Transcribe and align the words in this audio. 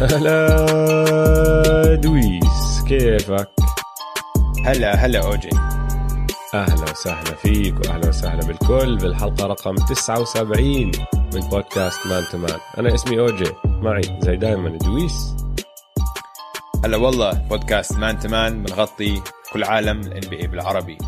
هلا 0.00 1.94
دويس 1.94 2.82
كيفك؟ 2.88 3.48
هلا 4.64 4.94
هلا 4.94 5.26
أوجي. 5.26 5.50
أهلا 6.54 6.90
وسهلا 6.90 7.34
فيك 7.34 7.74
وأهلا 7.74 8.08
وسهلا 8.08 8.46
بالكل 8.46 8.96
بالحلقة 8.96 9.46
رقم 9.46 9.74
79 9.74 10.90
من 11.34 11.40
بودكاست 11.40 12.06
Man 12.06 12.24
to 12.32 12.38
Man. 12.38 12.58
أنا 12.78 12.94
اسمي 12.94 13.20
أوجي 13.20 13.52
معي 13.64 14.18
زي 14.22 14.36
دائما 14.36 14.78
دويس. 14.78 15.36
هلا 16.84 16.96
والله 16.96 17.32
بودكاست 17.32 17.92
Man 17.92 18.18
to 18.18 18.28
Man 18.28 18.62
بنغطي 18.62 19.22
كل 19.52 19.64
عالم 19.64 20.00
ال 20.00 20.30
NBA 20.30 20.46
بالعربي. 20.46 20.98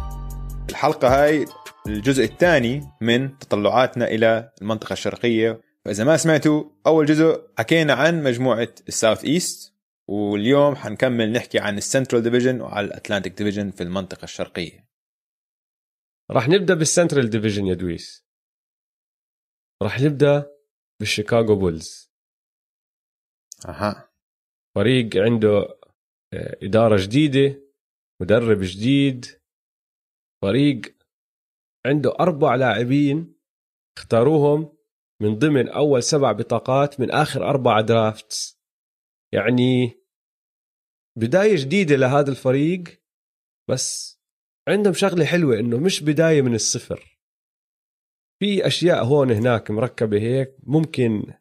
الحلقة 0.70 1.23
هاي 1.23 1.45
الجزء 1.87 2.24
الثاني 2.24 2.91
من 3.01 3.38
تطلعاتنا 3.38 4.09
إلى 4.09 4.51
المنطقة 4.62 4.93
الشرقية 4.93 5.70
فإذا 5.84 6.05
ما 6.05 6.16
سمعتوا 6.16 6.70
أول 6.87 7.07
جزء 7.07 7.51
حكينا 7.59 7.95
عن 7.95 8.23
مجموعة 8.23 8.75
ال 8.88 9.24
Southeast 9.24 9.74
واليوم 10.09 10.77
حنكمل 10.77 11.33
نحكي 11.33 11.59
عن 11.59 11.79
ال 11.79 11.84
Central 11.84 12.23
Division 12.23 12.60
وعلى 12.61 12.87
ال 12.87 12.92
Atlantic 12.92 13.33
Division 13.33 13.70
في 13.71 13.83
المنطقة 13.83 14.24
الشرقية. 14.24 14.88
راح 16.30 16.48
نبدأ 16.48 16.74
بال 16.74 16.87
Central 16.87 17.30
Division 17.30 17.66
يا 17.66 17.74
دويس. 17.74 18.27
راح 19.83 20.01
نبدأ 20.01 20.57
بال 21.01 21.13
Chicago 21.13 21.56
Bulls. 21.56 22.10
أها. 23.69 24.12
فريق 24.74 25.16
عنده 25.16 25.80
آه، 26.35 26.57
إدارة 26.62 26.97
جديدة 27.02 27.62
مدرب 28.23 28.59
جديد. 28.60 29.26
فريق 30.43 30.80
عنده 31.87 32.10
أربع 32.21 32.54
لاعبين 32.54 33.35
اختاروهم. 33.99 34.79
من 35.21 35.38
ضمن 35.38 35.68
أول 35.68 36.02
سبع 36.02 36.32
بطاقات 36.32 37.01
من 37.01 37.10
آخر 37.10 37.49
أربع 37.49 37.80
درافتس 37.80 38.60
يعني 39.32 40.01
بداية 41.18 41.57
جديدة 41.57 41.96
لهذا 41.96 42.30
الفريق 42.30 43.02
بس 43.71 44.21
عندهم 44.68 44.95
شغلة 44.95 45.24
حلوة 45.24 45.59
إنه 45.59 45.79
مش 45.79 46.02
بداية 46.02 46.43
من 46.43 46.54
الصفر. 46.54 47.21
في 48.41 48.66
أشياء 48.66 49.04
هون 49.04 49.30
هناك 49.30 49.71
مركبة 49.71 50.18
هيك 50.18 50.57
ممكن 50.63 51.35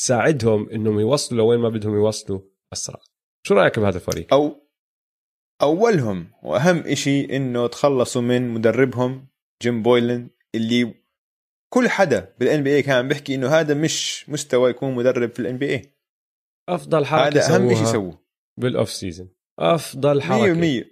تساعدهم 0.00 0.70
إنهم 0.70 1.00
يوصلوا 1.00 1.40
لوين 1.40 1.60
ما 1.60 1.68
بدهم 1.68 1.94
يوصلوا 1.94 2.40
أسرع. 2.72 3.00
شو 3.46 3.54
رأيك 3.54 3.78
بهذا 3.78 3.96
الفريق؟ 3.96 4.34
أو 4.34 4.70
أولهم 5.62 6.32
وأهم 6.42 6.78
إشي 6.78 7.36
إنه 7.36 7.66
تخلصوا 7.66 8.22
من 8.22 8.48
مدربهم 8.48 9.28
Jim 9.62 9.82
Boylen 9.82 10.30
اللي 10.54 10.94
كل 11.72 11.88
حدا 11.88 12.34
بال 12.38 12.62
NBA 12.62 12.82
كان 12.82 13.08
بيحكي 13.08 13.34
إنه 13.34 13.48
هذا 13.48 13.74
مش 13.74 14.28
مستوى 14.28 14.70
يكون 14.70 14.94
مدرب 14.94 15.32
في 15.32 15.40
ال 15.40 15.58
NBA 15.58 15.94
أفضل 16.68 17.04
حركة 17.06 17.28
هذا 17.28 17.56
أهم 17.56 17.68
شيء 17.68 17.76
سووها 17.76 17.92
سووه 17.92 18.22
بال 18.60 18.72
off 18.72 18.90
season 18.90 19.28
أفضل 19.58 20.22
100% 20.22 20.24
حركه 20.24 20.84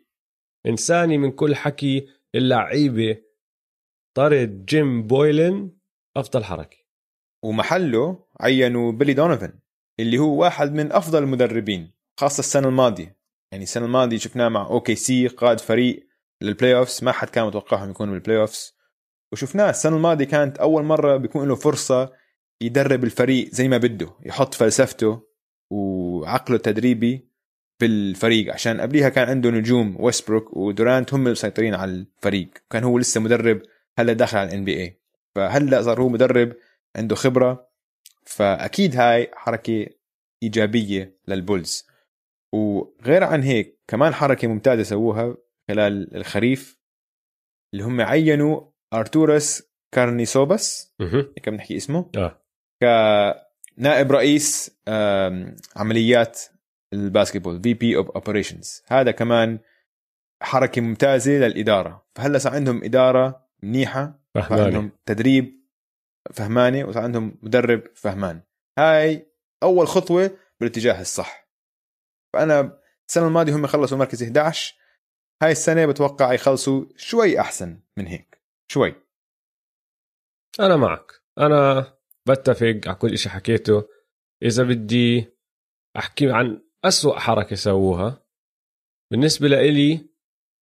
إنساني 0.66 1.18
من 1.18 1.30
كل 1.32 1.56
حكي 1.56 2.06
اللعيبة 2.34 3.16
طرد 4.16 4.64
Jim 4.64 5.06
Boylen 5.06 5.70
أفضل 6.16 6.44
حركة. 6.44 6.76
ومحله 7.44 8.26
عينوا 8.40 8.92
Billy 8.92 9.14
Donovan 9.14 9.58
اللي 10.00 10.18
هو 10.18 10.40
واحد 10.40 10.72
من 10.72 10.92
أفضل 10.92 11.22
المدربين 11.22 11.92
خاصة 12.20 12.40
السنة 12.40 12.68
الماضية. 12.68 13.18
يعني 13.52 13.64
السنة 13.64 13.86
الماضية 13.86 14.18
شفناه 14.18 14.48
مع 14.48 14.66
OKC 14.66 15.26
قاد 15.26 15.60
فريق 15.60 16.08
لل 16.42 16.76
playoffs 16.76 17.04
ما 17.04 17.12
حد 17.12 17.28
كان 17.28 17.46
متوقعهم 17.46 17.90
يكونوا 17.90 18.12
بال 18.12 18.40
playoffs 18.40 18.77
وشفناه 19.32 19.70
السنة 19.70 19.96
الماضية 19.96 20.24
كانت 20.24 20.58
أول 20.58 20.82
مرة 20.82 21.16
بيكون 21.16 21.48
له 21.48 21.54
فرصة 21.54 22.12
يدرب 22.60 23.04
الفريق 23.04 23.48
زي 23.52 23.68
ما 23.68 23.78
بده 23.78 24.10
يحط 24.24 24.54
فلسفته 24.54 25.22
وعقله 25.70 26.56
التدريبي 26.56 27.28
بالفريق 27.80 28.52
عشان 28.52 28.80
قبليها 28.80 29.08
كان 29.08 29.28
عنده 29.28 29.50
نجوم 29.50 29.96
Westbrook 30.00 30.56
و 30.56 30.65
Durant 30.65 31.14
هم 31.14 31.26
المسيطرين 31.26 31.74
على 31.74 31.90
الفريق. 31.90 32.48
كان 32.70 32.84
هو 32.84 32.98
لسه 32.98 33.20
مدرب 33.20 33.62
هلا 33.98 34.12
داخل 34.12 34.38
على 34.38 34.48
ال 34.48 34.64
NBA 34.64 35.00
فهلا 35.34 35.82
صار 35.82 36.02
هو 36.02 36.08
مدرب 36.08 36.56
عنده 36.96 37.16
خبرة. 37.16 37.68
فأكيد 38.24 38.96
هاي 38.96 39.30
حركة 39.34 39.86
إيجابية 40.42 41.18
لل 41.28 41.43
Bulls. 41.43 41.86
وغير 42.54 43.24
عن 43.24 43.42
هيك 43.42 43.78
كمان 43.88 44.14
حركة 44.14 44.48
ممتازة 44.48 44.82
سووها 44.82 45.36
خلال 45.68 46.16
الخريف 46.16 46.78
اللي 47.74 47.84
هم 47.84 48.00
عينوا 48.00 48.60
Arturas 48.94 49.62
Karnisovas. 49.94 50.94
هيك 51.36 51.48
بنحكي 51.48 51.76
اسمه 51.76 52.10
آه 52.16 52.40
كنائب 53.78 54.12
رئيس 54.12 54.78
عمليات 55.76 56.40
ال 56.92 57.62
basketball، 57.62 57.74
VP 57.74 57.96
of 57.96 58.10
operations 58.10 58.82
هذا 58.86 59.10
كمان 59.10 59.58
حركه 60.42 60.80
ممتازه 60.80 61.32
للاداره 61.32 62.06
فهلا 62.14 62.38
صار 62.38 62.54
عندهم 62.54 62.84
اداره 62.84 63.48
منيحه 63.62 64.20
فهماني 64.34 64.66
عندهم 64.66 64.90
تدريب 65.06 65.58
فهمانه 66.32 66.84
وصار 66.84 67.02
عندهم 67.02 67.38
مدرب 67.42 67.82
فهمان 67.94 68.40
هاي 68.78 69.32
اول 69.62 69.86
خطوه 69.86 70.30
بالاتجاه 70.60 71.00
الصح 71.00 71.48
فانا 72.34 72.78
السنة 73.08 73.26
الماضيه 73.26 73.56
هم 73.56 73.66
خلصوا 73.66 73.98
مركز 73.98 74.22
11 74.22 74.74
هاي 75.42 75.52
السنة 75.52 75.86
بتوقع 75.86 76.32
يخلصوا 76.32 76.84
شوي 76.96 77.40
احسن 77.40 77.80
من 77.96 78.06
هيك 78.06 78.37
شوي. 78.70 78.94
أنا 80.60 80.76
معك. 80.76 81.12
أنا 81.38 81.86
بتفق 82.28 82.80
على 82.86 82.94
كل 82.94 83.18
شيء 83.18 83.32
حكيته. 83.32 83.88
إذا 84.42 84.62
بدي 84.62 85.26
أحكي 85.96 86.30
عن 86.30 86.62
أسوأ 86.84 87.18
حركة 87.18 87.56
سووها 87.56 88.26
بالنسبة 89.12 89.48
لإلي 89.48 90.08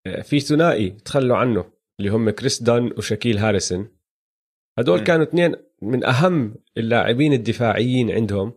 آه، 0.07 0.21
في 0.21 0.39
ثنائي 0.39 0.89
تخلوا 0.89 1.37
عنه 1.37 1.73
اللي 1.99 2.11
هم 2.11 2.29
كريس 2.29 2.63
دان 2.63 2.93
وشاكيل 2.97 3.37
هاريسون. 3.37 3.97
هدول 4.79 5.01
م. 5.01 5.03
كانوا 5.03 5.25
اثنين 5.25 5.55
من 5.81 6.05
أهم 6.05 6.55
اللاعبين 6.77 7.33
الدفاعيين 7.33 8.11
عندهم. 8.11 8.53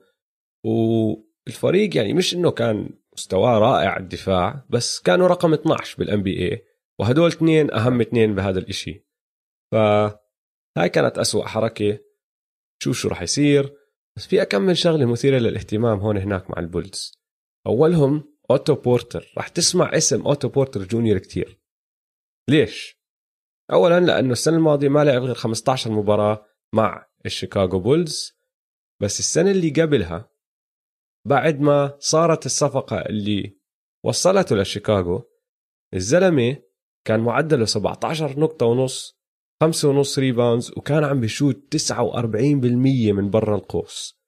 والفريق 0.67 1.97
يعني 1.97 2.15
مش 2.15 2.35
إنه 2.35 2.51
كان 2.51 2.89
مستواه 3.13 3.59
رائع 3.59 3.97
الدفاع 3.97 4.67
بس 4.71 5.01
كانوا 5.01 5.27
رقم 5.29 5.53
12 5.53 5.99
بال 5.99 6.23
NBA 6.23 6.65
وهدول 7.01 7.29
اثنين 7.29 7.75
أهم 7.75 8.01
اثنين 8.01 8.35
بهذا 8.35 8.59
الإشي. 8.59 9.10
فهاي 9.73 10.89
كانت 10.93 11.19
أسوأ 11.19 11.47
حركة. 11.47 11.99
شوف 12.83 12.97
شو 12.97 13.09
راح 13.09 13.23
يصير؟ 13.23 13.75
بس 14.17 14.27
في 14.27 14.43
اكمل 14.43 14.77
شغلة 14.77 15.07
مثيرة 15.07 15.39
للاهتمام 15.39 15.99
هون 15.99 16.17
هناك 16.17 16.51
مع 16.51 16.59
ال 16.59 16.67
Bulls. 16.67 17.13
أولهم 17.67 18.37
Otto 18.51 18.75
Porter. 18.75 19.33
راح 19.37 19.49
تسمع 19.49 19.91
اسم 19.97 20.27
Otto 20.27 20.49
Porter 20.49 20.85
Junior 20.85 21.19
كتير. 21.19 21.61
ليش؟ 22.49 23.01
اولا 23.73 24.01
لأنه 24.01 24.33
السنة 24.33 24.57
الماضية 24.57 24.89
ما 24.89 25.05
لعب 25.05 25.23
غير 25.23 25.35
15 25.35 25.91
مباراة 25.91 26.47
مع 26.75 27.07
ال 27.27 27.34
Chicago 27.34 27.81
Bulls. 27.81 28.41
بس 29.03 29.19
السنة 29.19 29.51
اللي 29.51 29.71
قبلها 29.71 30.31
بعد 31.27 31.61
ما 31.61 31.97
صارت 31.99 32.47
الصفقة 32.47 32.97
اللي 33.01 33.59
وصلته 34.05 34.57
لشيكاغو 34.57 35.31
الزلمة 35.95 36.63
كان 37.07 37.21
معدله 37.21 37.65
17 37.65 38.41
نقطة 38.41 38.67
ونص 38.67 39.20
خمسة 39.63 39.89
ونص 39.89 40.19
rebounds 40.19 40.73
وكان 40.77 41.05
عم 41.05 41.21
بشوت 41.21 41.77
49% 41.77 43.13
من 43.13 43.31
برا 43.31 43.57
القوس. 43.57 44.21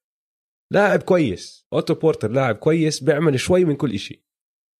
لاعب 0.72 1.02
كويس. 1.02 1.66
Otto 1.72 1.94
Porter 1.94 2.30
لاعب 2.30 2.54
كويس 2.54 3.02
بيعمل 3.02 3.40
شوي 3.40 3.64
من 3.64 3.76
كل 3.76 3.94
إشي. 3.94 4.24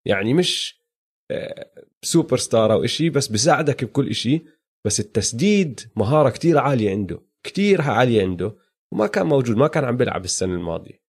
يعني 0.06 0.34
مش 0.34 0.82
آه، 1.30 1.72
سوبر 2.02 2.36
ستار 2.36 2.72
أو 2.72 2.84
إشي 2.84 3.10
بس 3.10 3.28
بساعدك 3.28 3.84
بكل 3.84 4.08
إشي. 4.08 4.42
بس 4.86 5.00
التسديد 5.00 5.80
مهارة 5.96 6.30
كتير 6.30 6.58
عالية 6.58 6.90
عنده. 6.90 7.22
كتير 7.46 7.82
عالية 7.82 8.22
عنده. 8.22 8.56
وما 8.92 9.06
كان 9.06 9.26
موجود 9.26 9.56
ما 9.56 9.68
كان 9.68 9.84
عم 9.84 9.96
بيلعب 9.96 10.24
السنة 10.24 10.54
الماضية. 10.54 11.02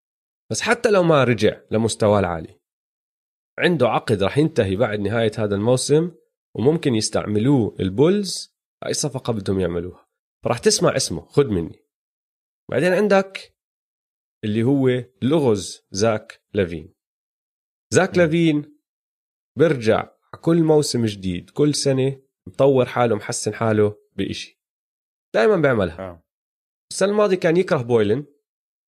بس 0.52 0.62
حتى 0.62 0.92
لو 0.92 1.04
ما 1.04 1.24
رجع 1.24 1.62
لمستواه 1.72 2.20
العالي. 2.20 2.60
عنده 3.60 3.90
عقد 3.90 4.24
راح 4.24 4.38
ينتهي 4.38 4.76
بعد 4.76 5.00
نهاية 5.00 5.32
هذا 5.38 5.56
الموسم 5.56 6.12
وممكن 6.56 6.96
يستعملوه 6.96 7.76
ال 7.80 7.92
Bulls 7.92 8.53
اي 8.88 8.94
صفقة 8.94 9.34
بدهم 9.34 9.60
يعملوها. 9.60 10.08
فراح 10.44 10.58
تسمع 10.58 10.96
اسمه 10.96 11.26
خد 11.26 11.46
مني. 11.46 11.80
بعدين 12.72 12.94
عندك 12.94 13.56
اللي 14.44 14.64
هو 14.64 15.04
لغز 15.22 15.88
Zach 15.92 16.44
LaVine. 16.54 16.94
Zach 17.94 18.18
LaVine 18.18 18.80
بيرجع 19.58 20.10
كل 20.42 20.64
موسم 20.64 21.06
جديد 21.06 21.50
كل 21.50 21.76
سنة 21.76 22.22
مطور 22.48 22.86
حاله 22.86 23.16
محسن 23.16 23.54
حاله 23.54 23.96
بإشي. 24.16 24.62
دائما 25.34 25.56
بيعملها. 25.56 26.00
آه. 26.00 26.24
السنة 26.92 27.10
الماضية 27.10 27.36
كان 27.36 27.58
يكره 27.58 27.82
Boylen. 27.82 28.26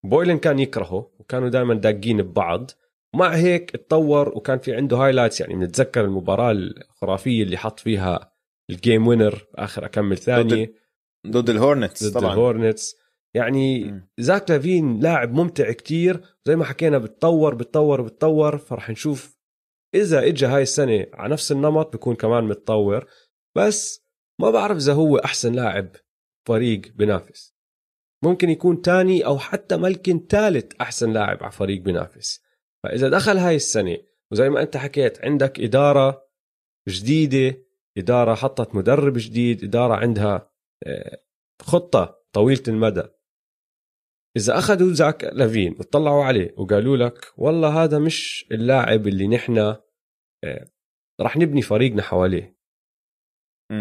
Boylen 0.05 0.37
كان 0.37 0.59
يكرهه 0.59 1.11
وكانوا 1.19 1.49
دائما 1.49 1.73
داقين 1.73 2.21
ببعض. 2.21 2.71
ومع 3.13 3.35
هيك 3.35 3.75
اتطور 3.75 4.29
وكان 4.37 4.59
في 4.59 4.75
عنده 4.75 4.97
highlights 4.97 5.41
يعني 5.41 5.53
بنتذكر 5.53 6.05
المباراة 6.05 6.51
الخرافية 6.51 7.43
اللي 7.43 7.57
حط 7.57 7.79
فيها 7.79 8.34
ال 8.69 8.77
game 8.77 9.07
winner 9.07 9.47
آخر 9.55 9.85
أكمل 9.85 10.17
ثاني. 10.17 10.73
ضد 11.27 11.49
ال 11.49 11.56
Hornets 11.56 12.03
ضد 12.03 12.13
طبعا. 12.13 12.33
ال 12.33 12.41
Hornets 12.41 12.95
يعني. 13.35 13.99
Zach 14.17 14.51
LaVine 14.51 14.99
لاعب 14.99 15.33
ممتع 15.33 15.71
كتير. 15.71 16.21
زي 16.45 16.55
ما 16.55 16.65
حكينا 16.65 16.97
بتطور 16.97 17.55
بتطور 17.55 18.01
بتطور. 18.01 18.57
فرح 18.57 18.89
نشوف 18.89 19.37
إذا 19.95 20.27
اجى 20.27 20.45
هاي 20.45 20.61
السنة 20.61 21.07
على 21.13 21.33
نفس 21.33 21.51
النمط 21.51 21.93
بكون 21.93 22.15
كمان 22.15 22.43
متطور. 22.43 23.05
بس 23.57 24.05
ما 24.41 24.49
بعرف 24.49 24.77
إذا 24.77 24.93
هو 24.93 25.17
أحسن 25.17 25.53
لاعب 25.53 25.89
فريق 26.47 26.81
بنافس. 26.95 27.55
ممكن 28.23 28.49
يكون 28.49 28.81
تاني 28.81 29.25
أو 29.25 29.37
حتى 29.37 29.77
ممكن 29.77 30.25
ثالث 30.29 30.71
أحسن 30.81 31.13
لاعب 31.13 31.43
على 31.43 31.51
فريق 31.51 31.81
بنافس. 31.81 32.41
فإذا 32.83 33.09
دخل 33.09 33.37
هاي 33.37 33.55
السنة 33.55 33.97
وزي 34.31 34.49
ما 34.49 34.61
أنت 34.61 34.77
حكيت 34.77 35.25
عندك 35.25 35.59
إدارة 35.59 36.25
جديدة 36.89 37.64
إدارة 37.97 38.35
حطت 38.35 38.75
مدرب 38.75 39.13
جديد 39.17 39.63
إدارة 39.63 39.93
عندها 39.95 40.51
آه، 40.87 41.23
خطة 41.61 42.25
طويلة 42.33 42.63
المدى. 42.67 43.03
إذا 44.37 44.57
أخذوا 44.57 44.93
زاك 44.93 45.23
لافين 45.23 45.75
وطلعوا 45.79 46.23
عليه 46.23 46.55
وقالوا 46.57 46.97
لك 46.97 47.33
والله 47.37 47.83
هذا 47.83 47.99
مش 47.99 48.47
اللاعب 48.51 49.07
اللي 49.07 49.27
نحن 49.27 49.57
آه، 49.57 50.71
راح 51.21 51.37
نبني 51.37 51.61
فريقنا 51.61 52.01
حواليه. 52.01 52.55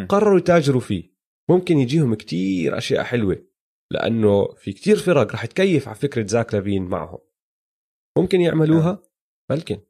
قرروا 0.09 0.39
يتاجروا 0.39 0.81
فيه. 0.81 1.15
ممكن 1.51 1.79
يجيهم 1.79 2.15
كتير 2.15 2.79
أشياء 2.79 3.05
حلوة 3.05 3.47
لأنه 3.93 4.55
في 4.55 4.73
كتير 4.73 4.97
فرق 4.97 5.33
راح 5.33 5.47
تكيف 5.47 5.89
على 5.89 5.97
فكرة 5.97 6.27
زاك 6.27 6.55
لافين 6.55 6.83
معهم. 6.85 7.19
ممكن 8.19 8.41
يعملوها؟ 8.41 9.03
بلكن. 9.51 9.81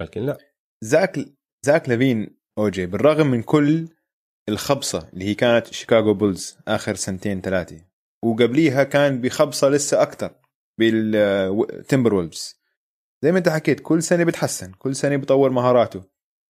بلكن 0.00 0.20
لا. 0.26 0.38
زاك 0.84 1.18
زاك 1.64 1.88
لافين 1.88 2.38
أوجي 2.58 2.86
بالرغم 2.86 3.26
من 3.26 3.42
كل 3.42 3.88
الخبصة 4.48 5.08
اللي 5.12 5.24
هي 5.24 5.34
كانت 5.34 5.66
Chicago 5.66 6.14
Bulls 6.14 6.58
آخر 6.68 6.94
سنتين 6.94 7.40
ثلاثة 7.40 7.84
وقبليها 8.24 8.84
كان 8.84 9.20
بخبصة 9.20 9.68
لسه 9.68 10.02
أكثر 10.02 10.34
بال 10.78 12.14
Timberwolves. 12.14 12.60
زي 13.22 13.32
ما 13.32 13.38
أنت 13.38 13.48
حكيت 13.48 13.80
كل 13.80 14.02
سنة 14.02 14.24
بتحسن 14.24 14.72
كل 14.72 14.96
سنة 14.96 15.16
بطور 15.16 15.50
مهاراته. 15.50 16.04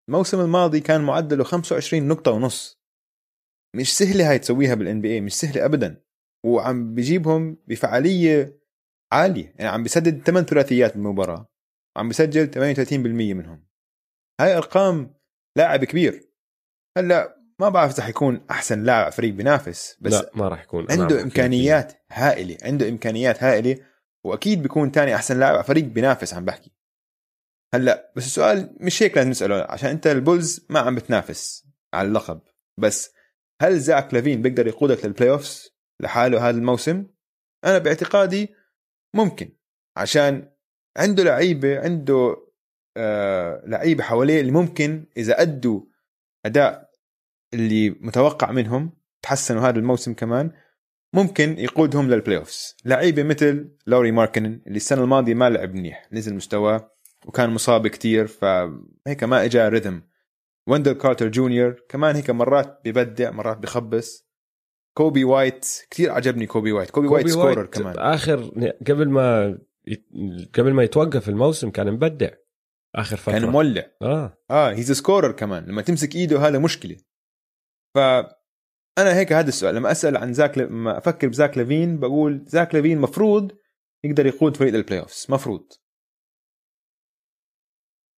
الموسم 0.09 0.41
الماضي 0.41 0.81
كان 0.81 1.01
معدله 1.01 1.45
25 1.45 2.09
نقطة 2.09 2.31
ونص. 2.31 2.81
مش 3.77 3.99
سهلة 3.99 4.31
هاي 4.31 4.39
تسويها 4.39 4.75
بال 4.75 5.00
NBA 5.00 5.20
مش 5.21 5.35
سهلة 5.35 5.65
ابدا. 5.65 6.03
وعم 6.45 6.95
بجيبهم 6.95 7.56
بفعالية 7.67 8.61
عالية 9.12 9.55
يعني 9.59 9.69
عم 9.69 9.83
بسدد 9.83 10.23
8 10.23 10.47
ثلاثيات 10.47 10.95
بالمباراة. 10.95 11.49
وعم 11.97 12.09
بسجل 12.09 12.51
38% 12.51 13.35
منهم. 13.35 13.67
هاي 14.41 14.56
أرقام 14.56 15.15
لاعب 15.56 15.85
كبير. 15.85 16.31
هلأ 16.99 17.37
ما 17.61 17.69
بعرف 17.69 17.93
إذا 17.95 18.03
حيكون 18.03 18.47
أحسن 18.51 18.83
لاعب 18.83 19.12
فريق 19.12 19.35
بينافس 19.35 19.97
بس 20.01 20.12
لا 20.12 20.31
ما 20.35 20.49
راح 20.49 20.62
يكون 20.62 20.87
عنده 20.91 21.23
إمكانيات 21.23 21.93
هائلة 22.11 22.56
عنده 22.62 22.89
إمكانيات 22.89 23.43
هائلة 23.43 23.77
وأكيد 24.25 24.62
بيكون 24.62 24.93
تاني 24.93 25.15
أحسن 25.15 25.39
لاعب 25.41 25.65
فريق 25.65 25.85
بينافس 25.85 26.35
عم 26.35 26.45
بحكي. 26.45 26.73
هلأ 27.75 28.12
بس 28.17 28.27
السؤال 28.27 28.77
مش 28.81 29.03
هيك 29.03 29.17
لازم 29.17 29.31
نسأله 29.31 29.67
عشان 29.69 29.91
أنت 29.91 30.06
البولز 30.06 30.67
ما 30.71 30.81
عم 30.81 30.95
بتنافس 30.95 31.67
على 31.95 32.09
اللقب. 32.09 32.41
بس 32.81 33.15
هل 33.62 33.79
زاك 33.79 34.15
لافين 34.15 34.43
بيقدر 34.43 34.67
يقودك 34.67 35.05
لل 35.05 35.31
playoffs 35.31 35.70
لحاله 36.01 36.49
هذا 36.49 36.56
الموسم؟ 36.56 37.06
أنا 37.65 37.79
باعتقادي 37.79 38.55
ممكن 39.15 39.56
عشان 39.97 40.53
عنده 40.97 41.23
لعيبة 41.23 41.81
عنده 41.81 42.44
لعيبة 43.67 44.02
حواليه 44.02 44.41
اللي 44.41 44.52
ممكن 44.52 45.06
إذا 45.17 45.43
أدوا 45.43 45.81
أداء 46.46 46.91
اللي 47.55 47.91
متوقع 47.91 48.50
منهم 48.50 48.93
تحسنوا 49.23 49.69
هذا 49.69 49.79
الموسم 49.79 50.14
كمان 50.14 50.50
ممكن 51.14 51.58
يقودهم 51.58 52.11
لل 52.11 52.37
playoffs 52.37 52.76
لعيبة 52.85 53.23
مثل 53.23 53.76
لوري 53.87 54.12
ماركنن 54.12 54.61
اللي 54.67 54.76
السنة 54.76 55.02
الماضية 55.02 55.35
ما 55.35 55.50
لعب 55.50 55.75
منيح 55.75 56.08
نزل 56.12 56.35
مستواه 56.35 56.91
وكان 57.26 57.50
مصاب 57.50 57.87
كتير 57.87 58.26
فهيك 58.26 59.25
ما 59.25 59.44
اجى 59.44 59.69
rhythm 59.69 60.02
ويندل 60.69 60.93
كارتر 60.93 61.29
جونيور 61.29 61.85
كمان 61.88 62.17
هيك 62.17 62.31
مرات 62.31 62.81
ببدع 62.85 63.31
مرات 63.31 63.58
بخبص. 63.58 64.25
كوبي 64.96 65.25
وايت 65.25 65.67
كتير 65.91 66.12
عجبني 66.12 66.46
كوبي 66.46 66.73
وايت. 66.73 66.91
كوبي, 66.91 67.08
وايت 67.08 67.29
scorer 67.29 67.67
كمان. 67.67 67.99
آخر 67.99 68.50
قبل 68.87 69.08
ما 69.08 69.58
قبل 70.55 70.73
ما 70.73 70.82
يتوقف 70.82 71.29
الموسم 71.29 71.70
كان 71.70 71.93
مبدع. 71.93 72.31
آخر 72.94 73.17
فترة. 73.17 73.32
كان 73.32 73.49
مولع. 73.50 73.87
آه. 74.02 74.38
آه 74.50 74.70
he's 74.70 74.93
scorer 74.93 75.32
كمان. 75.32 75.64
لما 75.67 75.82
تمسك 75.82 76.14
إيده 76.14 76.38
هذا 76.38 76.58
مشكلة. 76.58 76.96
ف 77.94 77.99
أنا 78.99 79.17
هيك 79.19 79.32
هذا 79.32 79.49
السؤال. 79.49 79.75
لما 79.75 79.91
أسأل 79.91 80.17
عن 80.17 80.32
زاك 80.32 80.58
لما 80.58 80.99
أفكر 80.99 81.29
بزاك 81.29 81.58
لافين 81.58 82.00
بقول 82.00 82.44
زاك 82.46 82.75
لافين 82.75 82.99
مفروض 83.00 83.52
يقدر 84.05 84.26
يقود 84.26 84.56
فريق 84.56 84.73
لل 84.75 85.00
playoffs 85.00 85.26
مفروض. 85.31 85.73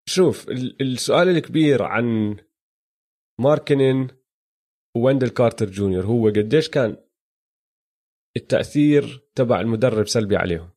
شوف 0.08 0.48
ال- 0.48 0.82
السؤال 0.82 1.28
الكبير 1.28 1.82
عن 1.82 2.36
ماركنن 3.40 4.08
وويندل 4.96 5.28
كارتر 5.28 5.66
جونيور 5.70 6.04
هو 6.06 6.28
قديش 6.28 6.68
كان 6.70 6.96
التأثير 8.36 9.28
تبع 9.34 9.60
المدرب 9.60 10.06
سلبي 10.06 10.36
عليهم؟ 10.36 10.70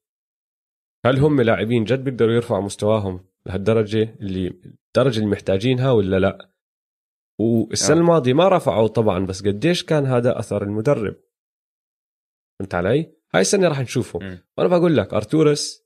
هل 1.05 1.19
هم 1.19 1.41
لاعبين 1.41 1.83
جد 1.83 2.03
بيقدروا 2.03 2.33
يرفعوا 2.33 2.61
مستواهم؟ 2.61 3.28
لهالدرجة 3.45 4.15
اللي 4.21 4.47
الدرجه 4.87 5.17
اللي 5.19 5.29
محتاجينها 5.29 5.91
ولا 5.91 6.19
لا. 6.19 6.51
والسنة 7.39 7.97
آه. 7.97 7.99
الماضية 7.99 8.33
ما 8.33 8.49
رفعوا 8.49 8.87
طبعا 8.87 9.25
بس 9.25 9.47
قديش 9.47 9.83
كان 9.83 10.05
هذا 10.05 10.39
أثر 10.39 10.63
المدرب؟ 10.63 11.15
فهمت 12.59 12.75
علي؟ 12.75 13.13
هاي 13.33 13.41
السنة 13.41 13.67
راح 13.67 13.79
نشوفه. 13.79 14.19
مم. 14.19 14.39
وأنا 14.57 14.69
بقول 14.69 14.97
لك 14.97 15.13
ارتورس 15.13 15.85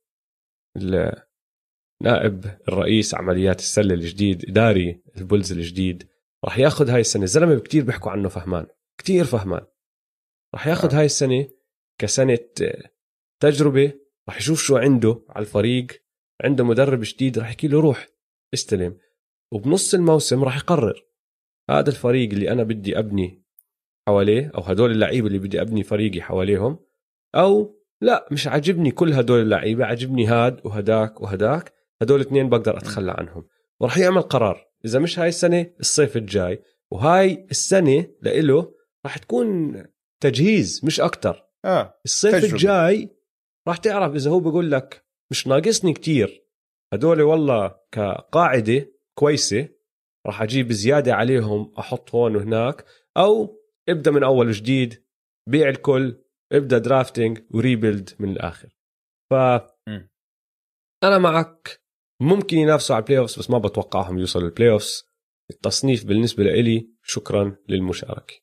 نائب 2.01 2.45
الرئيس 2.67 3.15
عمليات 3.15 3.59
السلة 3.59 3.94
الجديد 3.94 4.50
إداري 4.50 5.03
ال 5.18 5.23
Bulls 5.23 5.51
الجديد 5.51 6.09
راح 6.45 6.57
ياخذ 6.57 6.89
هاي 6.89 7.01
السنة. 7.01 7.23
الزلمة 7.23 7.59
كتير 7.59 7.83
بيحكوا 7.83 8.11
عنه 8.11 8.29
فهمان 8.29 8.65
كتير 8.97 9.25
فهمان. 9.25 9.65
راح 10.53 10.67
ياخذ 10.67 10.94
آه. 10.94 11.00
هاي 11.00 11.05
السنة 11.05 11.47
كسنة 11.97 12.39
تجربة 13.39 13.94
راح 14.27 14.38
يشوف 14.38 14.61
شو 14.61 14.77
عنده 14.77 15.21
على 15.29 15.44
الفريق. 15.44 16.02
عنده 16.41 16.63
مدرب 16.63 17.00
جديد 17.03 17.39
راح 17.39 17.47
يحكي 17.47 17.68
له 17.68 17.80
روح 17.81 18.09
استلم. 18.53 18.97
وبنص 19.51 19.93
الموسم 19.93 20.43
راح 20.43 20.58
يقرر. 20.58 21.05
هذا 21.69 21.89
الفريق 21.89 22.31
اللي 22.31 22.51
أنا 22.51 22.63
بدي 22.63 23.00
أبني 23.00 23.43
حواليه 24.08 24.51
أو 24.55 24.62
هدول 24.62 24.91
اللعيبة 24.91 25.27
اللي 25.27 25.39
بدي 25.39 25.62
أبني 25.62 25.84
فريقي 25.84 26.22
حواليهم 26.22 26.79
أو 27.36 27.79
لا 28.01 28.27
مش 28.31 28.48
عاجبني 28.48 28.91
كل 28.91 29.13
هدول 29.13 29.41
اللعيبة 29.41 29.86
عاجبني 29.86 30.25
هاد 30.25 30.65
وهداك 30.65 31.22
وهداك 31.22 31.74
هدول 32.01 32.22
اثنين 32.22 32.50
بقدر 32.50 32.77
أتخلى 32.77 33.12
عنهم. 33.12 33.48
وراح 33.79 33.98
يعمل 33.98 34.22
قرار. 34.22 34.67
إذا 34.86 35.00
مش 35.00 35.19
هاي 35.19 35.29
السنة 35.29 35.69
الصيف 35.79 36.17
الجاي. 36.17 36.63
وهاي 36.91 37.48
السنة 37.51 38.08
لإله 38.22 38.74
راح 39.05 39.17
تكون 39.17 39.74
تجهيز 40.19 40.81
مش 40.84 41.01
أكتر. 41.01 41.43
آه 41.65 42.00
الصيف 42.05 42.36
تجربة. 42.36 42.53
الجاي 42.53 43.10
راح 43.67 43.77
تعرف 43.77 44.15
إذا 44.15 44.31
هو 44.31 44.39
بيقول 44.39 44.72
لك 44.72 45.02
مش 45.34 45.48
ناقصني 45.48 45.94
كتير. 45.94 46.46
هدول 46.94 47.22
والله 47.22 47.75
كقاعدة 47.92 48.92
كويسة 49.13 49.70
راح 50.28 50.42
أجيب 50.42 50.72
زيادة 50.72 51.13
عليهم 51.13 51.74
أحط 51.80 52.16
هون 52.16 52.36
وهناك 52.36 52.86
أو 53.18 53.60
ابدأ 53.90 54.12
من 54.12 54.24
أول 54.24 54.48
وجديد 54.48 55.04
بيع 55.50 55.70
الكل 55.70 56.24
ابدأ 56.52 56.78
drafting 56.77 57.43
و 57.51 57.59
rebuild 57.59 58.10
من 58.20 58.30
الآخر. 58.30 58.70
ف. 59.30 59.34
أنا 61.04 61.18
معك. 61.18 61.82
ممكن 62.22 62.58
ينافسوا 62.58 62.96
على 62.96 63.04
ال 63.03 63.08
play 63.08 63.24
بس 63.24 63.50
ما 63.50 63.58
بتوقعهم 63.58 64.20
يوصلوا 64.20 64.50
ال 64.50 64.55
play 64.55 64.79
التصنيف 65.52 66.06
بالنسبة 66.06 66.44
لإلي 66.44 66.90
شكرا 67.04 67.58
للمشاركة. 67.70 68.34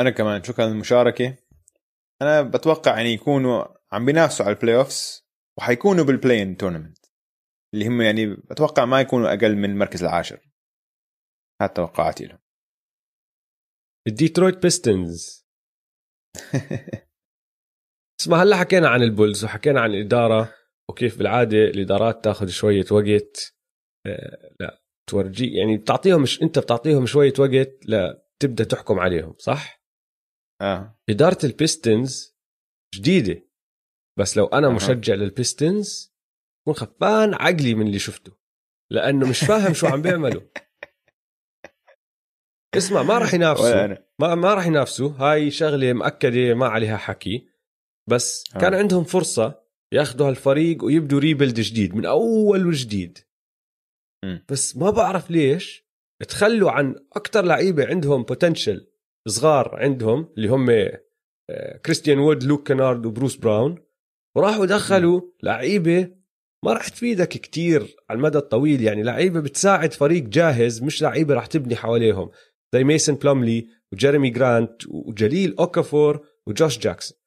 أنا 0.00 0.10
كمان 0.10 0.42
شكرا 0.42 0.66
للمشاركة. 0.66 1.36
أنا 2.22 2.42
بتوقع 2.42 2.96
يعني 2.96 3.12
يكونوا 3.12 3.64
عم 3.92 4.06
بينافسوا 4.06 4.46
على 4.46 4.54
ال 4.54 4.58
play 4.58 4.76
وحيكونوا 5.58 6.04
بال 6.04 6.42
play-in 6.42 6.56
tournament 6.56 7.06
اللي 7.74 7.86
هم 7.86 8.02
يعني 8.02 8.26
بتوقع 8.26 8.84
ما 8.84 9.00
يكونوا 9.00 9.28
أقل 9.28 9.56
من 9.56 9.70
المركز 9.70 10.02
العاشر. 10.02 10.40
هاد 11.62 11.72
توقعاتي 11.72 12.24
لهم. 12.24 12.38
ال 14.08 14.15
Detroit 14.15 14.62
Pistons 14.62 15.46
اسمع 18.20 18.42
هلا 18.42 18.56
حكينا 18.56 18.88
عن 18.88 19.02
ال 19.02 19.09
Bulls 19.09 19.44
وحكينا 19.44 19.80
عن 19.80 19.90
الإدارة 19.90 20.54
وكيف 20.90 21.18
بالعادة 21.18 21.56
الإدارات 21.56 22.24
تاخذ 22.24 22.48
شوية 22.48 22.84
وقت. 22.90 23.56
آه، 24.06 24.54
لا 24.60 24.82
تورجي 25.10 25.54
يعني 25.54 25.76
بتعطيهم 25.76 26.22
مش 26.22 26.42
أنت 26.42 26.58
بتعطيهم 26.58 27.06
شوية 27.06 27.32
وقت 27.38 27.86
لتبدأ 27.86 28.64
تحكم 28.64 28.98
عليهم 28.98 29.34
صح؟ 29.38 29.82
آه. 30.60 30.98
إدارة 31.10 31.38
ال 31.44 31.55
Pistons 31.55 32.36
جديدة. 32.94 33.45
بس 34.18 34.36
لو 34.36 34.46
أنا. 34.46 34.68
مشجع 34.68 35.14
لل 35.14 35.36
Pistons 35.36 36.14
بكون 36.62 36.74
خفان 36.74 37.34
عقلي 37.34 37.74
من 37.74 37.86
اللي 37.86 37.98
شفته 37.98 38.32
لأنه 38.92 39.28
مش 39.28 39.44
فاهم 39.44 39.74
شو 39.74 39.86
عم 39.86 40.02
بيعملوا. 40.02 40.42
اسمع 42.76 43.02
ما 43.02 43.18
راح 43.18 43.34
ينافسوا. 43.34 43.96
ما 44.20 44.34
ما 44.34 44.54
راح 44.54 44.66
ينافسوا. 44.66 45.10
هاي 45.10 45.50
شغلة 45.50 45.92
مأكدة 45.92 46.54
ما 46.54 46.66
عليها 46.66 46.96
حكي. 46.96 47.48
بس 48.10 48.44
آه. 48.54 48.58
كان 48.58 48.74
عندهم 48.74 49.04
فرصة 49.04 49.62
ياخذوا 49.92 50.28
هالفريق 50.28 50.84
ويبدوا 50.84 51.20
rebuild 51.20 51.60
جديد 51.60 51.94
من 51.94 52.06
أول 52.06 52.66
وجديد. 52.66 53.18
بس 54.48 54.76
ما 54.76 54.90
بعرف 54.90 55.30
ليش 55.30 55.86
تخلوا 56.28 56.70
عن 56.70 56.94
أكثر 57.12 57.44
لعيبة 57.44 57.86
عندهم 57.86 58.22
potential 58.22 58.92
صغار 59.28 59.76
عندهم 59.76 60.32
اللي 60.36 60.48
هم 60.48 60.88
كريستيان 61.84 62.18
وود 62.18 62.42
لوك 62.42 62.68
كنارد 62.68 63.06
وبروس 63.06 63.36
براون 63.36 63.85
وراحوا 64.36 64.66
دخلوا 64.66 65.20
لعيبة 65.42 66.16
ما 66.64 66.72
راح 66.72 66.88
تفيدك 66.88 67.28
كتير 67.28 67.96
على 68.10 68.16
المدى 68.16 68.38
الطويل. 68.38 68.82
يعني 68.82 69.02
لعيبة 69.02 69.40
بتساعد 69.40 69.92
فريق 69.92 70.22
جاهز 70.22 70.82
مش 70.82 71.02
لعيبة 71.02 71.34
راح 71.34 71.46
تبني 71.46 71.76
حواليهم. 71.76 72.30
زي 72.74 72.84
ميسن 72.84 73.14
بلوملي 73.14 73.68
وجيريمي 73.92 74.30
جرانت 74.30 74.86
وجليل 74.88 75.56
أوكافور 75.58 76.26
وجوش 76.46 76.78
جاكسون. 76.78 77.18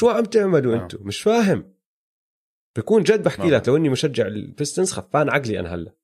شو 0.00 0.08
عم 0.08 0.24
تعملوا 0.24 0.76
آه. 0.76 0.82
أنتم 0.82 1.06
مش 1.06 1.20
فاهم. 1.20 1.72
بكون 2.78 3.02
جد 3.02 3.22
بحكي 3.22 3.42
ما 3.42 3.56
لك 3.56 3.68
لو 3.68 3.76
إني 3.76 3.88
مشجع 3.88 4.26
ال 4.26 4.34
Pistons 4.34 4.92
خفان 4.92 5.30
عقلي 5.30 5.60
أنا 5.60 5.74
هلا. 5.74 5.94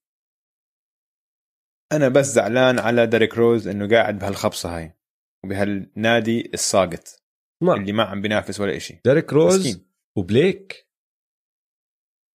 أنا 1.92 2.09
بس 2.09 2.26
زعلان 2.26 2.78
على 2.78 3.07
ديريك 3.07 3.35
روز 3.35 3.69
إنه 3.69 3.88
قاعد 3.88 4.19
بهالخبصة 4.19 4.76
هاي 4.76 4.97
وبهالنادي 5.45 6.50
الساقط 6.54 7.23
ما. 7.62 7.75
اللي 7.75 7.92
ما 7.92 8.02
عم 8.02 8.21
بينافس 8.21 8.61
ولا 8.61 8.76
إشي. 8.76 9.00
ديريك 9.04 9.33
روز 9.33 9.59
مسكين. 9.59 9.91
وبليك 10.19 10.88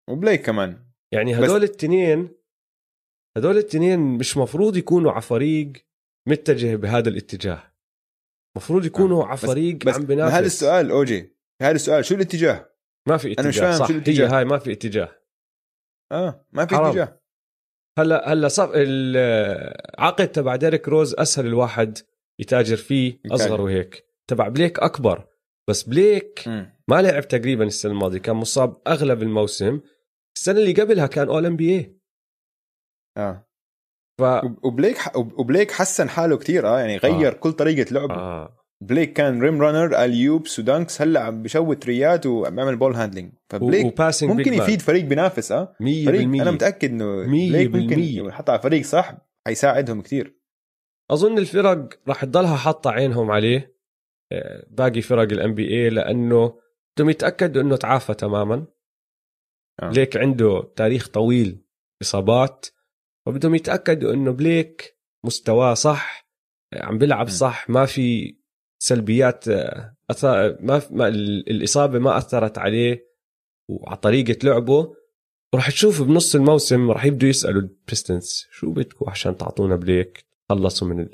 وبليك 0.10 0.46
كمان 0.46 0.86
يعني 1.12 1.34
بس- 1.34 1.40
هدول 1.44 1.64
التنين 1.64 2.30
هدول 3.38 3.58
التنين 3.58 4.00
مش 4.00 4.38
مفروض 4.38 4.78
يكونوا 4.78 5.12
على 5.12 5.22
فريق 5.22 5.74
متجه 6.28 6.76
بهذا 6.76 7.10
الاتجاه 7.10 7.74
مفروض 8.58 8.86
يكونوا 8.86 9.26
على 9.26 9.34
بس- 9.36 9.46
فريق 9.46 9.76
بس 9.86 9.96
عم 9.96 10.06
بينافس 10.06 10.34
هذا 10.34 10.46
السؤال 10.46 10.92
أوجي 10.92 11.36
هذا 11.62 11.72
السؤال 11.76 12.06
شو 12.06 12.16
الاتجاه؟ 12.16 12.74
ما 13.08 13.18
في 13.18 13.28
اتجاه 13.32 13.42
أنا 13.42 13.50
مش 13.50 13.58
فاهم 13.60 13.80
صح 13.80 13.88
شو 13.88 13.94
الاتجاه. 13.94 14.28
هي 14.28 14.32
هاي 14.32 14.46
ما 14.46 14.58
في 14.60 14.72
اتجاه 14.72 15.22
آه 16.12 16.46
ما 16.52 16.66
في 16.66 16.76
حرام. 16.76 16.90
اتجاه 16.90 17.22
هلا 18.00 18.34
هلا 18.34 18.48
صف 18.48 18.72
العقد 18.76 20.32
تبع 20.32 20.56
ديريك 20.56 20.88
روز 20.88 21.14
أسهل 21.16 21.46
الواحد 21.46 21.98
يتاجر 22.40 22.78
فيه. 22.78 23.20
أصغر 23.32 23.62
وهيك 23.62 24.06
تبع 24.28 24.48
بليك 24.48 24.80
أكبر 24.80 25.28
بس 25.70 25.84
بليك. 25.84 26.44
ما 26.88 27.02
لعب 27.02 27.28
تقريبا 27.28 27.64
السنة 27.64 27.92
الماضية 27.92 28.20
كان 28.20 28.36
مصاب 28.36 28.78
أغلب 28.88 29.22
الموسم. 29.24 29.80
السنة 30.38 30.60
اللي 30.60 30.74
قبلها 30.74 31.08
كان 31.08 31.28
all 31.28 31.46
N 31.46 31.56
BA 31.56 31.98
آه. 33.18 33.48
ف 34.20 34.22
وب- 34.22 34.66
وبليك 34.66 34.98
ح- 34.98 35.16
وبليك 35.16 35.72
حسن 35.72 36.10
حاله 36.10 36.38
كثير 36.38 36.68
آه 36.68 36.80
يعني 36.80 36.98
غير 36.98 37.28
آه. 37.32 37.36
كل 37.38 37.52
طريقة 37.52 37.94
لعبه 37.94 38.14
آه. 38.16 38.58
بليك 38.84 39.14
كان 39.14 39.42
rim 39.42 39.62
runner 39.62 40.04
alley-oops 40.04 40.60
و 40.60 40.67
dunks 40.67 41.02
هلأ 41.02 41.20
عم 41.20 41.44
بشوت 41.44 41.84
three 41.84 42.19
ات 42.19 42.26
وعم 42.26 42.56
بيعمل 42.56 42.76
ball 42.76 42.96
handling 42.96 43.32
فبليك 43.50 44.02
ممكن 44.24 44.54
يفيد 44.54 44.82
فريق 44.82 45.04
بينافس 45.06 45.52
آه. 45.52 45.76
100% 45.80 46.06
فريق 46.06 46.22
أنا 46.42 46.52
متأكد 46.52 46.90
إنه 46.92 47.26
بليك 47.28 47.72
ممكن. 47.76 48.32
حتى 48.32 48.52
على 48.52 48.62
فريق 48.62 48.82
صح 48.84 49.18
حيساعدهم 49.48 50.02
كثير 50.02 50.38
أظن 51.12 51.38
الفرق 51.38 51.90
راح 52.08 52.26
تضلها 52.26 52.56
حاطة 52.56 52.90
عينهم 52.92 53.32
عليه. 53.32 53.77
باقي 54.70 55.02
فرق 55.02 55.32
الام 55.32 55.54
بي 55.56 55.68
اي 55.70 55.90
لأنه 55.90 56.60
بدهم 56.98 57.10
يتاكدوا 57.10 57.62
إنه 57.62 57.76
تعافى 57.76 58.14
تماما 58.14 58.68
آه. 59.82 59.90
بليك 59.90 60.18
عنده 60.18 60.74
تاريخ 60.76 61.08
طويل 61.08 61.66
إصابات 62.02 62.66
فبدهم 63.26 63.56
يتأكدوا 63.56 64.14
إنه 64.14 64.32
بليك 64.32 64.98
مستواه 65.26 65.74
صح 65.74 66.28
عم 66.74 66.98
بيلعب. 66.98 67.30
صح 67.30 67.70
ما 67.70 67.86
في 67.86 68.38
سلبيات 68.84 69.48
آه، 69.48 69.96
أثر 70.12 70.58
ما, 70.62 70.80
في 70.80 70.94
ما 70.94 71.08
ال- 71.08 71.50
الإصابة 71.50 72.00
ما 72.00 72.18
أثرت 72.18 72.58
عليه 72.58 73.08
وعلى 73.70 73.98
طريقة 73.98 74.38
لعبه 74.48 74.96
وراح 75.54 75.70
تشوف 75.72 76.02
بنص 76.02 76.36
الموسم 76.36 76.92
راح 76.92 77.06
يبدوا 77.06 77.30
يسألوا 77.30 77.62
ال 77.62 77.72
Pistons 77.72 78.46
شو 78.52 78.72
بدكم 78.72 79.10
عشان 79.10 79.38
تعطونا 79.38 79.76
بليك 79.76 80.26
خلصوا 80.50 80.88
من 80.88 81.10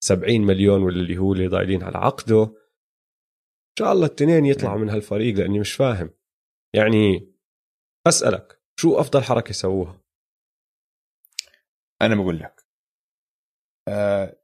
70 0.00 0.40
مليون 0.40 0.82
ولا 0.82 0.96
اللي 0.96 1.18
هو 1.18 1.32
اللي 1.32 1.46
ضايلين 1.46 1.82
على 1.82 1.98
عقده 1.98 2.42
إن 2.42 3.74
شاء 3.78 3.92
الله 3.92 4.06
التنين 4.06 4.46
يطلعوا 4.46 4.78
من 4.78 4.90
هالفريق 4.90 5.34
لأني 5.34 5.60
مش 5.60 5.72
فاهم. 5.72 6.10
يعني 6.74 7.32
أسألك 8.06 8.62
شو 8.80 9.00
أفضل 9.00 9.22
حركة 9.22 9.52
سووها 9.52 10.00
أنا 12.02 12.14
بقول 12.14 12.38
لك 12.38 12.66
آه 13.88 14.36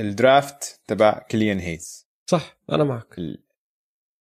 ال 0.00 0.13
draft 0.13 0.80
تبع 0.86 1.18
كيليان 1.30 1.58
هيز. 1.58 2.08
صح 2.30 2.58
أنا 2.72 2.84
معك. 2.84 3.18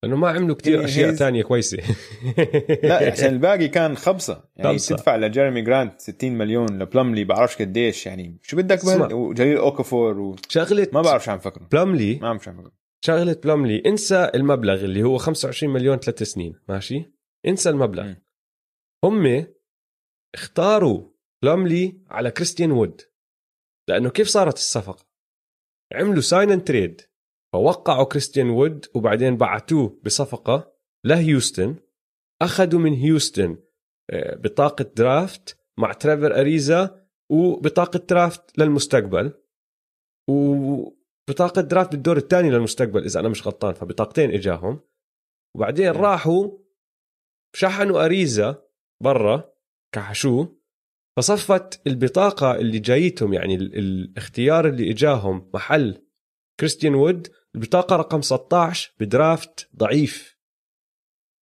لأنه 0.03 0.15
ما 0.15 0.29
عملوا 0.29 0.55
كتير 0.55 0.79
إيه، 0.79 0.85
أشياء 0.85 1.15
تانية 1.15 1.43
كويسة. 1.43 1.77
لا 2.83 2.95
عشان 3.11 3.33
الباقي 3.33 3.67
كان 3.67 3.97
خبصة. 3.97 4.43
يعني 4.55 4.71
خبصة. 4.71 4.95
تدفع 4.95 5.15
لجيرمي 5.15 5.61
جرانت 5.61 6.01
60 6.01 6.31
مليون 6.31 6.79
لبلملي 6.79 7.23
بعرفش 7.23 7.55
قديش. 7.55 8.05
يعني 8.05 8.37
شو 8.41 8.57
بدك. 8.57 8.85
بهال 8.85 9.13
وجليل 9.13 9.57
أوكافور 9.57 10.19
وما 10.19 10.35
شغلة 10.49 10.87
بعرف 10.93 11.23
شو 11.25 11.31
عم 11.31 11.39
فكروا. 11.39 11.67
بلاملي 11.67 12.13
ما 12.13 12.21
بعرف 12.21 12.43
شو 12.43 12.51
عم 12.51 12.57
فكروا. 12.57 12.71
شغلة 13.05 13.37
بلاملي 13.43 13.83
انسى 13.85 14.31
المبلغ 14.35 14.85
اللي 14.85 15.03
هو 15.03 15.17
25 15.17 15.73
مليون 15.73 15.97
ثلاث 15.97 16.23
سنين 16.23 16.55
ماشي؟ 16.69 17.11
انسى 17.45 17.69
المبلغ. 17.69 18.03
م. 18.03 18.15
هم 19.03 19.45
اختاروا 20.35 21.09
بلاملي 21.43 22.01
على 22.09 22.31
كريستيان 22.31 22.71
وود 22.71 23.01
لأنه 23.89 24.09
كيف 24.09 24.27
صارت 24.27 24.53
الصفقة؟ 24.55 25.05
عملوا 25.93 26.21
sign 26.21 26.51
and 26.51 26.63
trade 26.63 27.01
فوقعوا 27.53 28.03
كريستيان 28.03 28.49
وود 28.49 28.85
وبعدين 28.95 29.37
بعتوه 29.37 29.99
بصفقة 30.05 30.73
لهيوستن 31.05 31.75
أخذوا 32.41 32.79
من 32.79 32.93
هيوستن 32.93 33.57
آه، 34.09 34.35
بطاقة 34.35 34.83
draft 34.95 35.57
مع 35.77 35.93
تريفر 35.93 36.39
أريزا 36.39 37.05
وبطاقة 37.31 37.99
draft 38.09 38.57
للمستقبل 38.59 39.33
وبطاقة 40.29 41.61
draft 41.61 41.91
بالدور 41.91 42.17
الثاني 42.17 42.49
للمستقبل 42.49 43.03
إذا 43.03 43.19
أنا 43.19 43.29
مش 43.29 43.47
غلطان 43.47 43.73
فبطاقتين 43.73 44.31
إجاهم 44.31 44.79
وبعدين 45.55 45.91
م. 45.91 45.97
راحوا 45.97 46.57
شحنوا 47.55 48.05
أريزا 48.05 48.63
برا 49.03 49.53
كحشوه 49.95 50.59
فصفت 51.17 51.87
البطاقة 51.87 52.55
اللي 52.55 52.79
جايتهم 52.79 53.33
يعني 53.33 53.55
ال- 53.55 53.75
الاختيار 53.77 54.67
اللي 54.67 54.91
إجاهم 54.91 55.49
محل 55.53 56.05
كريستيان 56.59 56.95
وود 56.95 57.27
البطاقة 57.55 57.95
رقم 57.95 58.21
16 58.21 58.95
ب 58.99 59.11
draft 59.11 59.69
ضعيف. 59.75 60.39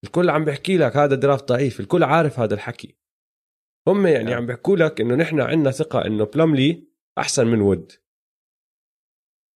الكل 0.04 0.30
عم 0.30 0.44
بيحكي 0.44 0.76
لك 0.76 0.96
هذا 0.96 1.14
draft 1.14 1.48
ضعيف 1.48 1.80
الكل 1.80 2.04
عارف 2.04 2.38
هذا 2.38 2.54
الحكي. 2.54 2.98
هم 3.88 4.06
يعني 4.06 4.24
نعم. 4.24 4.34
عم 4.34 4.46
بيحكوا 4.46 4.76
لك 4.76 5.00
إنه 5.00 5.14
نحن 5.14 5.40
عندنا 5.40 5.70
ثقة 5.70 6.06
إنه 6.06 6.24
بلملي 6.24 6.88
أحسن 7.18 7.46
من 7.46 7.60
وود. 7.60 7.92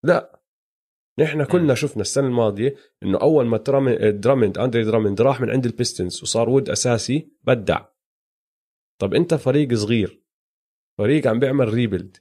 لا. 0.05 0.43
نحن 1.19 1.45
كلنا 1.45 1.75
شفنا 1.75 2.03
السنة 2.03 2.27
الماضية 2.27 2.77
إنه 3.03 3.21
أول 3.21 3.47
ما 3.47 3.57
درامند 4.11 4.59
أندري 4.59 4.85
درامند 4.85 5.21
راح 5.21 5.41
من 5.41 5.51
عند 5.51 5.67
البيستونز 5.67 6.23
وصار 6.23 6.49
وود 6.49 6.71
أساسي 6.71 7.33
بدع. 7.43 7.85
طب 9.01 9.15
أنت 9.15 9.35
فريق 9.35 9.75
صغير 9.75 10.23
فريق 10.99 11.27
عم 11.27 11.39
بيعمل 11.39 11.75
rebuild 11.75 12.17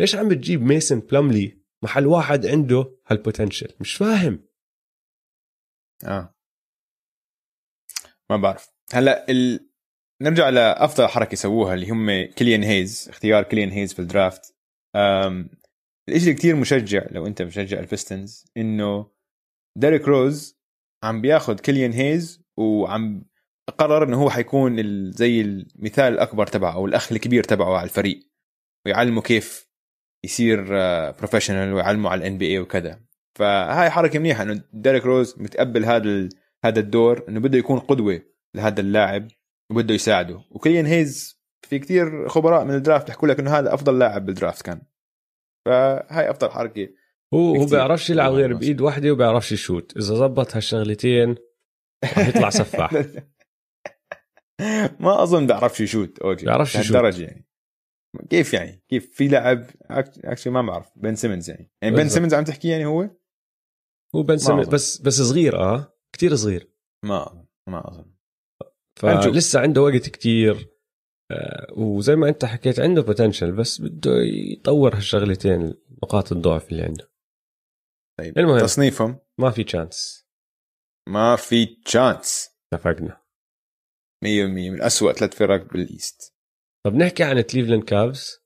ليش 0.00 0.16
عم 0.16 0.28
بتجيب 0.28 0.62
ميسن 0.62 1.00
بلملي 1.00 1.61
محل 1.82 2.06
واحد 2.06 2.46
عنده 2.46 2.98
هال 3.06 3.18
potential 3.18 3.74
مش 3.80 3.94
فاهم. 3.94 4.44
آه. 6.04 6.34
ما 8.30 8.36
بعرف. 8.36 8.70
هلأ 8.92 9.30
ال... 9.30 9.68
نرجع 10.22 10.48
لأفضل 10.48 11.06
حركة 11.06 11.36
سووها 11.36 11.74
اللي 11.74 11.90
هم 11.90 12.32
كيليان 12.38 12.62
هيز 12.62 13.08
اختيار 13.08 13.42
كيليان 13.42 13.70
هيز 13.70 13.92
في 13.92 13.98
ال 13.98 14.06
draft. 14.06 14.54
أم... 14.96 15.50
الشيء 16.08 16.22
اللي 16.22 16.34
كثير 16.34 16.56
مشجع 16.56 17.06
لو 17.10 17.26
أنت 17.26 17.42
مشجع 17.42 17.80
البيستونز 17.80 18.44
إنه 18.56 19.10
ديريك 19.78 20.08
روز 20.08 20.58
عم 21.04 21.20
بياخذ 21.20 21.58
كيليان 21.58 21.92
هيز 21.92 22.42
وعم 22.56 23.24
قرر 23.78 24.04
إنه 24.08 24.22
هو 24.22 24.30
حيكون. 24.30 24.82
زي 25.12 25.40
المثال 25.40 26.12
الأكبر 26.12 26.46
تبعه 26.46 26.74
أو 26.74 26.86
الأخ 26.86 27.12
الكبير 27.12 27.44
تبعه 27.44 27.76
على 27.76 27.84
الفريق. 27.84 28.28
ويعلمه 28.86 29.22
كيف 29.22 29.71
يصير 30.24 30.64
professional 31.10 31.72
ويعلمه 31.72 32.10
على 32.10 32.18
ال 32.18 32.38
NBA 32.38 32.58
وكذا 32.58 33.00
فهاي 33.38 33.90
حركة 33.90 34.18
منيحة 34.18 34.42
إنه 34.42 34.64
ديريك 34.72 35.06
روز 35.06 35.34
متقبل 35.38 35.84
هذا. 35.84 36.28
هذا 36.64 36.80
الدور 36.80 37.24
إنه 37.28 37.40
بده 37.40 37.58
يكون 37.58 37.78
قدوة 37.78 38.22
لهذا 38.54 38.80
اللاعب 38.80 39.28
وبده 39.70 39.94
يساعده 39.94 40.44
وكيليان 40.50 40.86
هيز 40.86 41.42
في 41.68 41.78
كتير 41.78 42.28
خبراء 42.28 42.64
من 42.64 42.74
ال 42.74 42.79
draft 42.79 43.06
بيحكوا 43.06 43.28
لك 43.28 43.38
إنه 43.38 43.58
هذا 43.58 43.74
أفضل 43.74 43.98
لاعب 43.98 44.26
بال 44.26 44.36
draft 44.36 44.62
كان 44.62 44.82
فهاي 45.66 46.30
أفضل 46.30 46.50
حركة 46.50 46.88
هو 47.34 47.56
هو. 47.56 47.66
بيعرفش 47.66 48.10
يلعب 48.10 48.32
غير. 48.32 48.54
بإيد 48.54 48.80
واحدة 48.80 49.10
وبيعرفش 49.10 49.52
يشوت 49.52 49.96
إذا 49.96 50.14
زبط 50.14 50.56
هالشغلتين 50.56 51.36
رح 52.04 52.28
يطلع 52.28 52.50
سفاح 52.60 52.92
ما 55.00 55.22
أظن 55.22 55.46
بيعرفش 55.46 55.80
يشوت 55.80 56.18
اوجي 56.18 56.46
بيعرفش 56.46 56.76
يشوت. 56.76 57.18
يعني 57.18 57.46
كيف 58.30 58.54
يعني؟ 58.54 58.82
كيف؟ 58.88 59.12
في 59.12 59.28
لاعب 59.28 59.66
actually 59.90 60.52
ما 60.52 60.62
بعرف. 60.62 60.98
بن 60.98 61.14
سيمنز 61.14 61.50
يعني. 61.50 61.72
يعني 61.82 61.96
بن. 61.96 62.08
سيمنز 62.08 62.34
عم 62.34 62.44
تحكي 62.44 62.68
يعني 62.68 62.86
هو؟ 62.86 63.10
هو 64.14 64.22
بن 64.22 64.38
سيمنز. 64.38 64.68
بس 64.68 65.00
بس 65.00 65.14
صغير 65.14 65.60
آه. 65.60 65.98
كتير 66.14 66.36
صغير. 66.36 66.72
ما 67.04 67.26
أظن. 67.26 67.46
ما 67.68 67.88
أظن. 67.88 68.12
فلسه 69.00 69.60
عنده 69.60 69.82
وقت 69.82 70.08
كتير. 70.08 70.72
آه، 71.32 71.72
وزي 71.76 72.16
ما 72.16 72.28
أنت 72.28 72.44
حكيت 72.44 72.80
عنده 72.80 73.02
potential 73.02 73.52
بس 73.52 73.80
بده 73.80 74.10
يطور 74.52 74.96
هالشغلتين 74.96 75.74
نقاط 76.02 76.32
الضعف 76.32 76.72
اللي 76.72 76.82
عنده. 76.82 77.12
طيب 78.18 78.38
المهم. 78.38 78.60
تصنيفهم؟ 78.60 79.18
ما 79.40 79.50
في 79.50 79.64
chance 79.64 80.26
ما 81.08 81.36
في 81.36 81.66
chance 81.66 82.50
اتفقنا. 82.72 83.22
100% 84.24 84.26
من 84.70 84.82
أسوأ 84.82 85.12
ثلاث 85.12 85.34
فرق 85.34 85.72
بال 85.72 85.92
East 85.92 86.31
طب 86.86 86.94
نحكي 86.94 87.22
عن 87.22 87.40
كليفلاند 87.40 87.84
كافز 87.84 88.42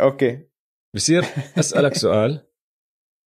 okay. 0.00 0.48
بصير 0.96 1.22
أسألك 1.58 1.94
سؤال. 1.94 2.46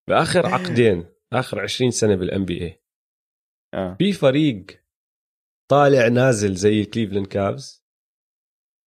بآخر 0.09 0.45
عقدين 0.45 1.05
آخر 1.33 1.59
20 1.59 1.91
سنة 1.91 2.15
بال 2.15 2.45
NBA 2.45 2.83
آه. 3.73 3.95
في 3.99 4.13
فريق 4.13 4.65
طالع 5.71 6.07
نازل 6.07 6.55
زي 6.55 6.85
كليفلاند 6.85 7.27
كافز 7.27 7.85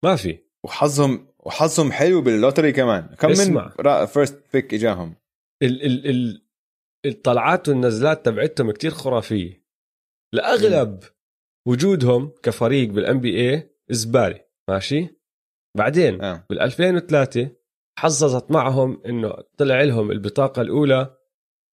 ما 0.05 0.17
في. 0.17 0.39
وحظهم 0.65 1.35
وحظهم 1.39 1.93
حلو 1.93 2.23
بال 2.23 2.34
lottery 2.34 2.73
كمان. 2.73 3.15
كم 3.15 3.31
اسمع. 3.31 3.75
من 3.79 4.07
first 4.07 4.53
pick 4.53 4.75
إجاهم؟ 4.75 5.17
ال 5.63 5.83
ال 5.87 6.07
ال 6.11 6.47
الطلعات 7.07 7.69
والنزلات 7.69 8.25
تبعتهم 8.25 8.71
كتير 8.71 8.91
خرافية. 8.91 9.65
لأغلب 10.35 11.05
وجودهم 11.67 12.29
كفريق 12.43 12.89
بال 12.89 13.21
NBA 13.21 13.71
زباله 13.91 14.44
ماشي؟ 14.71 15.09
بعدين 15.77 16.23
آه. 16.23 16.47
بال 16.51 16.61
2003 16.61 17.57
حظظت 17.99 18.51
معهم 18.51 19.03
إنه 19.07 19.37
طلع 19.59 19.83
لهم 19.83 20.11
البطاقة 20.11 20.63
الأولى 20.63 21.17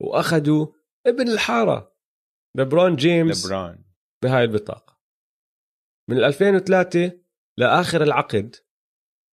وأخذوا 0.01 0.67
ابن 1.07 1.29
الحارة 1.29 1.95
لبرون 2.57 2.95
جيمس 2.95 3.45
لبرون 3.45 3.83
بهاي 4.23 4.43
البطاقة. 4.43 4.99
من 6.09 6.17
2003 6.17 7.21
لآخر 7.59 8.03
العقد 8.03 8.55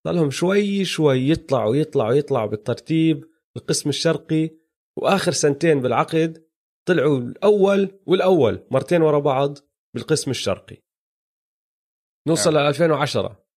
ضلهم 0.07 0.31
شوي 0.31 0.85
شوي 0.85 1.31
يطلعوا 1.31 1.77
يطلعوا 1.77 2.15
يطلعوا 2.15 2.47
بالترتيب 2.47 3.31
بالقسم 3.55 3.89
الشرقي 3.89 4.51
وآخر 4.99 5.33
سنتين 5.33 5.81
بالعقد 5.81 6.49
طلعوا 6.89 7.19
الأول 7.19 8.01
والأول 8.07 8.67
مرتين 8.71 9.03
ورا 9.03 9.19
بعض 9.19 9.59
بالقسم 9.95 10.31
الشرقي. 10.31 10.83
نوصل 12.29 12.55
ل 12.55 12.57
2010 12.57 13.48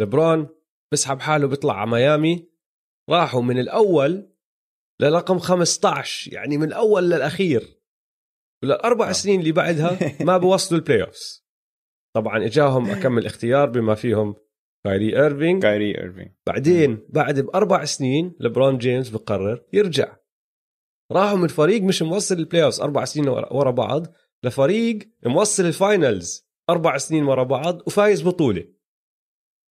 لبرون 0.00 0.48
بسحب 0.92 1.20
حاله 1.20 1.46
بيطلع 1.46 1.80
على 1.80 1.90
ميامي 1.90 2.48
راحوا 3.10 3.42
من 3.42 3.58
الأول 3.58 4.32
لرقم 5.00 5.38
15 5.38 6.32
يعني 6.32 6.58
من 6.58 6.68
الأول 6.68 7.10
للأخير. 7.10 7.76
وللأربع 8.62 9.08
آه. 9.08 9.12
سنين 9.12 9.40
اللي 9.40 9.52
بعدها 9.52 9.98
ما 10.24 10.38
بوصلوا 10.42 10.80
ال 10.80 11.02
playoffs 11.02 11.46
طبعا 12.16 12.44
إجاهم 12.44 12.90
أكمل 12.94 13.26
اختيار 13.26 13.70
بما 13.70 13.94
فيهم 13.94 14.34
كايري 14.86 15.22
ايرفينج 15.22 15.62
كايري 15.62 15.98
ايرفينج 15.98 16.30
بعدين 16.46 17.06
بعد 17.08 17.40
بأربع 17.40 17.84
سنين 17.84 18.36
لبرون 18.40 18.78
جيمس 18.78 19.08
بقرر 19.08 19.64
يرجع. 19.72 20.16
راحوا 21.12 21.38
من 21.38 21.48
فريق 21.48 21.82
مش 21.82 22.02
موصل 22.02 22.34
ال 22.34 22.64
playoffs 22.64 22.80
أربع 22.80 23.04
سنين 23.04 23.28
ورا 23.28 23.52
ورا 23.52 23.70
بعض 23.70 24.06
لفريق 24.42 24.98
موصل 25.26 25.64
ال 25.64 25.76
finals 25.76 26.46
أربع 26.70 26.98
سنين 26.98 27.24
ورا 27.24 27.42
بعض 27.42 27.82
وفايز 27.86 28.22
بطولة. 28.22 28.75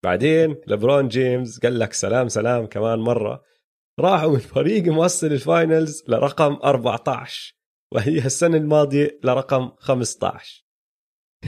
بعدين 0.05 0.55
لبرون 0.67 1.07
جيمس 1.07 1.59
قال 1.59 1.79
لك 1.79 1.93
سلام 1.93 2.27
سلام 2.27 2.65
كمان 2.65 2.99
مرة. 2.99 3.43
راحوا 3.99 4.31
من 4.31 4.39
فريق 4.39 4.83
موصل 4.83 5.27
ال 5.27 5.38
finals 5.38 6.03
لرقم 6.07 6.53
14 6.63 7.55
وهي 7.93 8.25
السنة 8.25 8.57
الماضية 8.57 9.19
لرقم 9.23 9.71
15 9.77 10.65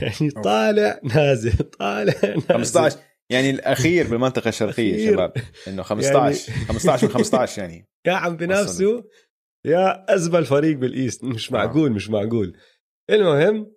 يعني 0.02 0.30
طالع 0.30 1.00
نازل 1.14 1.52
طالع 1.52 2.14
نازل. 2.24 2.40
15 2.40 2.98
يعني 3.30 3.50
الأخير 3.50 4.10
بالمنطقة 4.10 4.48
الشرقية 4.48 4.94
أخير. 4.94 5.12
شباب 5.12 5.32
إنه 5.68 5.82
15 5.82 6.52
15 6.52 7.06
من 7.06 7.12
15 7.12 7.62
يعني. 7.62 7.88
يا 8.06 8.12
عم 8.12 8.36
بنفسه 8.36 9.04
يا 9.66 10.14
أزبل 10.14 10.44
فريق 10.44 10.76
بال 10.76 10.90
East. 10.90 11.24
مش 11.24 11.50
آه. 11.50 11.54
معقول 11.54 11.92
مش 11.92 12.10
معقول. 12.10 12.56
المهم 13.10 13.72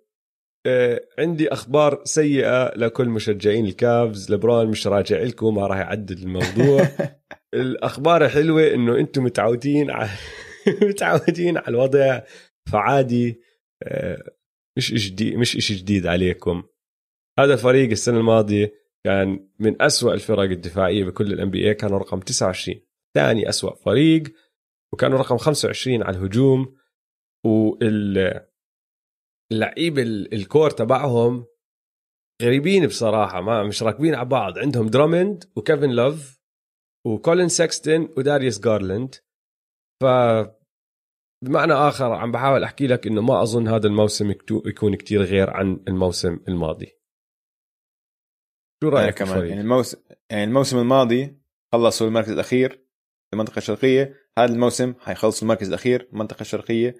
عندي 1.18 1.52
أخبار 1.52 2.00
سيئة 2.04 2.74
لكل 2.76 3.08
مشجعين 3.08 3.66
الكافز. 3.66 4.32
لبرون 4.32 4.66
مش 4.66 4.86
راجع 4.86 5.22
لكم 5.22 5.54
ما 5.54 5.66
راح 5.66 5.78
يعدل 5.78 6.22
الموضوع. 6.22 6.88
الأخبار 7.54 8.24
الحلوة 8.24 8.74
إنه 8.74 8.98
أنتم 8.98 9.24
متعودين 9.24 9.90
على 9.90 10.10
متعودين 10.88 11.56
على 11.56 11.68
الوضع 11.68 12.20
فعادي. 12.72 13.40
آه، 13.82 14.32
مش 14.76 15.10
جديد 15.10 15.34
مش 15.36 15.56
إشي 15.56 15.74
جديد 15.74 16.06
عليكم. 16.06 16.62
هذا 17.38 17.54
الفريق 17.54 17.90
السنة 17.90 18.18
الماضية 18.18 18.72
كان 19.06 19.48
من 19.58 19.82
أسوأ 19.82 20.14
الفرق 20.14 20.50
الدفاعية 20.50 21.04
بكل 21.04 21.32
الان 21.32 21.50
بي 21.50 21.68
اي 21.68 21.74
كانوا 21.74 21.98
رقم 21.98 22.20
29 22.20 22.80
ثاني 23.14 23.48
أسوأ 23.48 23.74
فريق 23.74 24.22
وكانوا 24.92 25.18
رقم 25.18 25.36
25 25.36 26.02
على 26.02 26.16
الهجوم. 26.16 26.76
وال 27.46 28.40
اللعيبه 29.52 30.02
ال- 30.02 30.34
الكور 30.34 30.70
تبعهم 30.70 31.46
غريبين 32.42 32.86
بصراحة 32.86 33.40
ما 33.40 33.62
مش 33.62 33.82
راكبين 33.82 34.14
على 34.14 34.28
بعض. 34.28 34.58
عندهم 34.58 34.88
درامند 34.88 35.44
وكيفن 35.56 35.90
لوف 35.90 36.40
وكولين 37.06 37.48
سكستن 37.48 38.08
وداريوس 38.16 38.60
جارلاند. 38.60 39.14
ف 40.02 40.04
بمعنى 41.44 41.72
آخر 41.72 42.12
عم 42.12 42.32
بحاول 42.32 42.64
أحكي 42.64 42.86
لك 42.86 43.06
إنه 43.06 43.22
ما 43.22 43.42
أظن 43.42 43.68
هذا 43.68 43.86
الموسم 43.86 44.30
يكون 44.66 44.94
كتير 44.94 45.22
غير 45.22 45.50
عن 45.50 45.84
الموسم 45.88 46.38
الماضي. 46.48 46.86
شو 48.82 48.88
رأيك 48.88 49.14
كمان؟ 49.18 49.46
يعني 49.46 49.60
الموسم 49.60 49.98
يعني 50.30 50.44
الموسم 50.44 50.78
الماضي 50.78 51.42
خلصوا 51.72 52.06
المركز 52.06 52.30
الأخير 52.30 52.70
في 52.70 53.32
المنطقة 53.34 53.58
الشرقية. 53.58 54.14
هذا 54.38 54.52
الموسم 54.52 54.94
حيخلصوا 55.00 55.42
المركز 55.42 55.68
الأخير 55.68 56.08
المنطقة 56.12 56.40
الشرقية. 56.40 56.94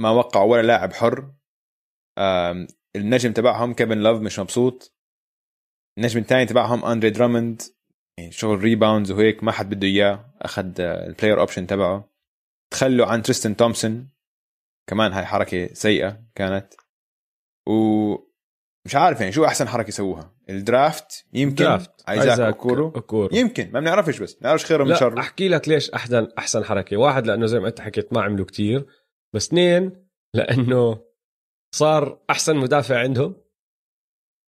ما 0.00 0.10
وقعوا 0.10 0.52
ولا 0.52 0.66
لاعب 0.66 0.92
حر. 0.92 1.32
النجم 2.96 3.32
تبعهم 3.32 3.74
كيفن 3.74 3.98
لوف 3.98 4.20
مش 4.20 4.38
مبسوط. 4.38 4.94
النجم 5.98 6.20
الثاني 6.20 6.46
تبعهم 6.46 6.84
أندري 6.84 7.10
دراموند. 7.10 7.62
يعني 8.18 8.32
شغل 8.32 8.58
rebounds 8.58 9.12
وهيك 9.12 9.44
ما 9.44 9.52
حد 9.52 9.74
بده 9.74 9.86
إياه. 9.86 10.34
أخذ 10.42 10.80
ال 10.80 10.89
player 10.89 11.40
option 11.40 11.66
تبعه. 11.66 12.10
تخلوا 12.72 13.06
عن 13.06 13.22
تريستن 13.22 13.56
تومسون. 13.56 14.08
كمان 14.90 15.12
هاي 15.12 15.24
حركة 15.24 15.66
سيئة 15.66 16.22
كانت. 16.34 16.74
ومش 17.68 18.94
عارف 18.94 19.20
يعني 19.20 19.32
شو 19.32 19.44
أحسن 19.44 19.68
حركة 19.68 19.88
يسووها. 19.88 20.36
ال 20.48 20.61
draft 20.61 21.26
يمكن 21.32 21.54
draft 21.54 22.08
ايزاك 22.08 22.40
اوكورو 22.40 22.88
اوكورو 22.88 23.36
يمكن 23.36 23.72
ما 23.72 23.80
بنعرفش 23.80 24.18
بس. 24.18 24.34
بنعرفش 24.34 24.64
خيره 24.64 24.84
من 24.84 24.94
شره 24.94 25.18
أحكي 25.18 25.48
لك 25.48 25.68
ليش 25.68 25.90
احسن 25.90 26.28
أحسن 26.38 26.64
حركة. 26.64 26.96
واحد 26.96 27.26
لأنه 27.26 27.46
زي 27.46 27.60
ما 27.60 27.68
أنت 27.68 27.80
حكيت 27.80 28.12
ما 28.12 28.22
عملوا 28.22 28.46
كتير. 28.46 28.86
بس 29.34 29.46
اثنين 29.46 30.06
لأنه 30.34 31.05
صار 31.74 32.24
أحسن 32.30 32.56
مدافع 32.56 32.98
عندهم؟ 33.00 33.42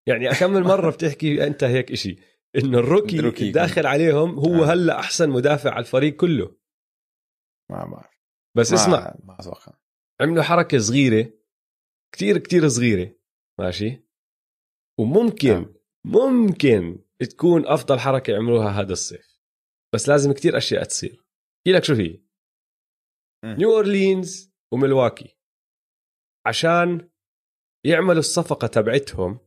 يعني 0.07 0.31
أكمل 0.31 0.63
مرة 0.63 0.91
بتحكي 0.95 1.47
أنت 1.47 1.63
هيك 1.63 1.91
إشي 1.91 2.15
إنه 2.55 2.79
الروكي 2.79 3.19
الروكي 3.19 3.51
داخل 3.51 3.85
عليهم 3.85 4.39
هو 4.39 4.63
آه. 4.63 4.73
هلأ 4.73 4.99
أحسن 4.99 5.29
مدافع 5.29 5.69
على 5.71 5.79
الفريق 5.79 6.15
كله. 6.15 6.57
ما 7.71 7.85
بعرف. 7.85 8.19
بس 8.57 8.71
ما- 8.71 8.75
اسمع 8.77 9.15
ما 9.23 9.39
أتوقع. 9.39 9.73
عملوا 10.21 10.43
حركة 10.43 10.77
صغيرة 10.77 11.33
كتير 12.15 12.37
كتير 12.37 12.67
صغيرة 12.67 13.15
ماشي؟ 13.59 14.03
وممكن 14.99 15.49
آه. 15.55 15.73
ممكن 16.05 17.03
تكون 17.29 17.67
أفضل 17.67 17.99
حركة 17.99 18.35
عملوها 18.35 18.69
هذا 18.81 18.93
الصيف. 18.93 19.39
بس 19.95 20.09
لازم 20.09 20.31
كتير 20.31 20.57
أشياء 20.57 20.83
تصير. 20.83 21.11
احكي 21.57 21.77
لك 21.77 21.83
شو 21.83 21.93
هي. 21.93 22.21
نيو 23.45 23.71
أورلينز 23.75 24.53
وملواكي 24.73 25.38
عشان 26.49 27.09
يعملوا 27.85 28.19
الصفقة 28.19 28.67
تبعتهم 28.67 29.39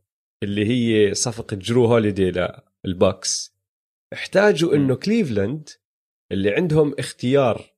اللي 0.43 0.67
هي 0.67 1.15
صفقة 1.15 1.57
جرو 1.57 1.87
هوليداي 1.87 2.33
للباكس 2.85 3.57
احتاجوا. 4.12 4.75
إنه 4.75 4.95
كليفلاند 4.97 5.69
اللي 6.33 6.55
عندهم 6.55 6.95
اختيار 6.99 7.75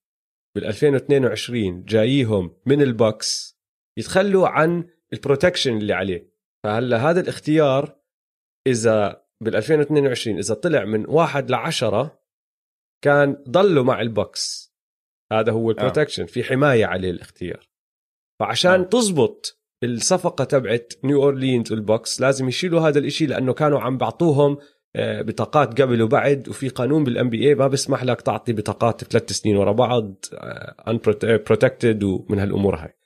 بال 0.56 0.64
2022 0.64 1.84
جاييهم 1.84 2.56
من 2.66 2.82
الباكس 2.82 3.60
يتخلوا 3.98 4.48
عن 4.48 4.90
ال 5.12 5.18
protection 5.18 5.76
اللي 5.76 5.92
عليه. 5.92 6.34
فهلا 6.64 7.10
هذا 7.10 7.20
الاختيار 7.20 8.00
إذا 8.66 9.26
بال 9.40 9.56
2022 9.56 10.38
إذا 10.38 10.54
طلع 10.54 10.84
من 10.84 11.06
واحد 11.08 11.50
لعشرة 11.50 12.22
كان 13.04 13.44
ضلوا 13.48 13.84
مع 13.84 14.00
البوكس. 14.00 14.74
هذا 15.32 15.52
هو 15.52 15.70
ال 15.70 15.76
protection 15.76 16.26
في 16.26 16.44
حماية 16.44 16.86
عليه 16.86 17.10
الاختيار. 17.10 17.73
فعشان 18.40 18.80
آه. 18.80 18.84
تزبط 18.84 19.60
الصفقة 19.84 20.44
تبعت 20.44 20.92
نيو 21.04 21.22
اورلينز 21.22 21.72
والبوكس 21.72 22.20
لازم 22.20 22.48
يشيلوا 22.48 22.80
هذا 22.80 22.98
الإشي 22.98 23.26
لأنه 23.26 23.52
كانوا 23.52 23.80
عم 23.80 23.98
بعطوهم 23.98 24.58
آه، 24.96 25.22
بطاقات 25.22 25.80
قبل 25.80 26.02
وبعد 26.02 26.48
وفي 26.48 26.68
قانون 26.68 27.04
بالان 27.04 27.30
بي 27.30 27.48
اي 27.48 27.54
ما 27.54 27.66
بيسمح 27.66 28.04
لك 28.04 28.20
تعطي 28.20 28.52
بطاقات 28.52 29.04
ثلاث 29.04 29.32
سنين 29.32 29.56
ورا 29.56 29.72
بعض 29.72 30.24
unprotected 30.88 32.02
ومن 32.02 32.38
هالأمور 32.38 32.76
هاي 32.76 32.96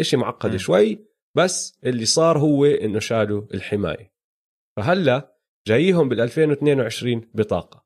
إشي 0.00 0.16
معقد 0.16 0.54
م. 0.54 0.58
شوي 0.58 1.08
بس 1.34 1.78
اللي 1.84 2.04
صار 2.04 2.38
هو 2.38 2.64
إنه 2.64 2.98
شالوا 2.98 3.42
الحماية 3.54 4.12
فهلا 4.76 5.34
جاييهم 5.66 6.08
بال 6.08 6.20
2022 6.20 7.30
بطاقة 7.34 7.84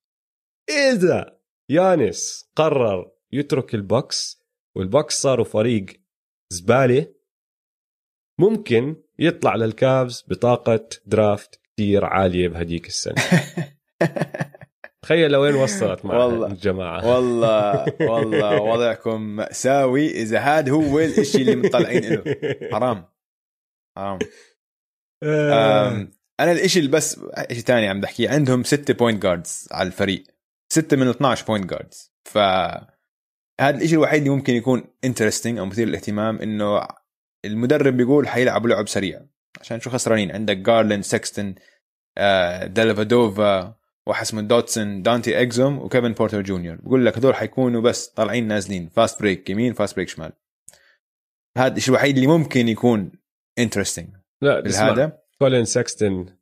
إذا 0.70 1.38
يانس 1.68 2.50
قرر 2.56 3.10
يترك 3.32 3.74
البوكس 3.74 4.42
والبوكس 4.76 5.22
صاروا 5.22 5.44
فريق 5.44 5.86
زبالة. 6.52 7.06
ممكن 8.40 8.96
يطلع 9.18 9.54
للكافز 9.56 10.24
بطاقة 10.28 10.88
draft 11.06 11.60
كتير 11.62 12.04
عالية 12.04 12.48
بهديك 12.48 12.86
السنة. 12.86 13.14
تخيل 15.02 15.30
لوين 15.30 15.54
وصلت 15.54 16.04
مع 16.04 16.16
والله. 16.16 16.46
الجماعة. 16.46 17.06
والله 17.06 17.86
والله 18.00 18.60
وضعكم 18.72 19.20
مأساوي 19.22 20.06
إذا 20.10 20.38
هذا 20.38 20.72
هو 20.72 20.98
الشيء 21.00 21.40
اللي 21.40 21.56
مطلعين 21.56 22.04
له 22.04 22.24
حرام. 22.72 23.04
حرام. 23.96 24.18
آه. 25.22 26.08
أنا 26.40 26.52
الإشي 26.52 26.78
اللي 26.78 26.90
بس 26.90 27.20
شيء 27.52 27.60
ثاني 27.60 27.88
عم 27.88 28.00
بحكيه. 28.00 28.30
عندهم 28.30 28.64
ستة 28.64 28.94
point 28.94 29.22
guards 29.22 29.68
على 29.72 29.86
الفريق. 29.86 30.24
ستة 30.72 30.96
من 30.96 31.08
12 31.08 31.46
point 31.46 31.70
guards 31.70 32.12
ف 32.24 32.38
هذا 33.62 33.76
الشيء 33.76 33.98
الوحيد 33.98 34.22
اللي 34.22 34.36
ممكن 34.36 34.54
يكون 34.54 34.84
interesting 35.04 35.58
أو 35.58 35.66
مثير 35.66 35.88
للاهتمام 35.88 36.38
إنه 36.38 36.88
المدرب 37.44 37.96
بيقول 37.96 38.28
حيلعبوا 38.28 38.68
لعب 38.68 38.88
سريع. 38.88 39.26
عشان 39.60 39.80
شو 39.80 39.90
خسرانين؟ 39.90 40.32
عندك 40.32 40.56
جارلاند 40.56 41.02
سكستن 41.02 41.54
آه 42.18 43.76
واحد 44.06 44.22
اسمه 44.22 44.42
دوتسون 44.42 45.02
دانتي 45.02 45.42
اكسوم 45.42 45.78
وكيفن 45.78 46.12
بورتر 46.12 46.42
جونيور 46.42 46.76
بقول 46.76 47.06
لك 47.06 47.18
هدول 47.18 47.34
حيكونوا 47.34 47.80
بس 47.80 48.08
طالعين 48.08 48.48
نازلين. 48.48 48.88
fast 48.88 49.20
break 49.20 49.50
يمين 49.50 49.72
fast 49.72 49.96
break 49.96 50.08
شمال. 50.08 50.32
هذا 51.58 51.76
الشيء 51.76 51.94
الوحيد 51.94 52.14
اللي 52.14 52.26
ممكن 52.26 52.68
يكون 52.68 53.12
interesting 53.58 54.16
لا 54.42 54.60
بالهذا 54.60 55.18
كولين 55.38 55.64
سكستن 55.64 56.36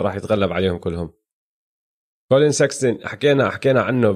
راح 0.00 0.14
يتغلب 0.14 0.52
عليهم 0.52 0.78
كلهم. 0.78 1.12
كولين 2.32 2.52
سكستن 2.52 2.98
حكينا 3.08 3.50
حكينا 3.50 3.82
عنه 3.82 4.10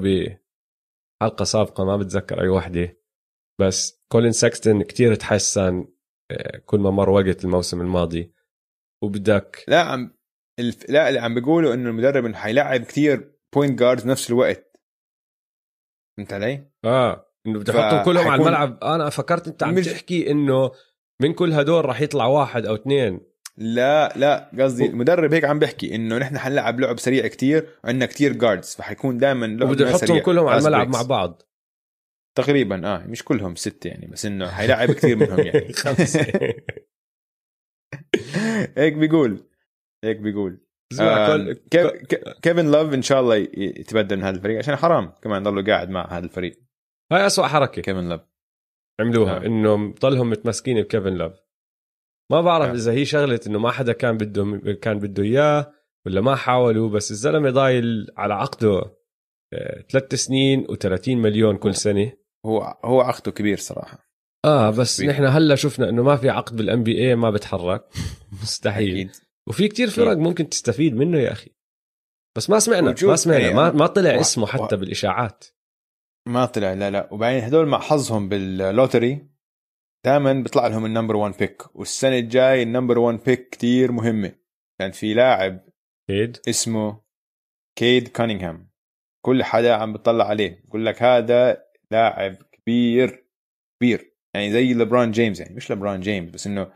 بحلقه 1.20 1.44
سابقة 1.44 1.84
ما 1.84 1.96
بتذكر 1.96 2.40
أي 2.42 2.48
وحدة. 2.48 2.96
بس 3.60 4.04
كولين 4.12 4.32
سكستن 4.32 4.82
كتير 4.82 5.14
تحسن 5.14 5.86
آه، 6.30 6.58
كل 6.66 6.80
ما 6.80 6.90
مر 6.90 7.10
وقت 7.10 7.44
الموسم 7.44 7.80
الماضي. 7.80 8.34
وبدك 9.02 9.64
لا 9.68 9.80
عم 9.80 10.16
الف... 10.58 10.90
لا 10.90 11.08
اللي 11.08 11.20
عم 11.20 11.34
بيقولوا 11.34 11.74
إنه 11.74 11.90
المدرب 11.90 12.24
إنه 12.24 12.36
حيلعب 12.36 12.80
كثير 12.80 13.32
بوينت 13.54 13.78
جارد 13.78 14.02
بنفس 14.04 14.30
الوقت. 14.30 14.72
فهمت 16.18 16.32
علي؟ 16.32 16.70
آه 16.84 17.26
إنه 17.46 17.58
بده 17.58 17.72
يحطهم 17.74 18.04
كلهم 18.04 18.28
على 18.28 18.28
فحيكون- 18.28 18.46
الملعب. 18.46 18.84
أنا 18.84 19.10
فكرت 19.10 19.48
أنت 19.48 19.62
عم 19.62 19.74
مش- 19.74 19.86
تحكي 19.86 20.30
إنه 20.30 20.70
من 21.22 21.32
كل 21.32 21.52
هدول 21.52 21.84
راح 21.84 22.00
يطلع 22.00 22.26
واحد 22.26 22.66
أو 22.66 22.74
اثنين. 22.74 23.29
لا 23.56 24.12
لا 24.16 24.50
قصدي 24.60 24.86
المدرب 24.86 25.34
هيك 25.34 25.44
عم 25.44 25.58
بيحكي 25.58 25.94
إنه 25.94 26.18
نحن 26.18 26.38
حنلعب 26.38 26.80
لعب 26.80 26.98
سريع 26.98 27.26
كثير 27.26 27.68
وعندنا 27.84 28.06
كثير 28.06 28.32
جاردز 28.32 28.74
فحيكون 28.74 29.18
دائما 29.18 29.46
لعب 29.46 29.70
وبده 29.70 29.88
يحطهم 29.88 30.06
سريع. 30.06 30.22
كلهم 30.22 30.46
على 30.46 30.58
الملعب. 30.58 30.88
مع 30.88 31.02
بعض. 31.02 31.42
تقريبا 32.38 32.86
آه 32.86 33.06
مش 33.06 33.24
كلهم 33.24 33.54
ستة 33.54 33.88
يعني 33.88 34.06
بس 34.06 34.26
إنه 34.26 34.50
حيلعب 34.50 34.92
كثير 34.92 35.16
منهم 35.16 35.40
يعني. 35.40 35.72
خمسة. 35.82 36.20
هيك 38.78 38.94
بيقول 38.94 39.48
هيك 40.04 40.16
بيقول. 40.16 40.60
آه 41.00 41.56
كيفن 42.42 42.70
لوف 42.70 42.94
إن 42.94 43.02
شاء 43.02 43.20
الله 43.20 43.36
يتبدل 43.36 44.16
من 44.16 44.22
هذا 44.22 44.36
الفريق 44.36 44.58
عشان 44.58 44.76
حرام 44.76 45.12
كمان 45.22 45.42
ضله 45.42 45.64
قاعد 45.64 45.90
مع 45.90 46.08
هذا 46.18 46.24
الفريق. 46.24 46.60
هاي 47.12 47.26
أسوأ 47.26 47.46
حركة. 47.46 47.82
كيفن 47.82 48.08
لوف. 48.08 48.20
عملوها 49.00 49.36
آه. 49.36 49.46
إنه 49.46 49.94
ضلهم 50.00 50.30
متمسكين 50.30 50.82
بكيفن 50.82 51.12
لوف. 51.12 51.49
ما 52.30 52.40
بعرف 52.40 52.68
آه. 52.68 52.74
إذا 52.74 52.92
هي 52.92 53.04
شغلة 53.04 53.40
إنه 53.46 53.58
ما 53.58 53.70
حدا 53.70 53.92
كان 53.92 54.16
بده 54.16 54.72
كان 54.82 54.98
بده 54.98 55.22
إياه 55.22 55.72
ولا 56.06 56.20
ما 56.20 56.34
حاولوا 56.36 56.88
بس 56.88 57.10
الزلمة 57.10 57.50
ضايل 57.50 58.06
على 58.16 58.34
عقده 58.34 58.96
آه، 59.52 59.84
ثلاث 59.90 60.14
سنين 60.14 60.66
و30 60.66 61.08
مليون 61.08 61.56
كل 61.56 61.74
سنة. 61.74 62.12
هو 62.46 62.78
هو 62.84 63.00
عقده 63.00 63.32
كبير 63.32 63.58
صراحة. 63.58 64.10
آه 64.44 64.70
بس 64.70 65.00
كبير. 65.00 65.10
نحن 65.12 65.24
هلا 65.24 65.54
شفنا 65.54 65.88
إنه 65.88 66.02
ما 66.02 66.16
في 66.16 66.30
عقد 66.30 66.56
بالان 66.56 66.82
بي 66.82 66.98
اي 66.98 67.14
ما 67.16 67.30
بتحرك. 67.30 67.84
مستحيل. 68.42 68.90
أكيد. 68.90 69.10
وفي 69.48 69.68
كتير 69.68 69.90
فرق 69.90 70.16
ممكن 70.16 70.48
تستفيد 70.48 70.94
منه 70.94 71.18
يا 71.18 71.32
أخي. 71.32 71.50
بس 72.36 72.50
ما 72.50 72.58
سمعنا 72.58 72.94
ما 73.02 73.16
سمعنا. 73.16 73.40
يعني 73.42 73.54
ما, 73.54 73.70
ما 73.72 73.86
طلع 73.86 74.16
و- 74.16 74.20
اسمه 74.20 74.44
و- 74.44 74.46
حتى 74.46 74.76
بالإشاعات. 74.76 75.44
ما 76.28 76.44
طلع 76.46 76.72
لا 76.74 76.90
لا. 76.90 77.08
وبعدين 77.12 77.42
هدول 77.44 77.66
مع 77.66 77.78
حظهم 77.80 78.28
بال 78.28 78.48
lottery. 78.48 79.29
دائما 80.04 80.32
بيطلع 80.32 80.66
لهم 80.66 80.86
ال 80.86 80.91
number 80.91 81.16
1 81.16 81.38
pick 81.38 81.76
والسنة 81.76 82.18
الجاي 82.18 82.62
ال 82.62 82.67
number 82.67 82.98
1 82.98 83.18
pick 83.26 83.48
كتير 83.48 83.92
مهمة. 83.92 84.32
كان 84.80 84.90
في 84.90 85.14
لاعب 85.14 85.60
أكيد 86.10 86.36
اسمه 86.48 87.00
كيد 87.78 88.08
كانينغهام. 88.08 88.70
كل 89.24 89.44
حدا 89.44 89.74
عم 89.74 89.92
بيطلع 89.92 90.24
عليه. 90.24 90.62
بقول 90.64 90.86
لك 90.86 91.02
هذا 91.02 91.64
لاعب 91.90 92.36
كبير 92.52 93.26
كبير. 93.80 94.14
يعني 94.34 94.52
زي 94.52 94.74
لبران 94.74 95.10
جيمس 95.10 95.40
يعني 95.40 95.54
مش 95.54 95.72
لبران 95.72 96.00
جيمس 96.00 96.30
بس 96.30 96.46
إنه 96.46 96.72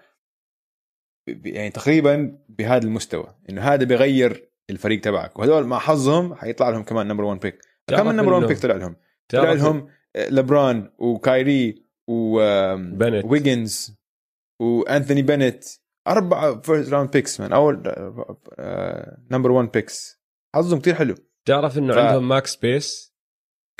يعني 1.44 1.70
تقريبا 1.70 2.38
بهذا 2.48 2.84
المستوى. 2.84 3.36
إنه 3.50 3.62
هذا 3.62 3.84
بيغير 3.84 4.50
الفريق 4.70 5.00
تبعك. 5.00 5.38
وهدول 5.38 5.66
مع 5.66 5.78
حظهم 5.78 6.34
حيطلع 6.34 6.68
لهم 6.68 6.82
كمان 6.82 7.06
number 7.08 7.24
1 7.24 7.40
pick 7.40 7.58
كم 7.86 8.08
number 8.08 8.32
1 8.32 8.44
إنه- 8.44 8.48
pick 8.48 8.58
طلع 8.58 8.74
لهم؟ 8.74 8.96
طلع 9.28 9.52
لهم 9.52 9.88
لبران 10.16 10.90
وكايري 10.98 11.83
بنت. 12.98 13.24
وويجنز 13.24 13.96
وانثوني 14.62 15.22
بنت 15.22 15.64
أربعة 16.08 16.60
first 16.60 16.92
round 16.92 17.10
picks 17.10 17.40
man 17.40 17.52
أول 17.52 17.76
number 19.30 19.50
1 19.50 19.70
picks 19.72 20.20
حظهم 20.56 20.80
كثير 20.80 20.94
حلو. 20.94 21.14
تعرف 21.48 21.78
إنه 21.78 21.94
ف- 21.94 21.98
عندهم 21.98 22.28
max 22.28 22.46
space 22.46 23.14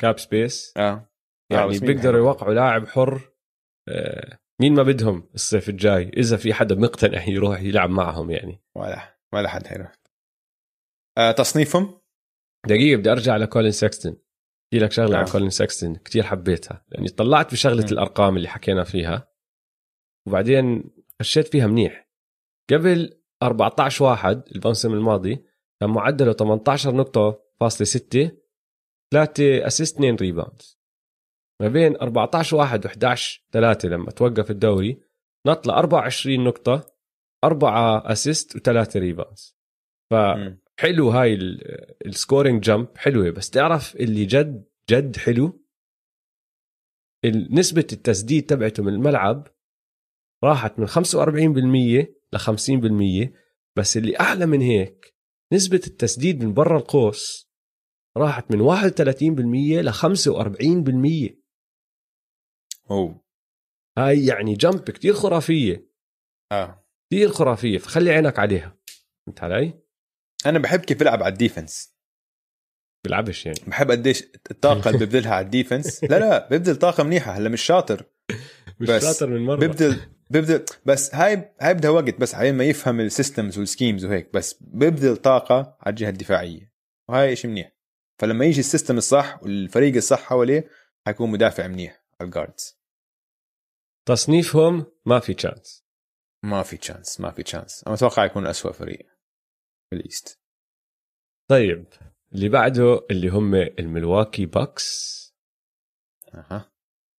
cap 0.01 0.19
space 0.19 0.73
آه. 0.77 1.09
يعني 1.51 1.67
مين 1.67 1.79
بيقدروا 1.79 2.13
حلو؟ 2.13 2.17
يوقعوا 2.25 2.53
لاعب 2.53 2.87
حر 2.87 3.31
آه، 3.89 4.39
مين 4.61 4.73
ما 4.73 4.83
بدهم 4.83 5.29
الصيف 5.35 5.69
الجاي؟ 5.69 6.09
إذا 6.09 6.37
في 6.37 6.53
حدا 6.53 6.75
مقتنع 6.75 7.23
يروح 7.35 7.61
يلعب 7.61 7.89
معهم 7.89 8.31
يعني. 8.31 8.61
ولا 8.75 9.17
ولا 9.33 9.49
حد 9.49 9.67
حيروح. 9.67 9.91
آه 11.17 11.31
تصنيفهم؟ 11.31 12.01
دقيقة 12.67 12.99
بدي 12.99 13.11
أرجع 13.11 13.37
لكولين 13.37 13.71
سكستن 13.71 14.17
احكي 14.75 14.85
لك 14.85 14.91
شغلة 14.91 15.17
آه. 15.17 15.19
عن 15.19 15.25
كولين 15.25 15.49
سكستن 15.49 15.95
كتير 15.95 16.23
حبيتها 16.23 16.85
لاني 16.89 17.09
طلعت 17.09 17.51
بشغله 17.51 17.83
م. 17.83 17.87
الأرقام 17.91 18.37
اللي 18.37 18.47
حكينا 18.47 18.83
فيها 18.83 19.27
وبعدين 20.27 20.83
خشيت 21.21 21.47
فيها 21.47 21.67
منيح 21.67 22.09
قبل 22.71 23.17
14 23.43 24.05
واحد 24.05 24.43
الموسم 24.55 24.93
الماضي 24.93 25.45
كان 25.79 25.89
معدله 25.89 26.33
18 26.33 26.95
نقطة 26.95 27.41
فاصلة 27.59 27.85
6 27.85 28.31
3 29.13 29.67
assist 29.67 29.95
2 29.95 30.15
rebound 30.15 30.61
ما 31.61 31.67
بين 31.67 31.95
14 31.97 32.57
واحد 32.57 32.87
و11 32.87 33.39
3 33.51 33.89
لما 33.89 34.11
توقف 34.11 34.51
الدوري 34.51 34.99
نط 35.47 35.67
ل 35.67 35.71
24 35.71 36.43
نقطة 36.43 36.85
4 37.43 38.11
assist 38.11 38.57
و3 38.57 38.95
rebounds 38.95 39.57
ف 40.09 40.13
مم. 40.13 40.64
حلو 40.79 41.09
هاي 41.09 41.33
ال- 41.33 42.07
scoring 42.07 42.63
jump 42.63 42.97
حلوة 42.97 43.29
بس 43.29 43.49
تعرف 43.49 43.95
اللي 43.95 44.25
جد 44.25 44.65
جد 44.89 45.17
حلو؟ 45.17 45.65
نسبة 47.51 47.87
التسديد 47.93 48.45
تبعته 48.45 48.83
من 48.83 48.93
الملعب 48.93 49.47
راحت 50.43 50.79
من 50.79 50.87
45% 50.87 52.07
ل 52.33 52.37
50% 52.37 53.33
بس 53.77 53.97
اللي 53.97 54.19
أعلى 54.19 54.45
من 54.45 54.61
هيك 54.61 55.15
نسبة 55.53 55.81
التسديد 55.87 56.43
من 56.43 56.53
برا 56.53 56.77
القوس 56.77 57.51
راحت 58.17 58.51
من 58.51 58.61
31% 58.61 59.81
ل 59.81 59.93
45% 59.93 61.45
أوه. 62.91 63.25
هاي 63.97 64.25
يعني 64.25 64.53
جمب 64.53 64.79
كتير 64.89 65.13
خرافية. 65.13 65.89
آه. 66.51 66.85
كتير 67.07 67.29
خرافية. 67.29 67.77
فخلي 67.77 68.11
عينك 68.11 68.39
عليها. 68.39 68.77
فهمت 69.25 69.43
علي؟ 69.43 69.84
أنا 70.45 70.59
بحب 70.59 70.79
كيف 70.79 70.99
بلعب 70.99 71.23
على 71.23 71.31
الديفنس. 71.31 71.95
بلعبش 73.05 73.45
يعني. 73.45 73.59
بحب 73.67 73.91
قديش 73.91 74.23
الطاقة 74.51 74.89
اللي 74.89 75.05
ببذلها 75.05 75.33
على 75.33 75.45
ال 75.45 75.51
defense. 75.51 76.03
لا 76.11 76.19
لا 76.19 76.47
ببذل 76.49 76.75
طاقة 76.75 77.03
منيحة 77.03 77.31
هلا 77.31 77.49
مش 77.49 77.61
شاطر. 77.61 78.05
مش 78.79 78.89
بس 78.89 79.03
شاطر 79.03 79.27
من 79.27 79.45
مرة. 79.45 79.55
ببذل 79.55 79.99
ببذل 80.29 80.65
بس 80.85 81.15
هاي 81.15 81.53
هاي 81.61 81.73
بدها 81.73 81.91
وقت 81.91 82.19
بس 82.19 82.35
على 82.35 82.51
ما 82.51 82.63
يفهم 82.63 82.99
ال 82.99 83.06
systems 83.06 83.57
وال 83.57 83.68
schemes 83.68 84.05
وهيك 84.05 84.33
بس 84.33 84.55
ببذل 84.61 85.17
طاقة 85.17 85.77
على 85.81 85.89
الجهة 85.93 86.09
الدفاعية. 86.09 86.71
وهاي 87.09 87.35
شيء 87.35 87.51
منيح. 87.51 87.71
فلما 88.19 88.45
يجي 88.45 88.59
ال 88.59 88.64
system 88.64 88.97
الصح 88.97 89.43
والفريق 89.43 89.95
الصح 89.95 90.19
حواليه 90.19 90.69
حيكون 91.05 91.31
مدافع 91.31 91.67
منيح 91.67 92.03
على 92.21 92.27
ال 92.27 92.34
guards 92.34 92.79
تصنيفهم 94.05 94.85
ما 95.05 95.19
في 95.19 95.33
تشانس 95.33 95.85
ما 96.43 96.63
في 96.63 96.77
تشانس 96.77 97.19
ما 97.19 97.31
في 97.31 97.43
chance 97.43 97.83
أنا 97.87 97.95
أتوقع 97.95 98.25
يكون 98.25 98.47
أسوأ 98.47 98.71
فريق. 98.71 99.14
ال 99.93 100.01
East. 100.01 100.39
طيب 101.49 101.85
اللي 102.33 102.49
بعده 102.49 103.05
اللي 103.11 103.29
هم 103.29 103.55
الملواكي 103.55 104.45
باكس 104.45 105.15
أها. 106.33 106.71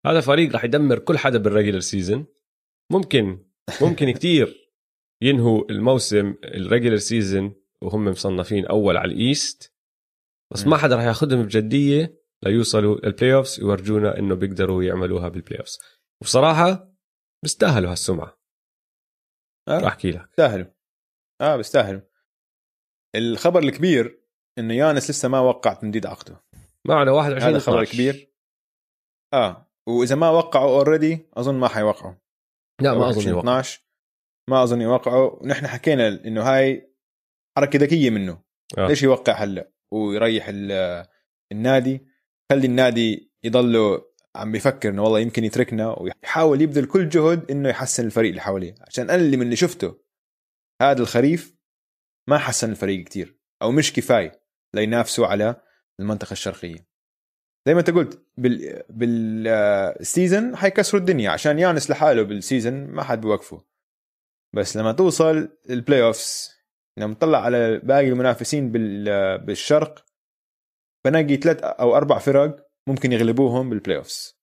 هذا 0.06 0.20
فريق 0.20 0.52
راح 0.52 0.64
يدمر 0.64 0.98
كل 0.98 1.18
حدا 1.18 1.38
بال 1.38 1.48
regular 1.48 1.80
season 1.80 2.26
ممكن 2.92 3.46
ممكن 3.82 4.10
كتير 4.10 4.72
ينهوا 5.22 5.70
الموسم 5.70 6.34
ال 6.44 6.51
regular 6.51 6.96
season 6.96 7.54
وهم 7.82 8.04
مصنفين 8.04 8.66
أول 8.66 8.96
على 8.96 9.12
ال 9.12 9.23
East. 9.23 9.74
بس 10.52 10.66
ما 10.66 10.76
حدا 10.76 10.96
راح 10.96 11.04
ياخذهم 11.04 11.42
بجدية 11.42 12.22
ليوصلوا 12.42 13.06
ال 13.06 13.34
playoffs 13.34 13.60
ويورجونا 13.60 14.18
إنه 14.18 14.34
بيقدروا 14.34 14.82
يعملوها 14.82 15.28
بال 15.28 15.58
playoffs 15.58 15.78
وبصراحة 16.20 16.92
بيستاهلوا 17.42 17.90
هالسمعة. 17.90 18.40
آه. 19.68 19.78
راح 19.78 19.92
أحكي 19.92 20.10
لك. 20.10 20.26
بيستاهلوا. 20.26 20.66
آه 21.40 21.56
بيستاهلوا. 21.56 22.00
الخبر 23.16 23.58
الكبير 23.62 24.20
إنه 24.58 24.74
يانس 24.74 25.10
لسه 25.10 25.28
ما 25.28 25.40
وقع 25.40 25.72
تمديد 25.72 26.06
عقده. 26.06 26.44
معنا 26.88 27.10
21 27.10 27.42
هذا 27.48 27.58
خبر 27.58 27.82
12. 27.82 27.92
كبير. 27.92 28.32
آه 29.34 29.70
وإذا 29.88 30.14
ما 30.14 30.30
وقعوا 30.30 30.70
اوريدي 30.70 31.26
أظن 31.34 31.54
ما 31.54 31.68
حيوقعوا. 31.68 32.14
لا 32.80 32.94
ما 32.94 32.96
أظن 32.98 33.06
21 33.06 33.28
يوقع. 33.28 33.40
12 33.40 33.80
ما 34.50 34.62
أظن 34.62 34.80
يوقعوا. 34.80 35.46
نحن 35.46 35.66
حكينا 35.66 36.08
إنه 36.08 36.42
هاي 36.42 36.92
حركة 37.58 37.78
ذكية 37.78 38.10
منه. 38.10 38.42
آه. 38.78 38.86
ليش 38.86 39.02
يوقع 39.02 39.32
هلا؟ 39.32 39.70
ويريح 39.92 40.46
ال- 40.48 41.06
النادي. 41.52 42.06
خلي 42.52 42.66
النادي 42.66 43.32
يضله 43.44 44.04
عم 44.36 44.52
بيفكر 44.52 44.88
إنه 44.88 45.02
والله 45.04 45.20
يمكن 45.20 45.44
يتركنا 45.44 45.98
ويحاول 46.00 46.62
يبذل 46.62 46.86
كل 46.86 47.08
جهد 47.08 47.50
إنه 47.50 47.68
يحسن 47.68 48.06
الفريق 48.06 48.28
اللي 48.28 48.40
حواليه. 48.40 48.74
عشان 48.80 49.10
أنا 49.10 49.22
اللي 49.22 49.36
من 49.36 49.42
اللي 49.42 49.56
شفته 49.56 49.98
هذا 50.82 51.02
الخريف 51.02 51.55
ما 52.28 52.38
حسن 52.38 52.70
الفريق 52.70 53.04
كتير 53.04 53.40
أو 53.62 53.72
مش 53.72 53.92
كفاية 53.92 54.42
لينافسوا 54.74 55.26
على 55.26 55.62
المنطقة 56.00 56.32
الشرقية. 56.32 56.86
زي 57.66 57.74
ما 57.74 57.80
أنت 57.80 57.90
قلت 57.90 58.26
بال 58.36 58.82
بال 58.90 59.32
season 59.32 60.56
حيكسروا 60.56 61.00
الدنيا 61.00 61.30
عشان 61.30 61.58
يانس 61.58 61.90
لحاله 61.90 62.22
بال 62.22 62.38
season 62.38 62.86
ما 62.86 63.02
حد 63.02 63.20
بيوقفه. 63.20 63.64
بس 64.54 64.76
لما 64.76 64.92
توصل 64.92 65.58
ال 65.70 66.02
playoffs 66.02 66.50
لما 66.98 67.14
تطلع 67.14 67.38
على 67.38 67.78
باقي 67.78 68.08
المنافسين 68.08 68.72
بال- 68.72 69.38
بالشرق 69.38 70.06
بنقي 71.06 71.36
ثلاث 71.36 71.60
أو 71.62 71.96
أربع 71.96 72.18
فرق 72.18 72.68
ممكن 72.88 73.12
يغلبوهم 73.12 73.70
بال 73.70 73.96
playoffs 73.96 74.40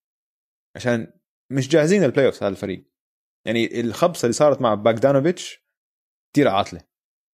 عشان 0.76 1.14
مش 1.52 1.68
جاهزين 1.68 2.04
لل 2.04 2.26
playoffs 2.26 2.38
هذا 2.38 2.48
الفريق. 2.48 2.86
يعني 3.48 3.80
الخبصة 3.80 4.26
اللي 4.26 4.34
صارت 4.34 4.62
مع 4.62 4.74
باغدانوفيتش 4.74 5.66
كثير 6.34 6.48
عاطلة. 6.48 6.82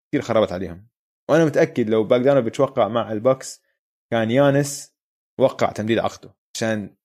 كثير 0.09 0.21
خربت 0.21 0.51
عليهم. 0.51 0.89
وأنا 1.29 1.45
متأكد 1.45 1.89
لو 1.89 2.03
باغدانوفيتش 2.03 2.59
وقع 2.59 2.87
مع 2.87 3.11
البوكس 3.11 3.61
كان 4.11 4.31
يانس 4.31 4.95
وقع 5.39 5.71
تمديد 5.71 5.97
عقده. 5.97 6.35
عشان 6.55 6.97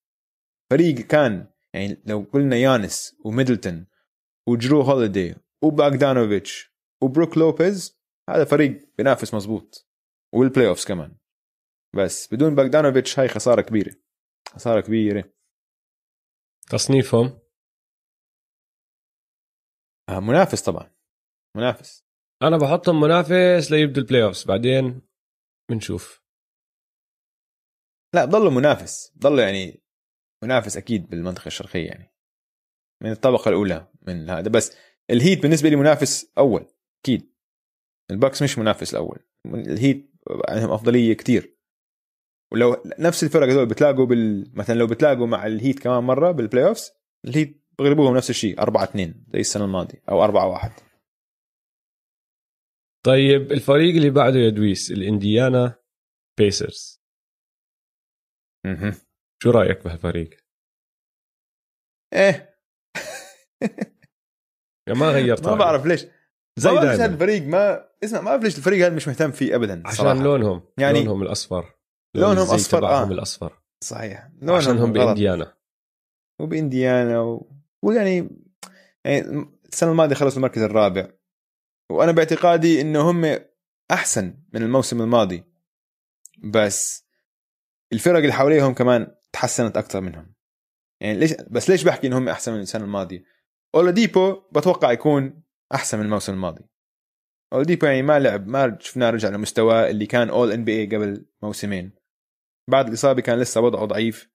فريق 0.70 0.94
كان 0.94 1.52
يعني 1.74 2.02
لو 2.06 2.26
قلنا 2.32 2.56
يانس 2.56 3.16
وميدلتون 3.24 3.86
وجرو 4.48 4.80
هوليدي 4.80 5.34
وباغدانوفيتش 5.62 6.74
وبروك 7.02 7.38
لوبيز 7.38 8.00
هذا 8.30 8.44
فريق 8.44 8.94
بينافس 8.98 9.34
مزبوط 9.34 9.88
وال 10.35 10.68
playoffs 10.68 10.85
كمان. 10.84 11.16
بس 11.96 12.34
بدون 12.34 12.54
باغدانوفيتش 12.54 13.18
هاي 13.18 13.28
خسارة 13.28 13.62
كبيرة. 13.62 13.94
خسارة 14.54 14.80
كبيرة. 14.80 15.32
تصنيفهم؟ 16.70 17.40
آه 20.08 20.20
منافس 20.20 20.62
طبعا. 20.62 20.94
منافس. 21.56 22.03
أنا 22.42 22.57
بحطهم 22.57 23.01
منافس 23.01 23.70
ليبدو 23.70 24.01
ال 24.00 24.22
playoffs 24.22 24.44
بعدين 24.44 25.03
بنشوف. 25.70 26.23
لا 28.14 28.25
ضلوا 28.25 28.51
منافس. 28.51 29.12
ضلوا 29.18 29.40
يعني 29.40 29.83
منافس 30.42 30.77
أكيد 30.77 31.09
بالمنطقة 31.09 31.47
الشرقية 31.47 31.87
يعني. 31.87 32.14
من 33.03 33.11
الطبقة 33.11 33.49
الأولى 33.49 33.88
من 34.03 34.31
هذا. 34.31 34.49
بس 34.49 34.77
الهيت 35.11 35.42
بالنسبة 35.42 35.68
لي 35.68 35.77
منافس 35.77 36.33
أول 36.38 36.66
أكيد. 37.01 37.35
الباكس 38.11 38.42
مش 38.42 38.59
منافس 38.59 38.92
الأول. 38.92 39.18
الهيت 39.47 40.11
عندهم 40.49 40.70
أفضلية 40.70 41.14
كتير. 41.14 41.55
ولو 42.53 42.83
نفس 42.99 43.25
الفرق 43.25 43.49
هذول 43.49 43.66
بتلاقوا 43.66 44.07
بال... 44.07 44.53
مثلا 44.55 44.75
لو 44.75 44.87
بتلاقوا 44.87 45.27
مع 45.27 45.47
الهيت 45.47 45.79
كمان 45.79 46.05
مرة 46.05 46.31
بال 46.30 46.66
playoffs 46.68 46.90
الهيت 47.25 47.64
بغلبوهم 47.79 48.16
نفس 48.16 48.31
الشيء 48.31 48.61
4 48.61 48.85
2 48.85 49.25
زي 49.33 49.40
السنة 49.40 49.64
الماضية 49.64 50.03
أو 50.09 50.25
4 50.25 50.49
1 50.49 50.73
طيب 53.06 53.52
الفريق 53.52 53.94
اللي 53.96 54.10
بعده 54.10 54.38
يا 54.38 54.50
دويس 54.50 54.90
الإنديانا 54.90 55.74
بيسرز 56.38 57.02
شو 59.42 59.50
رأيك 59.50 59.84
بهالفريق؟ 59.84 60.30
إيه 62.14 62.56
يا 64.88 64.94
ما 65.00 65.10
غيرت 65.10 65.46
ما. 65.48 65.54
بعرف 65.54 65.86
ليش 65.86 66.06
زي 66.58 66.70
ما 66.70 66.74
بعرف 66.76 66.88
هذا 66.88 67.06
الفريق 67.06 67.42
ما 67.42 67.88
اسمع 68.04 68.20
ما 68.20 68.30
بعرف 68.30 68.42
ليش 68.42 68.58
الفريق 68.58 68.86
هذا 68.86 68.94
مش 68.96 69.08
مهتم 69.08 69.30
فيه 69.30 69.56
ابدا 69.56 69.82
عشان 69.86 70.04
صراحة. 70.04 70.22
لونهم 70.22 70.68
يعني- 70.78 70.98
لونهم 70.98 71.22
الأصفر 71.22 71.74
لونهم 72.16 72.42
الزي 72.42 72.54
أصفر، 72.54 72.78
تبعهم 72.78 73.08
آه. 73.08 73.12
الأصفر 73.14 73.62
صحيح 73.84 74.30
عشان 74.48 74.78
هم. 74.78 74.92
بإنديانا 74.92 75.56
وبإنديانا 76.40 77.20
و... 77.20 77.50
ويعني 77.84 78.28
يعني 79.04 79.20
السنة 79.72 79.90
الماضية 79.90 80.14
خلصوا 80.14 80.36
المركز 80.36 80.62
الرابع 80.62 81.12
وأنا 81.90 82.12
باعتقادي 82.12 82.81
إنه 82.81 83.11
هم 83.11 83.38
أحسن 83.90 84.38
من 84.53 84.62
الموسم 84.62 85.03
الماضي 85.03 85.44
بس 86.44 87.05
الفرق 87.92 88.18
اللي 88.18 88.33
حواليهم 88.33 88.75
كمان 88.75 89.14
تحسنت 89.33 89.77
أكثر 89.77 90.01
منهم. 90.01 90.35
يعني 91.01 91.18
ليش 91.18 91.33
بس 91.51 91.70
ليش 91.70 91.85
بحكي 91.85 92.07
انهم 92.07 92.29
أحسن 92.29 92.53
من 92.53 92.61
السنة 92.61 92.85
الماضية؟ 92.85 93.25
أولاديبو 93.75 94.33
بتوقع 94.53 94.92
يكون 94.92 95.42
أحسن 95.75 95.99
من 95.99 96.05
الموسم 96.05 96.33
الماضي. 96.33 96.64
أولاديبو 97.53 97.87
يعني 97.87 98.03
ما 98.03 98.18
لعب 98.18 98.49
ما 98.49 98.79
شفناه 98.81 99.11
رجع 99.11 99.29
لمستواه 99.29 99.90
اللي 99.90 100.07
كان 100.07 100.29
اول 100.29 100.53
ان 100.53 100.64
بي 100.64 100.81
اي 100.81 100.87
قبل 100.87 101.27
موسمين. 101.42 101.92
بعد 102.70 102.88
الإصابة 102.88 103.23
كان 103.23 103.38
لسه 103.38 103.61
وضعه 103.61 103.85
ضعيف. 103.85 104.31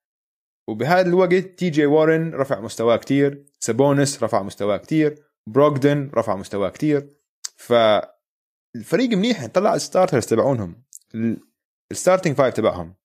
وبهذا 0.67 1.09
الوقت 1.09 1.33
تي 1.33 1.69
جي 1.69 1.85
وارن 1.85 2.33
رفع 2.33 2.59
مستواه 2.59 2.97
كتير 2.97 3.45
سابونس 3.59 4.23
رفع 4.23 4.43
مستواه 4.43 4.77
كتير 4.77 5.25
بروغدن 5.47 6.11
رفع 6.15 6.35
مستواه 6.35 6.69
كتير. 6.69 7.18
فالفريق 7.59 9.09
منيح 9.09 9.45
طلع 9.45 9.73
ال 9.75 9.81
starters 9.81 10.25
تبعونهم. 10.25 10.83
ال- 11.15 11.47
ال 11.91 11.96
starting 11.96 12.35
five 12.35 12.53
تبعهم. 12.53 12.95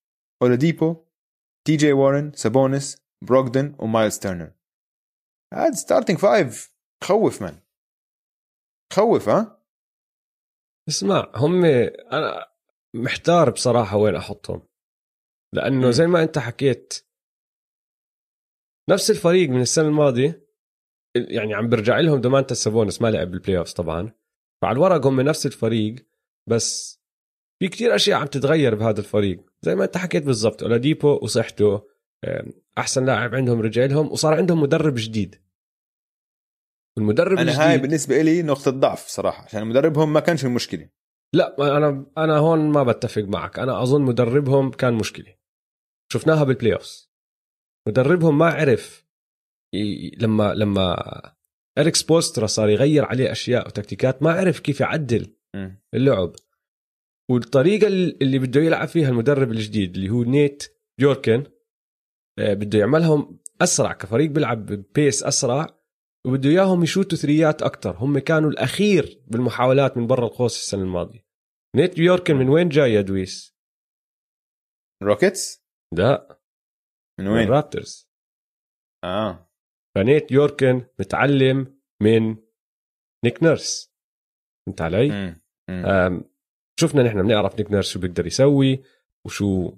اولاديبو 0.43 1.05
تي 1.67 1.77
جي 1.77 1.93
وارن 1.93 2.33
سابونس 2.33 3.03
بروغدن 3.23 3.77
ومايلز 3.79 4.19
تيرنر 4.19 4.53
هذا 5.55 5.73
starting 5.73 6.19
five 6.19 6.75
خوف 7.05 7.43
من 7.43 7.61
خوف 8.93 9.29
ها؟ 9.29 9.64
اسمع 10.88 11.33
هم 11.35 11.64
أنا 11.64 12.47
محتار 12.95 13.51
بصراحة 13.51 13.97
وين 13.97 14.14
أحطهم. 14.17 14.69
لأنه. 15.55 15.90
زي 15.90 16.07
ما 16.07 16.23
أنت 16.23 16.38
حكيت 16.38 17.07
نفس 18.90 19.11
الفريق 19.11 19.49
من 19.51 19.61
السنة 19.61 19.88
الماضية 19.88 20.49
يعني 21.17 21.55
عم 21.55 21.69
برجع 21.69 22.01
لهم 22.01 22.21
دومانتاس 22.21 22.55
سابونس 22.55 23.03
ما 23.03 23.09
لعب 23.11 23.31
بال 23.31 23.59
playoffs 23.59 23.73
طبعا. 23.73 24.12
فعلى 24.64 24.77
الورق 24.77 25.07
هم 25.07 25.20
نفس 25.20 25.46
الفريق 25.46 26.07
بس 26.48 27.00
في 27.62 27.68
كتير 27.68 27.94
أشياء 27.94 28.20
عم 28.20 28.27
تتغير 28.27 28.74
بهذا 28.74 29.00
الفريق. 29.00 29.50
زي 29.62 29.74
ما 29.74 29.85
أنت 29.85 29.96
حكيت 29.96 30.22
بالضبط 30.22 30.62
أولاديبو 30.62 31.18
وصحته 31.22 31.83
أحسن 32.79 33.05
لاعب 33.05 33.35
عندهم 33.35 33.61
رجع 33.61 33.85
لهم 33.85 34.12
وصار 34.12 34.35
عندهم 34.35 34.61
مدرب 34.61 34.94
جديد. 34.96 35.42
والمدرب 36.96 37.33
أنا 37.33 37.42
الجديد 37.42 37.61
هاي 37.61 37.79
بالنسبة 37.79 38.22
لي 38.22 38.42
نقطة 38.42 38.70
ضعف 38.70 39.07
صراحة 39.07 39.44
عشان 39.44 39.66
مدربهم 39.66 40.12
ما 40.12 40.20
كانش 40.20 40.44
المشكلة 40.44 40.88
لا 41.35 41.77
أنا 41.77 42.07
أنا 42.18 42.37
هون 42.37 42.59
ما 42.59 42.83
بتفق 42.83 43.22
معك. 43.22 43.59
أنا 43.59 43.83
أظن 43.83 44.03
مدربهم 44.03 44.70
كان 44.70 44.94
مشكلة. 44.94 45.35
شفناها 46.12 46.44
بال 46.45 46.73
playoffs 46.73 47.12
مدربهم 47.88 48.38
ما 48.38 48.46
عرف. 48.46 49.05
لما 50.18 50.55
لما 50.55 50.96
إريك 51.79 51.97
سبوسترا 51.97 52.47
صار 52.47 52.69
يغير 52.69 53.05
عليه 53.05 53.33
أشياء 53.33 53.67
وتكتيكات 53.67 54.23
ما 54.23 54.33
عرف 54.33 54.61
كيف 54.61 54.81
يعدل. 54.81 55.37
اللعب. 55.95 56.33
والطريقة 57.31 57.87
اللي 57.89 58.39
بده 58.39 58.61
يلعب 58.61 58.89
فيها 58.89 59.09
المدرب 59.09 59.51
الجديد 59.51 59.95
اللي 59.95 60.11
هو 60.11 60.23
نيت 60.23 60.77
بيوركرن 61.01 61.45
آه، 62.39 62.55
بده 62.55 62.79
يعملهم 62.79 63.41
أسرع 63.63 63.93
كفريق 63.93 64.31
بيلعب 64.31 64.67
ب 64.67 64.78
pace 64.78 65.23
أسرع 65.23 65.67
وبده 66.27 66.51
إياهم 66.51 66.83
يشوتوا 66.83 67.19
three 67.19 67.55
ات 67.55 67.62
أكثر 67.63 67.97
هم 67.97 68.19
كانوا 68.19 68.51
الأخير 68.51 69.23
بالمحاولات 69.27 69.97
من 69.97 70.07
برا 70.07 70.27
القوس 70.27 70.57
السنة 70.57 70.83
الماضية. 70.83 71.27
نيت 71.77 71.99
يوركن 71.99 72.37
من 72.37 72.49
وين 72.49 72.69
جاي 72.69 72.93
يا 72.93 73.01
دويس؟ 73.01 73.57
روكيتس 75.03 75.65
لا. 75.97 76.41
من 77.19 77.25
من 77.25 77.31
وين 77.31 77.45
الرابترز 77.45 78.11
آه. 79.05 79.51
فنيت 79.95 80.33
بيوركرن 80.33 80.87
متعلم 80.99 81.79
من 82.03 82.37
نيك 83.25 83.43
نيرس 83.43 83.95
فهمت 84.67 84.81
علي؟ 84.81 85.09
مم. 85.09 85.41
مم. 85.71 86.25
شفنا 86.81 87.03
نحن 87.03 87.23
بنعرف 87.23 87.59
نيك 87.59 87.71
نيرس 87.71 87.89
شو 87.89 88.01
بيقدر 88.01 88.27
يسوي 88.27 88.83
وشو 89.27 89.75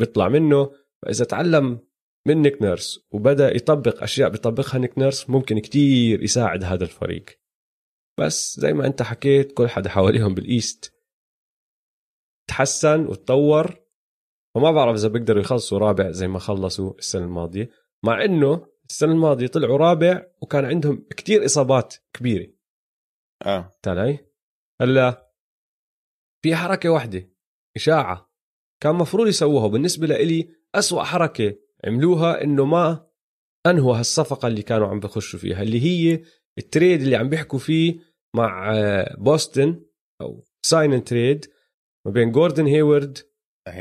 بيطلع 0.00 0.28
منه 0.28 0.72
فإذا 1.02 1.24
تعلم 1.24 1.78
من 2.26 2.42
نيك 2.42 2.62
نيرس 2.62 3.06
وبدأ 3.10 3.56
يطبق 3.56 4.02
أشياء 4.02 4.28
بيطبقها 4.28 4.78
نيك 4.78 4.98
نيرس 4.98 5.30
ممكن 5.30 5.58
كتير 5.58 6.22
يساعد 6.22 6.64
هذا 6.64 6.84
الفريق 6.84 7.24
بس 8.20 8.60
زي 8.60 8.72
ما 8.72 8.86
أنت 8.86 9.02
حكيت 9.02 9.52
كل 9.52 9.68
حدا 9.68 9.90
حواليهم 9.90 10.34
بال 10.34 10.54
East 10.54 10.94
تحسن 12.48 13.06
وتطور 13.06 13.76
فما 14.54 14.70
بعرف 14.70 14.96
إذا 14.96 15.08
بيقدروا 15.08 15.40
يخلصوا 15.40 15.78
رابع 15.78 16.10
زي 16.10 16.28
ما 16.28 16.38
خلصوا 16.38 16.94
السنة 16.98 17.24
الماضية 17.24 17.70
مع 18.04 18.24
إنه 18.24 18.66
السنة 18.90 19.12
الماضية 19.12 19.46
طلعوا 19.46 19.76
رابع 19.76 20.26
وكان 20.42 20.64
عندهم 20.64 21.06
كتير 21.10 21.44
إصابات 21.44 21.94
كبيرة. 22.12 22.52
آه. 23.46 23.78
علي 23.86 24.18
هلا 24.80 25.32
في 26.42 26.56
حركة 26.56 26.88
واحدة 26.88 27.30
إشاعة. 27.76 28.32
كان 28.82 28.94
مفروض 28.94 29.26
يسووها 29.26 29.64
وبالنسبة 29.64 30.06
لإلي 30.06 30.48
أسوأ 30.74 31.02
حركة 31.02 31.58
عملوها 31.84 32.44
إنه 32.44 32.64
ما 32.64 33.08
أنهوا 33.66 33.98
هالصفقة 33.98 34.48
اللي 34.48 34.62
كانوا 34.62 34.86
عم 34.88 35.00
بخشوا 35.00 35.38
فيها 35.38 35.62
اللي 35.62 35.82
هي 35.82 36.22
ال 36.58 36.65
trade 36.65 37.02
اللي 37.02 37.16
عم 37.16 37.28
بيحكوا 37.28 37.58
فيه 37.58 38.00
مع 38.36 38.74
بوسطن 39.18 39.84
أو 40.20 40.44
sign 40.66 41.04
trade 41.04 41.46
ما 42.06 42.12
بين 42.12 42.32
جوردن 42.32 42.66
هيورد 42.66 43.18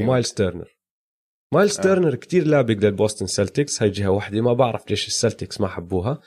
ومايلز 0.01 0.31
تيرنر. 0.33 0.76
مايلز 1.53 1.77
آه. 1.79 1.83
تيرنر 1.83 2.15
كتير 2.15 2.47
لابق 2.47 2.73
للبوستن 2.73 3.27
سلتكس. 3.27 3.83
هاي 3.83 3.89
جهة 3.89 4.07
واحدة 4.07 4.41
ما 4.41 4.53
بعرف 4.53 4.89
ليش 4.89 5.07
السلتكس 5.07 5.61
ما 5.61 5.67
حبوها. 5.67 6.21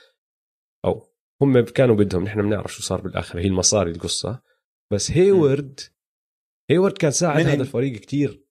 أو 0.85 1.07
هم 1.41 1.59
كانوا 1.59 1.95
بدهم 1.95 2.23
نحن 2.23 2.41
بنعرف 2.41 2.73
شو 2.73 2.81
صار 2.81 3.01
بالآخر. 3.01 3.39
هي 3.39 3.47
المصاري 3.47 3.91
القصة. 3.91 4.41
بس 4.91 5.11
هيورد 5.11 5.79
هيورد 6.69 6.97
كان 6.97 7.11
ساعد 7.11 7.45
هذا 7.45 7.61
الفريق 7.61 7.99
كتير. 7.99 8.45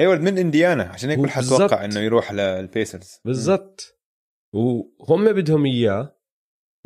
هيورد 0.00 0.20
من 0.20 0.38
إنديانا 0.38 0.82
عشان 0.82 1.10
هيك 1.10 1.18
هو 1.18 1.24
كل 1.24 1.30
حد 1.30 1.42
بالضبط. 1.42 1.70
توقع 1.70 1.84
إنه 1.84 2.00
يروح 2.00 2.32
للبيسرز 2.32 3.20
بالضبط. 3.24 4.00
وهم 4.54 5.32
بدهم 5.32 5.66
إياه 5.66 6.16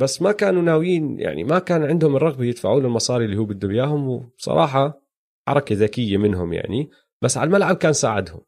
بس 0.00 0.22
ما 0.22 0.32
كانوا 0.32 0.62
ناويين 0.62 1.20
يعني 1.20 1.44
ما 1.44 1.58
كان 1.58 1.82
عندهم 1.82 2.16
الرغبة 2.16 2.44
يدفعوا 2.44 2.80
له 2.80 2.86
المصاري 2.86 3.24
اللي 3.24 3.36
هو 3.36 3.44
بده 3.44 3.70
إياهم. 3.70 4.08
وبصراحه 4.08 5.02
حركة 5.48 5.74
ذكية 5.74 6.16
منهم 6.16 6.52
يعني. 6.52 6.90
بس 7.22 7.36
على 7.36 7.46
الملعب 7.46 7.76
كان 7.76 7.92
ساعدهم. 7.92 8.40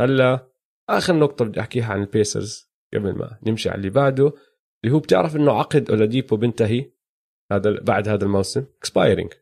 هلا 0.00 0.48
آخر 0.88 1.16
نقطة 1.16 1.44
بدي 1.44 1.60
أحكيها 1.60 1.92
عن 1.92 2.00
البيسرز 2.00 2.70
قبل 2.94 3.12
ما 3.12 3.38
نمشي 3.46 3.68
على 3.68 3.78
اللي 3.78 3.90
بعده 3.90 4.32
اللي 4.84 4.94
هو 4.94 4.98
بتعرف 4.98 5.36
إنه 5.36 5.52
عقد 5.52 5.90
أولاديبو 5.90 6.36
بنتهي 6.36 6.90
هذا 7.52 7.80
بعد 7.80 8.08
هذا 8.08 8.24
الموسم؟ 8.24 8.64
expiring 8.78 9.32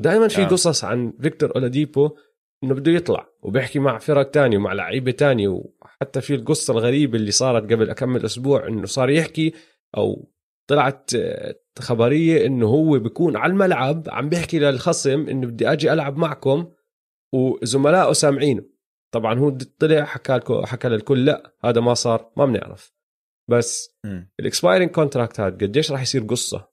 ودائما 0.00 0.28
في 0.28 0.42
آه. 0.42 0.46
قصص 0.46 0.84
عن 0.84 1.12
فيكتور 1.20 1.54
أولاديبو 1.54 2.10
إنه 2.64 2.74
بده 2.74 2.92
يطلع 2.92 3.28
وبيحكي 3.42 3.78
مع 3.78 3.98
فرق 3.98 4.30
تانية 4.30 4.56
ومع 4.58 4.72
لعيبة 4.72 5.10
تانية 5.10 5.48
وحتى 5.48 6.20
في 6.20 6.34
القصة 6.34 6.72
الغريبة 6.72 7.18
اللي 7.18 7.30
صارت 7.30 7.72
قبل 7.72 7.90
أكمل 7.90 8.24
أسبوع 8.24 8.68
إنه 8.68 8.86
صار 8.86 9.10
يحكي 9.10 9.52
أو 9.96 10.32
طلعت 10.66 11.10
آه، 11.14 11.54
خبرية 11.78 12.46
إنه 12.46 12.66
هو 12.66 12.98
بيكون 12.98 13.36
على 13.36 13.52
الملعب 13.52 14.04
عم 14.08 14.28
بيحكي 14.28 14.58
للخصم 14.58 15.28
إنه 15.28 15.46
بدي 15.46 15.72
أجي 15.72 15.92
ألعب 15.92 16.16
معكم 16.16 16.72
وزملائه 17.34 18.12
سامعينه. 18.12 18.62
طبعا 19.14 19.38
هو 19.38 19.50
طلع 19.50 20.04
حكى 20.04 20.40
حكى 20.64 20.88
للكل 20.88 21.24
لا 21.24 21.54
هذا 21.64 21.80
ما 21.80 21.94
صار 21.94 22.32
ما 22.36 22.46
بنعرف. 22.46 22.94
بس. 23.50 23.98
ال 24.40 24.46
expiring 24.46 24.90
contract 24.90 25.40
هذا 25.40 25.56
قديش 25.56 25.92
راح 25.92 26.02
يصير 26.02 26.22
قصة؟ 26.22 26.72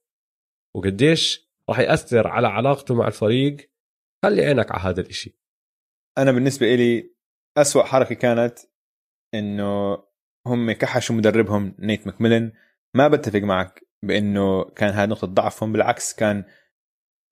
وقديش 0.76 1.52
راح 1.70 1.80
يأثر 1.80 2.28
على 2.28 2.48
علاقته 2.48 2.96
مع 2.96 3.08
الفريق؟ 3.08 3.72
خلي 4.24 4.46
عينك 4.46 4.72
على 4.72 4.82
هذا 4.82 5.02
الإشي. 5.02 5.40
أنا 6.18 6.32
بالنسبة 6.32 6.74
إلي 6.74 7.16
أسوأ 7.58 7.84
حركة 7.84 8.16
كانت 8.16 8.60
إنه 9.34 10.04
هم 10.48 10.72
كحشوا 10.72 11.16
مدربهم 11.16 11.76
نيت 11.80 12.08
ماكميلن. 12.08 12.52
ما 12.96 13.08
بتفق 13.08 13.40
معك 13.40 13.88
بإنه 14.04 14.64
كان 14.64 14.90
هذه 14.90 15.10
نقطة 15.10 15.28
ضعفهم 15.28 15.72
بالعكس 15.72 16.14
كان 16.14 16.44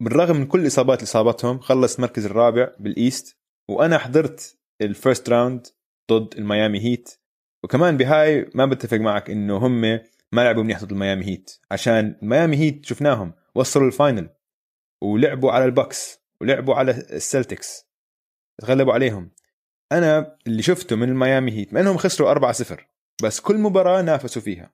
بالرغم 0.02 0.36
من 0.36 0.48
كل 0.48 0.62
الاصابات 0.62 0.98
اللي 0.98 1.08
صابتهم 1.08 1.60
خلص 1.60 1.96
المركز 1.96 2.26
الرابع 2.26 2.72
بال 2.80 2.99
East 2.99 3.38
وأنا 3.70 3.98
حضرت 3.98 4.61
ال 4.82 4.90
first 4.90 5.30
round 5.30 5.68
ضد 6.12 6.38
ال 6.38 6.45
Miami 6.45 6.80
Heat. 6.80 7.22
وكمان 7.64 7.98
بهاي 7.98 8.50
ما 8.56 8.66
بتفق 8.66 8.98
معك 8.98 9.30
إنه 9.30 9.58
هم 9.58 9.82
ما 10.32 10.42
لعبوا 10.42 10.64
منيح 10.64 10.84
ضد 10.84 10.92
ال 10.92 10.97
Miami 10.97 11.26
Heat 11.26 11.60
عشان 11.72 12.16
ال 12.24 12.29
Miami 12.29 12.58
Heat 12.58 12.86
شفناهم 12.86 13.34
وصلوا 13.56 13.88
ال 13.88 13.95
final 13.95 14.30
ولعبوا 15.02 15.52
على 15.52 15.66
ال 15.66 15.75
Bucks 15.75 16.20
ولعبوا 16.42 16.76
على 16.76 16.92
ال 16.92 17.03
Celtics 17.04 17.86
تغلبوا 18.62 18.94
عليهم. 18.94 19.32
أنا 19.92 20.38
اللي 20.48 20.62
شفته 20.62 20.96
من 20.96 21.10
ال 21.10 21.17
Miami 21.17 21.52
Heat 21.52 21.74
مع 21.74 21.82
إنهم 21.82 21.98
خسروا 21.98 22.52
4-0 22.54 22.80
بس 23.24 23.40
كل 23.40 23.58
مباراة 23.58 24.02
نافسوا 24.02 24.42
فيها 24.42 24.74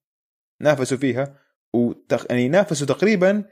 نافسوا 0.61 0.97
فيها 0.97 1.39
وتق... 1.73 2.25
يعني 2.29 2.49
نافسوا 2.49 2.87
تقريبا 2.87 3.43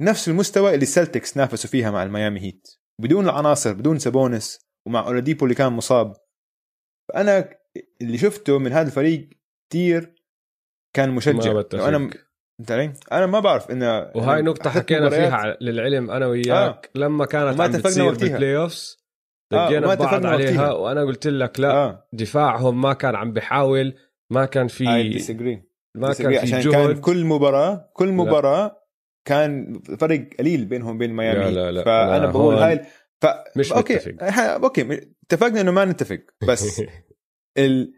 نفس 0.00 0.28
المستوى 0.28 0.74
اللي 0.74 0.82
ال 0.82 0.89
Celtics 0.89 1.36
نافسوا 1.36 1.70
فيها 1.70 1.90
مع 1.90 2.02
ال 2.02 2.08
Miami 2.08 2.40
Heat. 2.40 2.68
بدون 3.00 3.24
العناصر 3.24 3.72
بدون 3.72 3.98
سابونيس 3.98 4.65
ومع 4.86 5.06
أولاديبو 5.06 5.44
اللي 5.44 5.54
كان 5.54 5.72
مصاب 5.72 6.16
فانا 7.08 7.48
اللي 8.02 8.18
شفته 8.18 8.58
من 8.58 8.72
هذا 8.72 8.86
الفريق 8.86 9.28
كثير 9.70 10.14
كان 10.96 11.10
مشجع 11.10 11.52
ما. 11.52 11.64
أنا 11.74 12.10
أنت 12.60 12.72
علي؟ 12.72 12.92
أنا 13.12 13.26
ما 13.26 13.40
بعرف 13.40 13.70
انه 13.70 14.10
وهاي 14.14 14.42
نقطة 14.42 14.70
حكينا 14.70 15.10
فيها 15.10 15.56
للعلم 15.60 16.10
أنا 16.10 16.26
وياك 16.26 16.90
آه. 16.96 16.98
لما 16.98 17.26
كانت 17.26 17.60
عم 17.60 17.60
اتفقنا 17.60 17.78
بتصير 17.78 18.04
وقتها. 18.04 18.28
بال 18.28 18.56
playoffs 18.56 19.06
آه، 19.52 19.68
دقينا 19.68 19.80
ببعض 19.86 20.02
اتفقنا 20.02 20.28
عليها 20.28 20.60
وقتها. 20.62 20.72
وأنا 20.72 21.04
قلت 21.04 21.26
لك 21.26 21.60
لا 21.60 21.72
آه 21.72 22.08
دفاعهم 22.12 22.80
ما 22.80 22.92
كان 22.92 23.14
عم 23.14 23.32
بيحاول 23.32 23.94
ما 24.30 24.44
كان 24.44 24.68
في 24.68 24.84
ما 25.96 26.12
كان 26.12 26.30
في 26.30 26.38
عشان 26.38 26.60
جهد 26.60 26.72
كان 26.72 27.00
كل 27.00 27.24
مباراه 27.24 27.90
كل 27.92 28.08
مباراة 28.08 28.82
كان 29.28 29.80
فرق 29.98 30.28
قليل 30.38 30.64
بينهم 30.64 30.96
وبين 30.96 31.12
ميامي 31.12 31.38
لا، 31.38 31.50
لا، 31.50 31.72
لا. 31.72 31.84
فأنا 31.84 32.16
أنا 32.16 32.26
بقول 32.26 32.54
هاي 32.54 32.86
ف... 33.26 33.58
مش 33.58 33.72
أوكي 33.72 33.94
متفق. 33.94 34.22
أوكي 34.38 35.10
اتفقنا 35.24 35.60
إنه 35.60 35.70
ما 35.70 35.84
نتفق 35.84 36.20
بس 36.48 36.82
ال... 37.58 37.94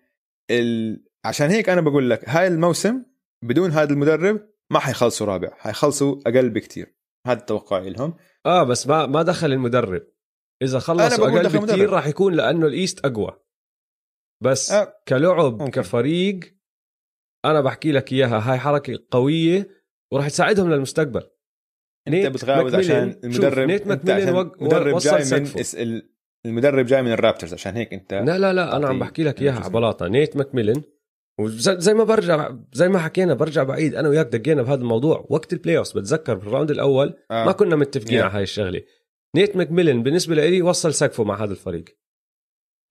ال... 0.51 1.05
عشان 1.25 1.51
هيك 1.51 1.69
أنا 1.69 1.81
بقول 1.81 2.11
لك 2.11 2.29
هاي 2.29 2.47
الموسم 2.47 3.05
بدون 3.45 3.71
هذا 3.71 3.93
المدرب 3.93 4.49
ما 4.73 4.79
حيخلصوا 4.79 5.27
رابع 5.27 5.51
حيخلصوا 5.57 6.21
أقل 6.27 6.51
بكتير 6.51 6.95
هذا 7.27 7.41
توقعي 7.41 7.91
لهم 7.91 8.17
آه 8.47 8.63
بس 8.63 8.87
ما 8.87 9.07
ما 9.07 9.23
دخل 9.23 9.53
المدرب 9.53 10.07
إذا 10.63 10.79
خلصوا 10.79 11.27
أقل 11.29 11.43
بكثير 11.43 11.61
مدرب. 11.61 11.95
راح 11.95 12.07
يكون 12.07 12.35
لأنه 12.35 12.67
ال 12.67 12.74
East 12.74 13.05
أقوى 13.05 13.41
بس 14.45 14.73
آه، 14.73 15.03
كلعب 15.09 15.53
ممكن. 15.53 15.71
كفريق 15.71 16.41
أنا 17.45 17.61
بحكي 17.61 17.93
لك 17.93 18.13
إياها 18.13 18.53
هاي 18.53 18.59
حركة 18.59 18.99
قوية 19.11 19.69
وراح 20.13 20.29
تساعدهم 20.29 20.73
للمستقبل 20.73 21.31
أنت 22.15 22.27
بتغاوز 22.35 22.75
عشان 22.75 23.21
المدرب 23.25 23.67
نيت 23.69 23.87
ماكميلن 23.87 24.21
عشان 24.23 24.35
وق- 24.35 24.57
المدرب 24.61 24.95
وصل 24.95 25.19
جاي 25.19 25.41
من. 25.41 25.47
اس... 25.47 25.75
ال- 25.75 26.11
المدرب 26.47 26.87
جاي 26.87 27.03
من 27.03 27.13
ال 27.13 27.18
Raptors 27.18 27.55
عشان 27.55 27.77
هيك 27.77 27.93
أنت 27.93 28.15
لا 28.15 28.39
لا 28.39 28.53
لا 28.53 28.77
أنا 28.77 28.89
عم 28.89 28.99
بحكي 28.99 29.23
لك 29.25 29.43
إياها 29.43 29.61
على؟ 29.61 29.71
بلاطة 29.73 30.09
نيت 30.09 30.37
ماكميلن 30.37 30.83
وزي 31.41 31.81
زي 31.81 31.95
ما 31.95 32.05
برجع 32.05 32.57
زي 32.73 32.89
ما 32.89 32.99
حكينا 32.99 33.35
برجع 33.35 33.63
بعيد 33.63 33.95
أنا 33.95 34.09
وياك 34.09 34.27
دقينا 34.27 34.63
بهذا 34.63 34.81
الموضوع 34.81 35.27
وقت 35.31 35.53
ال 35.53 35.79
playoff 35.79 35.97
بتذكر 35.97 36.35
بال 36.35 36.45
round 36.45 36.71
الأول 36.71 37.15
آه. 37.31 37.45
ما 37.45 37.53
كنا 37.53 37.77
متفقين 37.77 38.21
Yeah. 38.21 38.23
على 38.23 38.33
هاي 38.33 38.43
الشغلة 38.43 38.83
نيت 39.37 39.57
ماكميلن 39.57 40.03
بالنسبة 40.03 40.35
لي 40.35 40.63
وصل 40.63 40.95
سقفه 40.95 41.25
مع 41.25 41.45
هذا 41.45 41.53
الفريق 41.53 41.85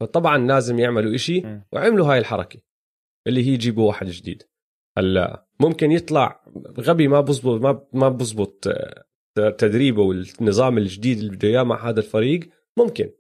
فطبعا 0.02 0.38
لازم 0.48 0.80
يعملوا 0.80 1.16
إشي. 1.16 1.44
وعملوا 1.72 2.08
هاي 2.14 2.18
الحركة 2.20 2.60
اللي 3.28 3.44
هي 3.48 3.54
يجيبوا 3.54 3.88
واحد 3.88 4.08
جديد 4.08 4.44
هلا 4.98 5.48
ممكن 5.60 5.92
يطلع 5.92 6.46
غبي 6.80 7.08
ما 7.08 7.22
بزبط 7.22 7.62
ما 7.62 7.88
ما 7.94 8.10
بزبط 8.10 8.68
آه، 8.68 9.04
تدريبه 9.58 10.02
والنظام 10.02 10.78
الجديد 10.78 11.18
اللي 11.18 11.32
بده 11.32 11.48
إياه 11.48 11.64
مع 11.64 11.90
هذا 11.90 12.00
الفريق 12.00 12.50
ممكن. 12.78 13.14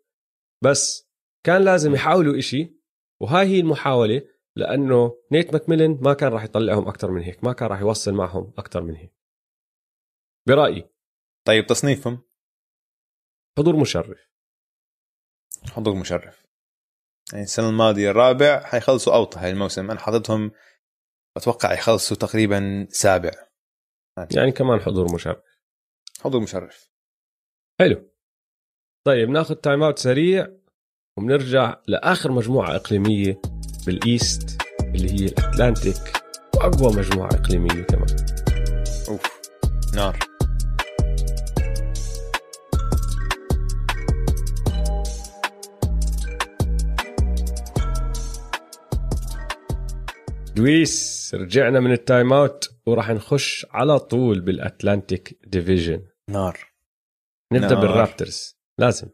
بس 0.63 1.09
كان 1.45 1.61
لازم 1.61 1.93
يحاولوا 1.93 2.37
إشي 2.37 2.77
وهاي 3.21 3.47
هي 3.47 3.59
المحاولة 3.59 4.21
لأنه 4.55 5.23
نيت 5.31 5.53
ماكميلن 5.53 5.99
ما 6.01 6.13
كان 6.13 6.31
راح 6.31 6.43
يطلعهم 6.43 6.87
أكثر 6.87 7.11
من 7.11 7.21
هيك 7.21 7.43
ما 7.43 7.53
كان 7.53 7.67
راح 7.67 7.79
يوصل 7.79 8.13
معهم 8.13 8.53
أكثر 8.57 8.81
من 8.81 8.95
هيك. 8.95 9.13
برأيي. 10.47 10.89
طيب 11.47 11.65
تصنيفهم؟ 11.65 12.23
حضور 13.57 13.75
مشرف. 13.75 14.29
حضور 15.71 15.95
مشرف. 15.95 16.45
يعني 17.31 17.43
السنة 17.43 17.69
الماضية 17.69 18.11
الرابع 18.11 18.63
حيخلصوا 18.63 19.13
أوطى 19.13 19.39
هاي 19.39 19.51
الموسم. 19.51 19.91
أنا 19.91 19.99
حاططهم 19.99 20.51
أتوقع 21.37 21.73
يخلصوا 21.73 22.17
تقريبا 22.17 22.87
سابع. 22.89 23.31
يعني 24.35 24.51
كمان 24.51 24.79
حضور 24.79 25.13
مشرف. 25.13 25.37
حضور 26.23 26.41
مشرف. 26.41 26.91
حلو. 27.79 28.11
طيب 29.07 29.29
ناخذ 29.29 29.55
time 29.55 29.83
out 29.83 29.99
سريع 29.99 30.47
وبنرجع 31.17 31.81
لآخر 31.87 32.31
مجموعة 32.31 32.75
إقليمية 32.75 33.41
بال 33.85 34.11
East 34.11 34.61
اللي 34.81 35.11
هي 35.11 35.25
ال 35.25 35.35
Atlantic. 35.35 36.23
واقوى 36.55 36.93
مجموعة 36.93 37.29
إقليمية 37.29 37.83
كمان. 37.83 38.25
أوف 39.09 39.41
نار. 39.95 40.19
لويس. 50.55 51.16
دويس 51.31 51.35
رجعنا 51.35 51.79
من 51.79 51.91
ال 51.91 52.00
time 52.00 52.33
out 52.33 52.81
وراح 52.85 53.09
نخش 53.09 53.65
على 53.69 53.99
طول 53.99 54.41
بال 54.41 54.61
Atlantic 54.61 55.39
Division 55.47 56.07
نار. 56.29 56.73
نبدأ 57.53 57.67
نار. 57.67 57.81
بال 57.81 57.98
Raptors 57.98 58.57
لازم. 58.79 59.09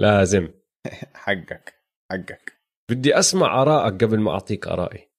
لازم. 0.00 0.54
حقك. 1.24 1.84
حقك. 2.12 2.60
بدي 2.90 3.18
أسمع 3.18 3.62
آرائك 3.62 4.04
قبل 4.04 4.20
ما 4.20 4.30
أعطيك 4.30 4.66
آرائي. 4.66 5.10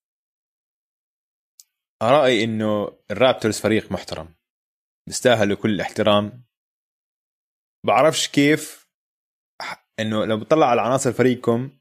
آرائي 2.01 2.43
إنه 2.43 2.99
الرابترز 3.11 3.59
فريق 3.59 3.91
محترم. 3.91 4.35
بيستاهلوا 5.07 5.57
كل 5.57 5.69
الاحترام 5.69 6.45
بعرفش 7.85 8.27
كيف 8.27 8.89
إنه 9.99 10.25
لو 10.25 10.39
بتطلع 10.39 10.65
على 10.65 10.81
عناصر 10.81 11.11
فريقكم 11.11 11.79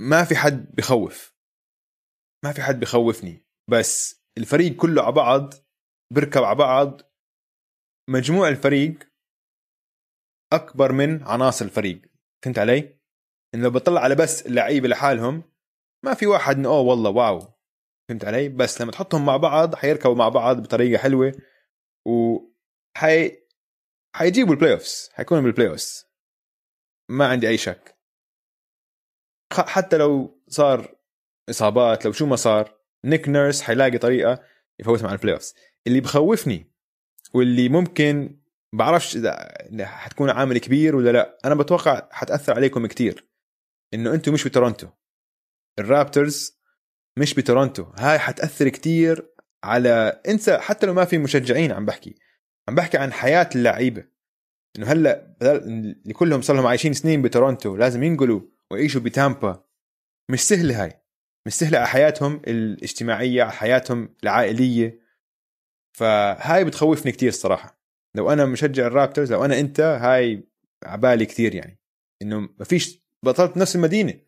ما 0.00 0.24
في 0.24 0.36
حد 0.36 0.74
بخوف. 0.74 1.33
ما 2.44 2.52
في 2.52 2.62
حد 2.62 2.80
بخوفني. 2.80 3.46
بس 3.70 4.24
الفريق 4.38 4.76
كله 4.76 5.02
على 5.02 5.12
بعض 5.12 5.54
بيركب 6.14 6.42
على 6.42 6.58
بعض. 6.58 7.00
مجموع 8.10 8.48
الفريق 8.48 8.98
أكبر 10.52 10.92
من 10.92 11.22
عناصر 11.22 11.64
الفريق. 11.64 12.02
فهمت 12.44 12.58
علي؟ 12.58 13.00
انه 13.54 13.62
لو 13.62 13.70
بطلع 13.70 14.00
على 14.00 14.14
بس 14.14 14.46
اللعيبة 14.46 14.88
لحالهم 14.88 15.42
ما 16.04 16.14
في 16.14 16.26
واحد 16.26 16.56
إنه 16.56 16.68
أوه 16.68 16.80
والله 16.80 17.10
واو. 17.10 17.40
فهمت 18.08 18.24
علي؟ 18.24 18.48
بس 18.48 18.80
لما 18.80 18.92
تحطهم 18.92 19.26
مع 19.26 19.36
بعض 19.36 19.74
حيركبوا 19.74 20.14
مع 20.14 20.28
بعض 20.28 20.62
بطريقة 20.62 21.02
حلوة. 21.02 21.32
و 22.06 22.38
حي 22.96 23.44
حيجيبوا 24.16 24.54
ال 24.54 24.72
playoffs 24.72 25.10
حيكونوا 25.12 25.42
بال 25.42 25.68
playoffs 25.68 26.06
ما 27.10 27.26
عندي 27.26 27.48
أي 27.48 27.58
شك. 27.58 27.98
حتى 29.52 29.96
لو 29.96 30.42
صار 30.48 30.93
إصابات 31.50 32.04
لو 32.04 32.12
شو 32.12 32.26
ما 32.26 32.36
صار 32.36 32.78
نيك 33.04 33.28
نيرس 33.28 33.62
حيلاقي 33.62 33.98
طريقة 33.98 34.42
يفوتهم 34.78 35.06
على 35.06 35.14
ال 35.14 35.34
playoffs 35.34 35.54
اللي 35.86 36.00
بخوفني 36.00 36.72
واللي 37.34 37.68
ممكن 37.68 38.40
بعرفش 38.74 39.16
إذا 39.16 39.86
حتكون 39.86 40.30
عامل 40.30 40.58
كبير 40.58 40.96
ولا 40.96 41.10
لا 41.10 41.38
أنا 41.44 41.54
بتوقع 41.54 42.08
حتأثر 42.10 42.54
عليكم 42.54 42.86
كتير. 42.86 43.28
إنه 43.94 44.14
أنتم 44.14 44.32
مش 44.32 44.44
بتورونتو. 44.44 44.88
الرابترز 45.78 46.60
مش 47.18 47.34
بتورونتو. 47.34 47.82
هاي 47.82 48.18
حتأثر 48.18 48.68
كتير 48.68 49.34
على 49.64 50.20
إنسى 50.28 50.58
حتى 50.58 50.86
لو 50.86 50.94
ما 50.94 51.04
في 51.04 51.18
مشجعين 51.18 51.72
عم 51.72 51.86
بحكي. 51.86 52.14
عم 52.68 52.74
بحكي 52.74 52.98
عن 52.98 53.12
حياة 53.12 53.48
اللعيبة. 53.54 54.04
إنه 54.76 54.86
هلأ 54.86 55.36
اللي 55.42 56.14
كلهم 56.14 56.42
صار 56.42 56.56
لهم 56.56 56.66
عايشين 56.66 56.92
سنين 56.92 57.22
بتورونتو 57.22 57.76
لازم 57.76 58.02
ينقلوا 58.02 58.40
ويعيشوا 58.70 59.00
بتامبا. 59.00 59.64
مش 60.30 60.40
سهله 60.40 60.84
هاي. 60.84 61.03
على 61.62 61.86
حياتهم 61.86 62.42
الاجتماعية 62.46 63.42
على 63.42 63.52
حياتهم 63.52 64.14
العائلية. 64.22 65.00
فهاي 65.96 66.64
بتخوفني 66.64 67.12
كتير 67.12 67.30
صراحة 67.30 67.80
لو 68.16 68.30
أنا 68.30 68.44
مشجع 68.44 68.86
الرابترز 68.86 69.32
لو 69.32 69.44
أنا 69.44 69.60
أنت 69.60 69.80
هاي 69.80 70.48
عبالي 70.84 71.26
كتير 71.26 71.54
يعني. 71.54 71.80
إنه 72.22 72.40
ما 72.40 72.64
فيش 72.64 73.04
بطلت 73.22 73.56
نفس 73.56 73.76
المدينة. 73.76 74.20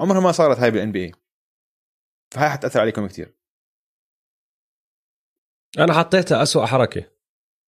عمرها 0.00 0.20
ما 0.20 0.32
صارت 0.32 0.58
هاي 0.58 0.70
بالان 0.70 0.92
بي 0.92 1.04
اي 1.04 1.12
فهاي 2.34 2.50
حتأثر 2.50 2.80
عليكم 2.80 3.06
كتير. 3.06 3.34
أنا 5.78 5.92
حطيتها 5.92 6.42
أسوأ 6.42 6.66
حركة. 6.66 7.10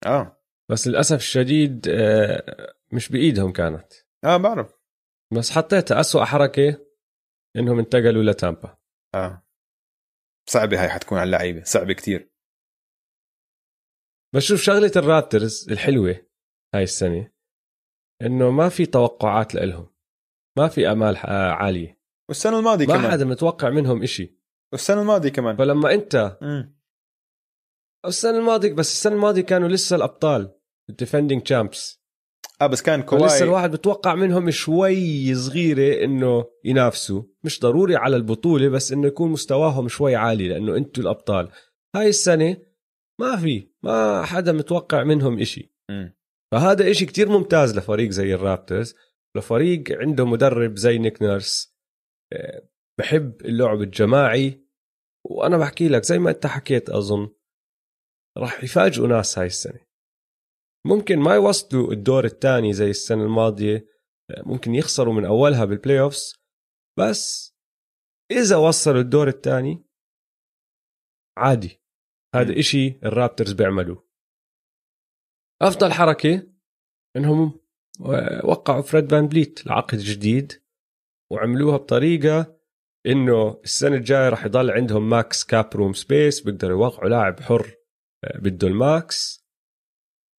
آه. 0.05 0.43
بس 0.69 0.87
للأسف 0.87 1.15
الشديد 1.15 1.87
آه، 1.87 2.75
مش 2.91 3.09
بإيدهم 3.09 3.51
كانت. 3.51 3.93
آه 4.23 4.37
بعرف. 4.37 4.73
بس 5.33 5.51
حطيتها 5.51 5.99
أسوأ 5.99 6.25
حركة. 6.25 6.86
إنهم 7.57 7.79
انتقلوا 7.79 8.23
لتامبا 8.23 8.77
آه. 9.15 9.43
صعبة 10.49 10.81
هاي 10.83 10.89
حتكون 10.89 11.17
على 11.17 11.25
اللعيبة 11.25 11.63
صعبة 11.63 11.93
كتير. 11.93 12.31
بس 14.35 14.43
شوف 14.43 14.61
شغلة 14.61 14.91
الرابترز 14.95 15.71
الحلوة 15.71 16.27
هاي 16.75 16.83
السنة 16.83 17.31
إنه 18.21 18.51
ما 18.51 18.69
في 18.69 18.85
توقعات 18.85 19.55
لهم 19.55 19.93
ما 20.57 20.67
في 20.67 20.91
أمال 20.91 21.17
آه، 21.17 21.51
عالية. 21.51 22.01
والسنة 22.29 22.59
الماضية 22.59 22.85
ما 22.85 22.97
كمان. 22.97 23.11
حدا 23.11 23.25
متوقع 23.25 23.69
منهم 23.69 24.03
إشي. 24.03 24.37
والسنة 24.73 25.01
الماضية 25.01 25.29
كمان. 25.29 25.57
فلما 25.57 25.93
أنت 25.93 26.37
مم. 26.41 26.77
السنة 28.05 28.37
الماضية 28.37 28.73
بس 28.73 28.91
السنة 28.91 29.15
الماضية 29.15 29.41
كانوا 29.41 29.67
لسه 29.69 29.95
الأبطال 29.95 30.59
ال 30.89 30.94
defending 30.94 31.41
champs 31.43 31.96
آه 32.61 32.67
بس 32.67 32.81
كان 32.81 32.99
لسه 32.99 33.05
كواي 33.05 33.43
الواحد 33.43 33.71
بتوقع 33.71 34.15
منهم 34.15 34.51
شوي 34.51 35.35
صغيرة 35.35 36.03
إنه 36.03 36.45
ينافسوا. 36.65 37.23
مش 37.43 37.59
ضروري 37.59 37.95
على 37.95 38.15
البطولة 38.15 38.69
بس 38.69 38.91
إنه 38.91 39.07
يكون 39.07 39.31
مستواهم 39.31 39.87
شوي 39.87 40.15
عالي 40.15 40.47
لأنه 40.47 40.77
أنتوا 40.77 41.03
الأبطال. 41.03 41.51
هاي 41.95 42.09
السنة 42.09 42.57
ما 43.21 43.35
في 43.35 43.71
ما 43.83 44.25
حدا 44.25 44.51
متوقع 44.51 45.03
منهم 45.03 45.39
إشي. 45.39 45.73
فهذا 46.51 46.91
إشي 46.91 47.05
كتير 47.05 47.29
ممتاز 47.29 47.77
لفريق 47.77 48.09
زي 48.09 48.33
ال 48.33 48.40
Raptors. 48.40 48.95
لفريق 49.37 49.83
عنده 49.91 50.25
مدرب 50.25 50.75
زي 50.77 50.97
نيك 50.97 51.21
نيرس. 51.21 51.77
آه، 52.33 52.69
بحب 52.99 53.41
اللعب 53.41 53.81
الجماعي. 53.81 54.67
وأنا 55.25 55.57
بحكي 55.57 55.87
لك 55.87 56.03
زي 56.03 56.19
ما 56.19 56.29
أنت 56.29 56.47
حكيت 56.47 56.89
أظن 56.89 57.29
راح 58.37 58.63
يفاجئوا 58.63 59.07
ناس 59.07 59.39
هاي 59.39 59.47
السنة. 59.47 59.86
ممكن 60.85 61.19
ما 61.19 61.35
يوصلوا 61.35 61.91
الدور 61.91 62.25
الثاني 62.25 62.73
زي 62.73 62.89
السنة 62.89 63.23
الماضية 63.23 63.87
آه، 64.31 64.43
ممكن 64.45 64.75
يخسروا 64.75 65.13
من 65.13 65.25
أولها 65.25 65.65
بال 65.65 65.99
playoffs 65.99 66.35
بس 66.99 67.53
إذا 68.31 68.55
وصلوا 68.55 69.01
الدور 69.01 69.27
الثاني 69.27 69.83
عادي. 71.37 71.81
هذا. 72.35 72.59
إشي 72.59 72.87
ال 72.87 72.95
Raptors 72.95 73.51
بيعملوه. 73.53 74.07
أفضل 75.61 75.91
حركة 75.91 76.47
إنهم 77.15 77.59
وقعوا 78.43 78.81
فريد 78.81 79.11
فان 79.11 79.27
بليت 79.27 79.65
لعقد 79.65 79.97
جديد 79.97 80.63
وعملوها 81.31 81.77
بطريقة 81.77 82.57
إنه 83.05 83.61
السنة 83.63 83.95
الجاية 83.95 84.29
راح 84.29 84.45
يضل 84.45 84.71
عندهم 84.71 85.09
max 85.09 85.43
cap 85.43 85.69
room 85.75 85.93
space 85.93 86.41
بيقدروا 86.41 86.71
يوقعوا 86.71 87.09
لاعب 87.09 87.39
حر 87.39 87.75
آه، 88.23 88.37
بده 88.37 88.67
ال 88.67 88.83
max. 88.83 89.46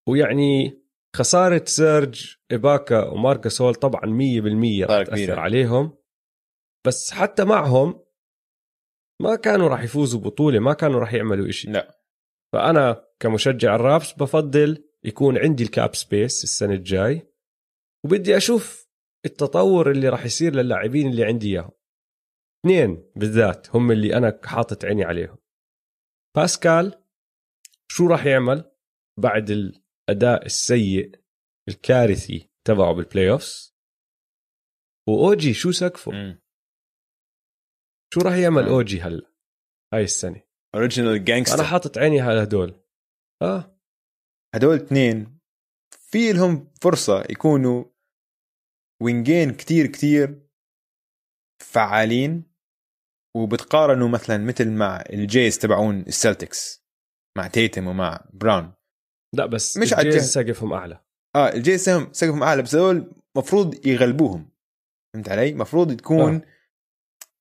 ويعني 0.08 0.82
خسارة 1.16 1.64
سيرج 1.64 2.36
إباكا 2.52 3.04
ومارك 3.04 3.62
جاسول 3.62 3.74
طبعا 3.74 4.00
100% 4.00 4.06
راح 4.06 4.88
صار 4.88 5.04
كبيرة. 5.04 5.26
تاثر 5.26 5.40
عليهم. 5.40 5.98
بس 6.86 7.10
حتى 7.12 7.44
معهم 7.44 8.04
ما 9.22 9.36
كانوا 9.36 9.68
راح 9.68 9.82
يفوزوا 9.82 10.20
بطولة 10.20 10.58
ما 10.58 10.72
كانوا 10.72 11.00
راح 11.00 11.14
يعملوا 11.14 11.48
إشي. 11.48 11.70
لا. 11.70 11.98
فأنا 12.52 13.04
كمشجع 13.20 13.74
ال 13.74 13.82
Raps 13.82 14.12
بفضل 14.12 14.84
يكون 15.04 15.38
عندي 15.38 15.62
ال 15.62 15.70
cap 15.70 15.94
space 15.94 16.44
السنة 16.44 16.74
الجاي 16.74 17.32
وبدي 18.04 18.36
أشوف 18.36 18.88
التطور 19.24 19.90
اللي 19.90 20.08
راح 20.08 20.24
يصير 20.24 20.54
للاعبين 20.54 21.10
اللي 21.10 21.24
عندي 21.24 21.48
إياهم. 21.52 21.70
اثنين 22.64 23.12
بالذات 23.16 23.76
هم 23.76 23.92
اللي 23.92 24.16
أنا 24.16 24.40
حاطط 24.44 24.84
عيني 24.84 25.04
عليهم. 25.04 25.36
باسكال 26.36 27.02
شو 27.90 28.06
راح 28.06 28.26
يعمل 28.26 28.70
بعد 29.18 29.50
الأداء 30.08 30.46
السيء 30.46 31.22
الكارثي 31.68 32.50
تبعه 32.66 32.92
بال 32.92 33.30
playoffs 33.30 33.76
وأوجي 35.08 35.54
شو 35.54 35.70
سقفه؟ 35.72 36.12
مم. 36.12 36.42
شو 38.14 38.20
راح 38.20 38.34
يعمل 38.34 38.62
آه. 38.62 38.70
أوجي 38.70 39.00
هلا؟ 39.00 39.32
هاي 39.94 40.02
السنة. 40.02 40.42
original 40.74 41.10
أنا 41.10 41.24
gangster 41.24 41.64
حاطط 41.64 41.98
عيني 41.98 42.20
على 42.20 42.42
هدول. 42.42 42.84
آه. 43.42 43.80
هدول 44.54 44.76
اثنين. 44.76 45.40
في 46.10 46.32
لهم 46.32 46.72
فرصة 46.82 47.20
يكونوا 47.30 47.84
وينجين 49.02 49.56
كتير 49.56 49.86
كتير 49.86 50.48
فعالين 51.62 52.54
وبتقارنوا 53.36 54.08
مثلا 54.08 54.38
مثل 54.38 54.70
مع 54.70 55.04
ال 55.10 55.20
Jays 55.20 55.58
تبعون 55.58 56.00
ال 56.00 56.11
Celtics 56.11 56.84
مع 57.38 57.48
تيتم 57.48 57.86
ومع 57.86 58.28
براون. 58.32 58.77
لا 59.32 59.46
بس 59.46 59.76
مش 59.76 59.92
عالجهة. 59.92 60.10
ال 60.10 60.14
Jays 60.14 60.30
سقفهم 60.30 60.72
أعلى 60.72 61.00
آه 61.36 61.48
ال 61.48 61.55
Jays 61.55 61.84
سقفهم 62.12 62.42
أعلى 62.42 62.62
بس 62.62 62.74
هدول 62.74 63.12
مفروض 63.36 63.86
يغلبوهم 63.86 64.50
فهمت 65.14 65.28
علي؟ 65.28 65.54
مفروض 65.54 65.96
تكون 65.96 66.34
آه. 66.34 66.42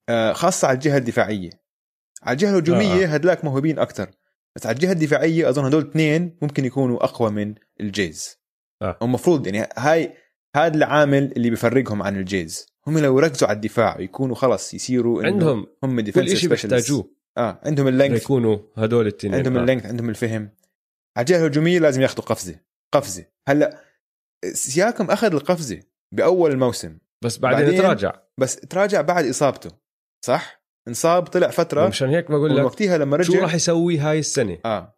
آه 0.10 0.34
خاصة 0.34 0.68
على 0.68 0.76
الجهة 0.76 0.98
الدفاعية 0.98 1.50
على 2.24 2.34
الجهة 2.34 2.50
الهجومية 2.50 3.06
آه. 3.06 3.08
هدلاك 3.08 3.46
موهوبين 3.46 3.80
أكثر 3.80 4.10
بس 4.56 4.66
على 4.66 4.76
الجهة 4.76 4.92
الدفاعية 4.92 5.50
أظن 5.50 5.66
هدول 5.66 5.90
اثنين 5.90 6.38
ممكن 6.42 6.66
يكونوا 6.66 7.04
أقوى 7.04 7.32
من 7.32 7.56
ال 7.82 7.93
Jays 7.93 8.38
آه. 8.82 8.98
المفروض 9.02 9.48
يعني 9.48 9.70
هاي 9.78 10.14
هذا 10.56 10.76
العامل 10.78 11.32
اللي 11.38 11.50
بيفرقهم 11.50 12.04
عن 12.04 12.18
الجيز 12.18 12.66
هم 12.88 12.98
لو 13.00 13.18
يركزوا 13.20 13.48
على 13.48 13.56
الدفاع 13.56 14.00
يكونوا 14.00 14.36
خلص 14.36 14.74
يصيروا 14.74 15.24
عندهم 15.24 15.68
هم 15.84 16.02
كل 16.02 16.38
شيء 16.38 16.50
specialists. 16.50 16.50
بيحتاجوه 16.50 17.12
آه 17.38 17.60
عندهم 17.66 17.88
ال 17.88 17.93
length 17.93 18.22
يكونوا 18.24 18.58
هدول 18.76 19.08
الاثنين 19.08 19.36
عندهم 19.36 19.58
آه. 19.58 19.62
ال 19.62 19.65
length 19.65 19.86
عندهم 19.86 20.10
الفهم 20.10 20.50
على 21.18 21.22
الجهه 21.24 21.38
الهجوميه 21.38 21.80
لازم 21.80 22.02
ياخذوا 22.02 22.24
قفزة. 22.26 22.60
قفزة. 22.94 23.26
هلأ 23.50 23.84
سياكام 24.54 25.12
أخذ 25.12 25.34
القفزة 25.34 25.80
بأول 26.14 26.52
الموسم. 26.52 26.98
بس 27.24 27.38
بعدين, 27.38 27.66
بعدين- 27.66 27.82
تراجع. 27.82 28.22
بس 28.40 28.56
تراجع 28.56 29.02
بعد 29.02 29.26
إصابته 29.26 29.72
صح؟ 30.26 30.64
انصاب 30.88 31.26
طلع 31.26 31.50
فترة. 31.50 31.88
مشان 31.88 32.10
هيك 32.10 32.32
بقول 32.32 32.58
لك 32.58 32.66
وقتها 32.66 32.98
لما 32.98 33.24
شو 33.24 33.34
رجع 33.34 33.42
راح 33.42 33.56
يسوي 33.56 33.98
هاي 33.98 34.20
السنة؟ 34.20 34.58
آه. 34.66 34.94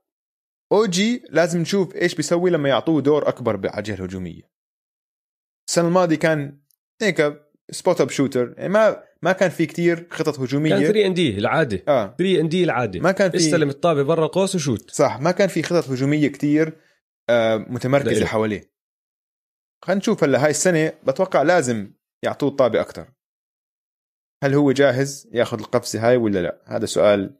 أو 0.71 0.85
جي 0.85 1.23
لازم 1.29 1.61
نشوف 1.61 1.95
إيش 1.95 2.15
بيسوي 2.15 2.49
لما 2.49 2.69
يعطوه 2.69 3.01
دور 3.01 3.27
أكبر 3.29 3.69
على 3.69 3.77
الجهه 3.77 3.95
الهجوميه 3.95 4.41
السنة 5.69 5.87
الماضية 5.87 6.15
كان 6.15 6.59
هيك 7.01 7.48
spot 7.71 8.01
up 8.01 8.09
shooter 8.09 8.53
يعني 8.57 8.69
ما 8.69 9.03
ما 9.21 9.31
كان 9.31 9.49
في 9.49 9.65
كتير 9.65 10.07
خطط 10.11 10.39
هجومية. 10.39 10.69
كان 10.69 10.83
3 10.83 11.05
ان 11.05 11.13
دي 11.13 11.37
العاده 11.37 11.83
آه. 11.87 12.15
3 12.17 12.39
and 12.41 12.49
D 12.49 12.63
العاده 12.63 12.99
ما 12.99 13.11
كان 13.11 13.31
في 13.31 13.37
استلم 13.37 13.69
الطابة 13.69 14.03
برا 14.03 14.25
القوس 14.25 14.55
و 14.55 14.60
shoot. 14.60 14.91
صح 14.91 15.19
ما 15.19 15.31
كان 15.31 15.47
في 15.47 15.63
خطط 15.63 15.89
هجومية 15.89 16.27
كتير 16.27 16.77
آه 17.29 17.57
متمركزة. 17.57 18.25
حواليه. 18.25 18.73
خلينا 19.85 19.99
نشوف 19.99 20.23
هلا 20.23 20.45
هاي 20.45 20.49
السنة 20.49 20.93
بتوقع 21.07 21.41
لازم 21.41 21.93
يعطوه 22.25 22.49
الطابة 22.49 22.81
أكثر 22.81 23.11
هل 24.43 24.53
هو 24.53 24.71
جاهز 24.71 25.29
ياخذ 25.33 25.59
القفزة 25.59 26.09
هاي 26.09 26.17
ولا 26.17 26.39
لا؟ 26.41 26.63
هذا 26.67 26.85
سؤال 26.85 27.39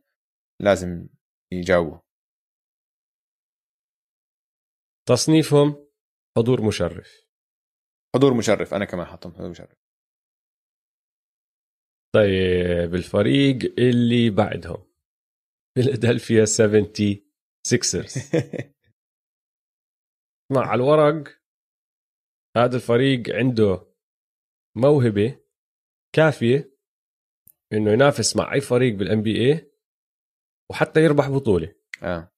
لازم 0.62 1.08
يجاوبه. 1.54 2.02
تصنيفهم 5.08 5.88
حضور 6.38 6.62
مشرف. 6.62 7.22
حضور 8.16 8.34
مشرف 8.34 8.74
أنا 8.74 8.86
كمان 8.86 9.06
حاطهم 9.06 9.34
حضور 9.34 9.50
مشرف. 9.50 9.89
طيب 12.16 12.96
الفريق 12.96 13.74
اللي 13.80 14.30
بعدهم. 14.30 14.86
فيلادلفيا 15.78 16.46
76 16.46 17.20
مع 20.54 20.62
على 20.62 20.84
الورق 20.84 21.40
هذا 22.58 22.76
الفريق 22.76 23.36
عنده 23.36 23.88
موهبة 24.78 25.40
كافية 26.16 26.80
إنه 27.74 27.92
ينافس 27.92 28.36
مع 28.36 28.54
أي 28.54 28.62
فريق 28.62 28.96
بالان 28.96 29.22
بي 29.22 29.52
اي 29.52 29.72
وحتى 30.72 31.04
يربح 31.04 31.30
بطولة. 31.30 31.76
آه. 32.04 32.32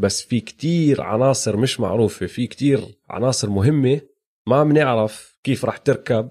بس 0.00 0.22
في 0.22 0.40
كتير 0.40 1.02
عناصر 1.02 1.56
مش 1.56 1.80
معروفة 1.80 2.26
في 2.26 2.46
كتير 2.46 3.00
عناصر 3.08 3.50
مهمة 3.50 4.00
ما 4.48 4.64
بنعرف 4.64 5.38
كيف 5.42 5.64
راح 5.64 5.76
تركب 5.76 6.30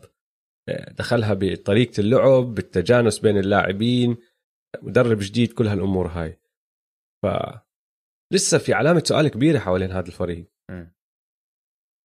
دخلها 0.70 1.34
بطريقة 1.34 2.00
اللعب 2.02 2.44
بالتجانس 2.44 3.20
بين 3.20 3.38
اللاعبين 3.38 4.18
مدرب 4.82 5.18
جديد 5.22 5.54
كل 5.54 5.68
هالأمور 5.68 6.08
هاي. 6.08 6.40
ف 7.24 7.28
لسه 8.34 8.58
في 8.58 8.74
علامة 8.74 9.04
سؤال 9.06 9.28
كبيرة 9.28 9.60
حوالين 9.60 9.92
هذا 9.92 10.08
الفريق. 10.08 10.52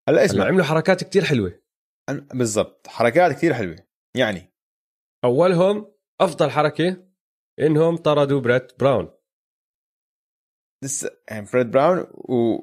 هلا 0.08 0.24
اسمع. 0.24 0.44
عملوا 0.44 0.64
حركات 0.64 1.04
كتير 1.04 1.24
حلوة. 1.24 1.62
أنا- 2.11 2.36
بالضبط 2.36 2.86
حركات 2.86 3.32
كثير 3.32 3.54
حلوة. 3.54 3.76
يعني؟ 4.16 4.52
أولهم 5.24 5.94
أفضل 6.20 6.50
حركة 6.50 7.11
إنهم 7.61 7.96
طردوا 7.96 8.40
بريت 8.40 8.80
براون. 8.80 9.11
لسه 10.84 11.11
يعني 11.30 11.46
بريت 11.47 11.70
براون 11.70 12.06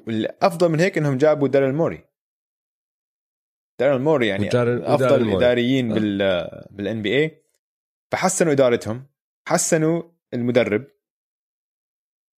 والأفضل 0.06 0.68
من 0.68 0.80
هيك 0.80 0.98
إنهم 0.98 1.16
جابوا 1.18 1.48
داريل 1.48 1.74
موري. 1.74 2.07
داريل 3.80 4.00
موري 4.00 4.26
يعني 4.28 4.46
وداريل- 4.46 4.82
أفضل 4.84 5.08
موري. 5.24 5.32
الاداريين 5.36 5.90
آه. 5.90 5.94
بال 5.94 6.18
بال 6.70 7.02
NBA 7.02 7.42
فحسنوا 8.12 8.52
إدارتهم 8.52 9.06
حسنوا 9.48 10.02
المدرب 10.34 10.86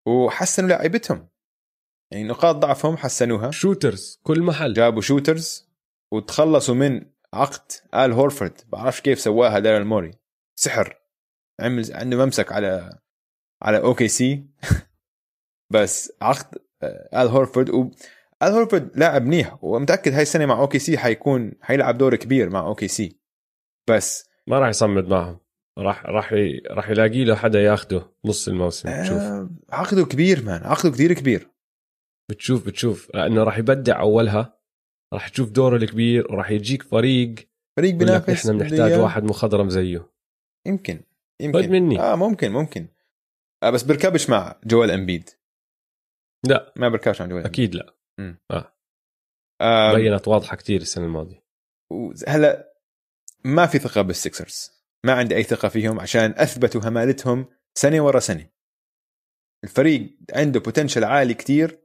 وحسنوا 0.07 0.69
لاعيبتهم 0.69 1.29
يعني 2.13 2.25
نقاط 2.25 2.57
ضعفهم 2.57 2.97
حسنوها. 2.97 3.51
shooters 3.51 4.21
كل 4.23 4.43
محل. 4.43 4.73
جابوا 4.73 5.01
شوترز 5.03 5.69
وتخلصوا 6.13 6.75
من 6.75 7.07
عقد 7.35 7.73
آل 7.95 8.13
هورفورد. 8.13 8.61
بعرفش 8.69 9.01
كيف 9.01 9.21
سواها 9.21 9.59
داريل 9.59 9.85
موري. 9.85 10.11
سحر. 10.59 11.01
عمل 11.61 11.85
عنده 11.95 12.25
ممسك 12.25 12.53
على 12.53 12.99
على 13.63 13.79
OKC 13.79 14.45
بس 15.73 16.13
عقد 16.23 16.59
آه، 16.83 17.23
آل 17.23 17.29
هورفورد. 17.29 17.71
و 17.71 17.91
ال 18.43 18.49
هورفورد 18.49 18.91
لاعب 18.97 19.23
منيح 19.27 19.65
ومتأكد 19.65 20.13
هاي 20.13 20.23
السنة 20.23 20.47
مع 20.47 20.61
OKC 20.61 20.99
حيكون 20.99 21.53
حيلعب 21.61 21.99
دور 21.99 22.17
كبير 22.17 22.51
مع 22.51 22.67
OKC 22.67 23.19
بس 23.91 24.29
ما 24.47 24.59
راح 24.59 24.69
يصمد 24.69 25.09
معهم. 25.09 25.39
راح 25.79 26.07
راح. 26.07 26.33
راح 26.71 26.91
يلاقي 26.91 27.25
له 27.25 27.35
حدا 27.35 27.61
ياخده 27.61 28.13
نص 28.25 28.49
الموسم 28.49 29.01
بتشوف 29.01 29.19
آه 29.19 29.51
عقده 29.71 30.05
كبير 30.05 30.45
مان. 30.45 30.63
عقده 30.65 30.91
كثير 30.91 31.13
كبير. 31.13 31.51
بتشوف 32.31 32.67
بتشوف. 32.67 33.11
لأنه 33.15 33.45
راح 33.45 33.59
يبدع 33.59 34.01
أولها 34.01 34.61
راح 35.15 35.29
تشوف 35.29 35.51
دوره 35.51 35.77
الكبير 35.77 36.33
وراح 36.33 36.51
يجيك 36.51 36.83
فريق 36.83 37.35
فريق 37.77 37.95
بينافس 37.95 38.31
إحنا 38.31 38.59
بنحتاج. 38.59 38.93
واحد 38.93 39.25
مخضرم 39.25 39.71
زيه. 39.71 40.11
يمكن 40.67 41.03
يمكن. 41.41 41.71
مني. 41.71 42.01
آه 42.01 42.17
ممكن 42.17 42.53
ممكن. 42.53 42.89
آه 43.63 43.71
بس 43.71 43.83
بركبش 43.83 44.31
مع 44.31 44.61
جوال 44.65 44.91
إمبيد. 44.91 45.31
لا. 46.47 46.73
ما 46.77 46.89
بركبش 46.89 47.21
مع 47.21 47.27
جوال 47.27 47.45
أكيد 47.45 47.75
لا. 47.75 48.00
آه. 49.61 49.95
بينت 49.95 50.29
واضحة 50.29 50.57
كتير 50.57 50.81
السنة 50.81 51.05
الماضية. 51.05 51.45
هلا 52.29 52.75
ما 53.45 53.67
في 53.67 53.79
ثقة 53.79 54.03
بالسكسرز 54.03 54.71
ما 55.05 55.13
عندي 55.13 55.37
أي 55.37 55.43
ثقة 55.43 55.69
فيهم 55.69 56.01
عشان 56.01 56.35
أثبتوا 56.37 56.81
همالتهم 56.85 57.47
سنة 57.75 58.01
ورا 58.01 58.21
سنة. 58.21 58.51
الفريق 59.65 60.17
عنده 60.35 60.61
بوتنشل 60.61 61.05
عالي 61.05 61.35
كتير 61.35 61.81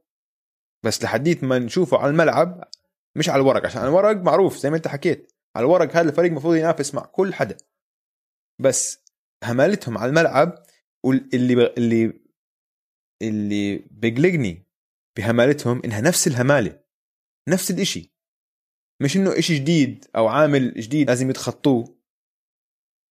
بس 0.84 1.02
لحديت 1.02 1.44
ما 1.44 1.58
نشوفه 1.58 1.98
على 1.98 2.10
الملعب 2.10 2.64
مش 3.16 3.28
على 3.28 3.40
الورق 3.40 3.66
عشان 3.66 3.80
على 3.80 3.88
الورق 3.88 4.16
معروف 4.16 4.56
زي 4.56 4.70
ما 4.70 4.76
انت 4.76 4.88
حكيت. 4.88 5.32
على 5.56 5.64
الورق 5.64 5.96
هذا 5.96 6.08
الفريق 6.08 6.30
المفروض 6.30 6.54
ينافس 6.54 6.94
مع 6.94 7.02
كل 7.02 7.34
حدا. 7.34 7.56
بس 8.60 9.04
همالتهم 9.44 9.98
على 9.98 10.08
الملعب 10.08 10.62
واللي 11.04 11.72
اللي 11.78 12.20
اللي 13.22 13.78
بيقلقني 13.90 14.65
بهمالتهم 15.16 15.82
إنها 15.84 16.00
نفس 16.00 16.26
الهمالة 16.26 16.80
نفس 17.48 17.70
الإشي. 17.70 18.16
مش 19.02 19.16
إنه 19.16 19.38
إشي 19.38 19.58
جديد 19.58 20.04
أو 20.16 20.28
عامل 20.28 20.74
جديد 20.74 21.08
لازم 21.08 21.30
يتخطوه. 21.30 21.98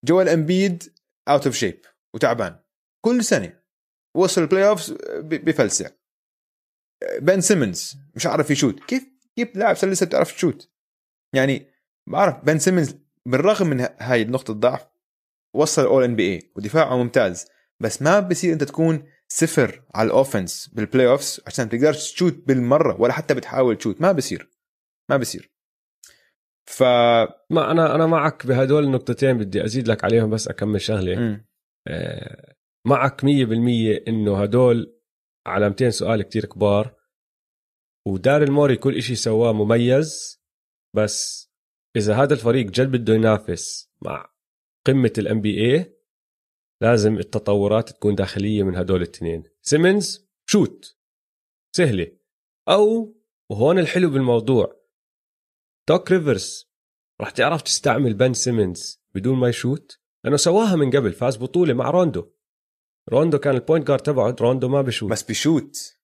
جويل 0.06 0.30
امبيد 0.30 0.94
out 1.30 1.46
of 1.46 1.56
shape 1.56 1.86
وتعبان. 2.14 2.60
كل 3.06 3.24
سنة 3.24 3.60
وصل 4.16 4.42
ال 4.42 4.68
playoffs 4.68 4.92
بفلسع. 5.20 5.90
بن 7.20 7.42
سيمنز 7.42 7.98
مش 8.16 8.26
عارف 8.26 8.50
يشوت. 8.52 8.80
كيف 8.84 9.08
كيف 9.36 9.56
لاعب 9.56 9.76
لسه 9.76 10.06
بتعرف 10.06 10.32
تشوت؟ 10.32 10.72
يعني 11.36 11.72
بعرف 12.10 12.46
بن 12.46 12.60
سيمنز 12.60 12.96
بالرغم 13.26 13.68
من 13.68 13.88
هاي 14.00 14.24
نقطه 14.24 14.54
ضعف 14.54 14.88
وصل 15.56 15.86
All 15.86 16.04
NBA 16.04 16.52
ودفاعه 16.56 16.98
ممتاز 16.98 17.48
بس 17.80 18.02
ما 18.02 18.20
بصير 18.20 18.54
أنت 18.54 18.64
تكون 18.64 19.04
صفر 19.28 19.84
على 19.96 20.08
ال 20.08 20.15
offense 20.15 20.68
بال 20.68 21.08
playoffs 21.08 21.42
عشان 21.48 21.70
تقدرش 21.70 22.12
تشوت 22.14 22.34
بالمرة 22.48 23.02
ولا 23.02 23.14
حتى 23.14 23.34
بتحاول 23.34 23.78
تشوت. 23.78 24.02
ما 24.02 24.12
بصير. 24.12 24.50
ما 25.10 25.18
بصير. 25.18 25.52
ف 26.66 26.84
ما 27.50 27.72
أنا 27.72 27.96
أنا 27.96 28.06
معك 28.06 28.48
بهدول 28.48 28.84
النقطتين 28.84 29.38
بدي 29.38 29.66
أزيد 29.66 29.88
لك 29.88 30.04
عليهم 30.04 30.30
بس 30.30 30.48
أكمل 30.48 30.82
شغلة. 30.82 31.18
آه، 31.88 32.56
معك 32.88 33.26
100% 33.26 33.28
إنه 34.08 34.42
هدول 34.42 34.96
علامتين 35.48 35.92
سؤال 35.92 36.22
كتير 36.22 36.46
كبار. 36.46 36.96
وداريل 38.08 38.44
موري 38.44 38.76
كل 38.76 38.96
إشي 38.96 39.16
سواه 39.16 39.54
مميز 39.54 40.42
بس 40.96 41.50
إذا 41.96 42.16
هذا 42.16 42.34
الفريق 42.34 42.66
جد 42.66 42.92
بده 42.92 43.14
ينافس 43.14 43.92
مع 44.02 44.34
قمة 44.88 45.14
ال 45.18 45.42
NBA 45.42 45.96
لازم 46.86 47.18
التطورات 47.18 47.90
تكون 47.90 48.16
داخلية 48.16 48.64
من 48.64 48.76
هدول 48.76 48.98
الاثنين. 48.98 49.44
سيمنز 49.62 50.30
shoot 50.50 50.98
سهلة. 51.76 52.18
أو 52.70 53.16
وهون 53.52 53.80
الحلو 53.80 54.10
بالموضوع. 54.10 54.82
دوك 55.90 56.12
ريفرز 56.12 56.72
راح 57.22 57.30
تعرف 57.30 57.62
تستعمل 57.62 58.14
بن 58.14 58.34
سيمنز 58.34 59.04
بدون 59.16 59.38
ما 59.38 59.50
يشوت؟ 59.50 60.00
لأنه 60.24 60.38
سواها 60.38 60.76
من 60.76 60.92
قبل 60.92 61.14
فاز 61.14 61.38
بطولة 61.38 61.74
مع 61.74 61.90
روندو. 61.90 62.32
روندو 63.10 63.38
كان 63.38 63.56
ال 63.56 63.61
point 63.61 63.88
guard 63.88 64.02
تبعه 64.02 64.36
روندو 64.42 64.70
ما 64.70 64.82
بشوت. 64.82 65.12
بس, 65.12 65.24
بشوت. 65.24 65.98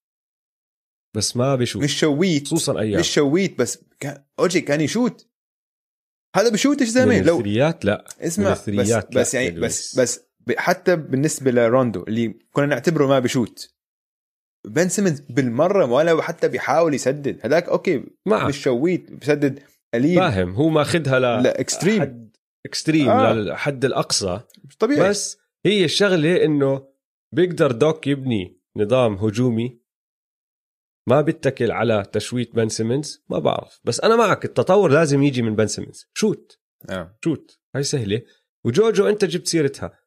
بس 1.16 1.38
ما 1.38 1.56
بشوت. 1.56 1.84
مش 1.84 2.00
شويت. 2.00 2.48
خصوصا 2.48 2.80
أيام. 2.80 3.00
مش 3.00 3.14
شويت 3.14 3.60
بس 3.60 3.86
كان 4.00 4.26
أوجي 4.40 4.62
كان 4.62 4.82
يشوت. 4.82 5.28
هذا 6.36 6.50
بشوتش 6.50 6.88
زلمه 6.88 7.20
من 7.20 7.26
لو 7.26 7.38
الثريات 7.38 7.86
لا. 7.86 8.06
اسمع 8.20 8.52
بس, 8.52 8.70
لا 8.70 9.10
بس 9.16 9.34
يعني 9.34 9.60
بس. 9.60 10.00
بس 10.00 10.31
حتى 10.58 10.95
بالنسبة 10.95 11.52
لروندو 11.52 12.04
اللي 12.04 12.39
كنا 12.52 12.66
نعتبره 12.66 13.08
ما 13.08 13.20
بشوت 13.20 13.76
بن 14.68 14.89
سيمنز 14.89 15.20
بالمرة 15.20 15.86
ولا 15.86 16.22
حتى 16.22 16.47
بيحاول 16.47 16.93
يسدد. 16.93 17.39
هذاك 17.43 17.70
okay 17.70 18.04
معك 18.26 18.47
مش 18.47 18.64
شويت 18.64 19.12
بسدد 19.12 19.60
قليل. 19.93 20.20
فاهم 20.20 20.54
هو 20.54 20.70
ماخذها 20.70 21.20
ل 21.20 21.22
ل 21.22 21.60
extreme 21.60 22.02
حد 22.02 22.38
extreme 22.66 23.10
آه. 23.10 23.34
للحد 23.34 23.86
الأقصى. 23.86 24.41
مش 24.64 24.78
طبيعي. 24.78 25.10
بس 25.10 25.38
هي 25.66 25.86
الشغلة 25.86 26.45
إنه 26.45 26.88
بيقدر 27.36 27.72
دوك 27.72 28.08
يبني 28.08 28.62
نظام 28.78 29.16
هجومي 29.16 29.82
ما 31.10 31.22
بيتكل 31.22 31.72
على 31.72 32.06
تشويت 32.12 32.56
بن 32.56 32.70
سيمنز 32.70 33.24
ما 33.30 33.39
بعرف. 33.39 33.80
بس 33.84 33.99
أنا 33.99 34.16
معك 34.16 34.45
التطور 34.45 34.91
لازم 34.91 35.24
يجي 35.24 35.41
من 35.41 35.56
بن 35.56 35.68
سيمنز 35.68 36.10
shoot. 36.14 36.60
آه. 36.89 37.18
shoot. 37.24 37.60
هاي 37.76 37.84
سهلة. 37.84 38.22
وجوجو 38.66 39.10
أنت 39.10 39.26
جبت 39.26 39.47
سيرتها. 39.47 40.01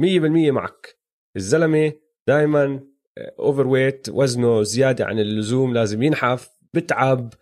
100% 0.00 0.50
معك. 0.50 0.98
الزلمة 1.36 1.92
دائما 2.28 2.80
overweight 3.38 4.08
وزنه 4.08 4.62
زيادة 4.62 5.04
عن 5.04 5.18
اللزوم 5.18 5.74
لازم 5.74 6.02
ينحف 6.02 6.50
بتعب. 6.74 7.34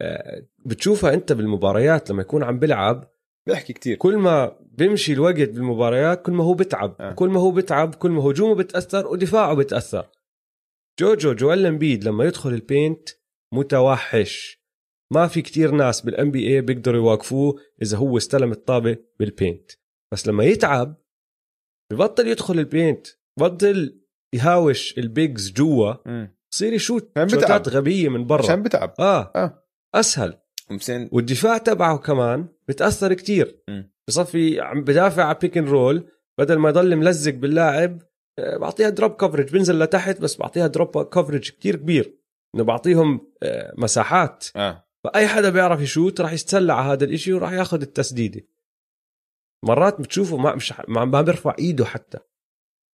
آه، 0.00 0.46
بتشوفها 0.58 1.14
أنت 1.14 1.32
بالمباريات 1.32 2.10
لما 2.10 2.22
يكون 2.22 2.42
عم 2.42 2.58
بلعب 2.58 3.10
بيحكي 3.46 3.72
كتير. 3.72 3.96
كل 3.96 4.16
ما 4.16 4.58
بيمشي 4.60 5.12
الوقت 5.12 5.48
بالمباريات 5.48 6.22
كل 6.22 6.32
ما 6.32 6.44
هو 6.44 6.54
بتعب. 6.54 6.96
آه. 7.00 7.12
كل 7.12 7.28
ما 7.28 7.40
هو 7.40 7.50
بتعب 7.50 7.94
كل 7.94 8.10
ما 8.10 8.22
هجومه 8.22 8.54
بتأثر 8.54 9.06
ودفاعه 9.06 9.54
بتأثر. 9.54 10.08
جوجو 11.00 11.32
جويل 11.32 11.66
امبيد 11.66 12.04
لما 12.04 12.24
يدخل 12.24 12.50
ال 12.50 12.60
paint 12.60 13.08
متوحش. 13.54 14.62
ما 15.12 15.26
في 15.26 15.42
كتير 15.42 15.70
ناس 15.70 16.00
بال 16.00 16.30
NBA 16.30 16.60
بيقدروا 16.60 17.00
يواقفوه 17.00 17.60
إذا 17.82 17.96
هو 17.96 18.16
استلم 18.16 18.52
الطابة 18.52 18.96
بال 19.18 19.31
paint. 19.31 19.70
بس 20.12 20.28
لما 20.28 20.44
يتعب 20.44 20.96
ببطل 21.92 22.28
يدخل 22.28 22.58
ال 22.58 22.66
paint 22.66 23.06
ببطل 23.38 24.00
يهاوش 24.34 24.98
ال 24.98 25.09
bigs 25.09 25.52
جوا. 25.52 25.94
بصير 26.52 26.72
يشوت. 26.72 27.12
شوتات 27.26 27.68
غبية 27.68 28.08
من 28.08 28.26
برا. 28.26 28.42
عشان 28.42 28.62
بتعب. 28.62 28.94
آه. 28.98 29.32
آه. 29.36 29.64
أسهل. 29.94 30.38
ومسين 30.70 31.08
والدفاع 31.12 31.58
تبعه 31.58 31.98
كمان 31.98 32.48
بتاثر 32.68 33.14
كتير. 33.14 33.62
مم. 33.68 33.92
بصفي 34.08 34.60
عم 34.60 34.84
بدافع 34.84 35.24
على 35.24 35.38
pick 35.40 35.58
and 35.58 35.68
roll 35.68 36.08
بدل 36.38 36.56
ما 36.58 36.68
يضل 36.68 36.96
ملزق 36.96 37.34
باللاعب 37.34 38.02
آه، 38.38 38.56
بعطيها 38.56 38.88
drop 38.88 39.12
coverage 39.12 39.52
بنزل 39.52 39.78
لتحت 39.78 40.20
بس 40.20 40.36
بعطيها 40.36 40.66
drop 40.66 41.02
coverage 41.02 41.50
كتير 41.50 41.76
كبير. 41.76 42.18
إنه 42.54 42.64
بعطيهم 42.64 43.32
آه، 43.42 43.74
مساحات. 43.78 44.44
آه. 44.56 44.84
فأي 45.04 45.28
حدا 45.28 45.50
بيعرف 45.50 45.80
يشوت 45.80 46.20
راح 46.20 46.32
يتسلى 46.32 46.72
على 46.72 46.92
هذا 46.92 47.04
الإشي 47.04 47.32
وراح 47.32 47.52
ياخذ 47.52 47.80
التسديدة. 47.80 48.40
مرات 49.64 50.00
بتشوفه 50.00 50.36
ما 50.36 50.54
مش 50.54 50.74
ما 50.88 51.22
بيرفع 51.22 51.54
إيده 51.58 51.84
حتى. 51.84 52.18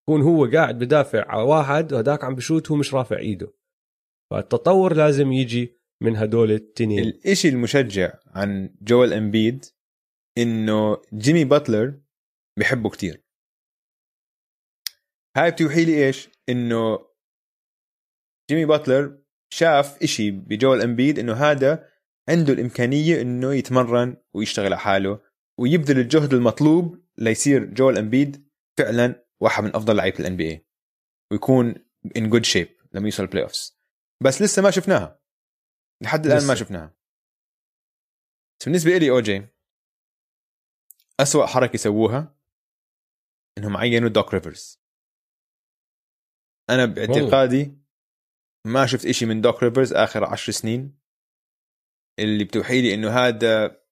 يكون 0.02 0.22
هو 0.22 0.46
قاعد 0.46 0.78
بدافع 0.78 1.24
على 1.28 1.42
واحد 1.42 1.92
وهداك 1.92 2.24
عم 2.24 2.34
بشوت 2.34 2.70
هو 2.70 2.76
مش 2.76 2.94
رافع 2.94 3.18
إيده. 3.18 3.52
فالتطور 4.30 4.94
لازم 4.94 5.32
يجي 5.32 5.78
من 6.02 6.16
هدول 6.16 6.52
التنين. 6.52 6.98
الإشي 6.98 7.48
المشجع 7.48 8.14
عن 8.26 8.76
جوال 8.82 9.12
إمبيد 9.12 9.64
إنه 10.38 11.02
جيمي 11.14 11.44
باتلر 11.44 12.00
بحبه 12.58 12.90
كتير. 12.90 13.24
هاي 15.36 15.50
بتوحي 15.50 15.84
لي 15.84 16.06
إيش؟ 16.06 16.28
إنه 16.48 16.98
جيمي 18.50 18.64
باتلر 18.64 19.18
شاف 19.52 20.02
إشي 20.02 20.30
بجوال 20.30 20.82
إمبيد 20.82 21.18
إنه 21.18 21.32
هذا 21.32 21.88
عنده 22.28 22.52
الإمكانية 22.52 23.20
إنه 23.20 23.54
يتمرن 23.54 24.16
ويشتغل 24.34 24.66
على 24.66 24.78
حاله 24.78 25.20
ويبذل 25.60 25.98
الجهد 25.98 26.34
المطلوب 26.34 27.04
ليصير 27.18 27.64
جويل 27.64 27.98
امبيد 27.98 28.48
فعلا 28.78 29.26
واحد 29.40 29.64
من 29.64 29.76
أفضل 29.76 29.96
لعيبة 29.96 30.18
ال 30.20 30.36
NBA 30.36 30.66
ويكون 31.32 31.74
in 32.16 32.30
good 32.30 32.44
shape 32.44 32.68
لما 32.92 33.06
يوصل 33.06 33.22
ال 33.22 33.42
playoffs 33.42 33.78
بس 34.24 34.42
لسه 34.42 34.62
ما 34.62 34.70
شفناها. 34.70 35.20
لحد 36.02 36.26
الآن 36.26 36.46
ما 36.46 36.52
لسه. 36.52 36.54
شفناها. 36.54 36.96
بس 38.60 38.64
بالنسبة 38.66 38.98
لي 38.98 39.10
أو 39.10 39.20
جي 39.20 39.46
اسوء 41.20 41.46
حركة 41.46 41.78
سووها 41.78 42.38
إنهم 43.58 43.76
عينوا 43.76 44.08
دوك 44.08 44.34
ريفرز 44.34 44.80
أنا 46.70 46.84
باعتقادي 46.86 47.78
ما 48.66 48.86
شفت 48.86 49.06
إشي 49.06 49.26
من 49.26 49.40
دوك 49.40 49.62
ريفرز 49.62 49.92
آخر 49.92 50.24
عشر 50.24 50.52
سنين. 50.52 50.98
اللي 52.18 52.44
بتوحي 52.44 52.82
لي 52.82 52.94
إنه 52.94 53.10
هذا 53.10 53.83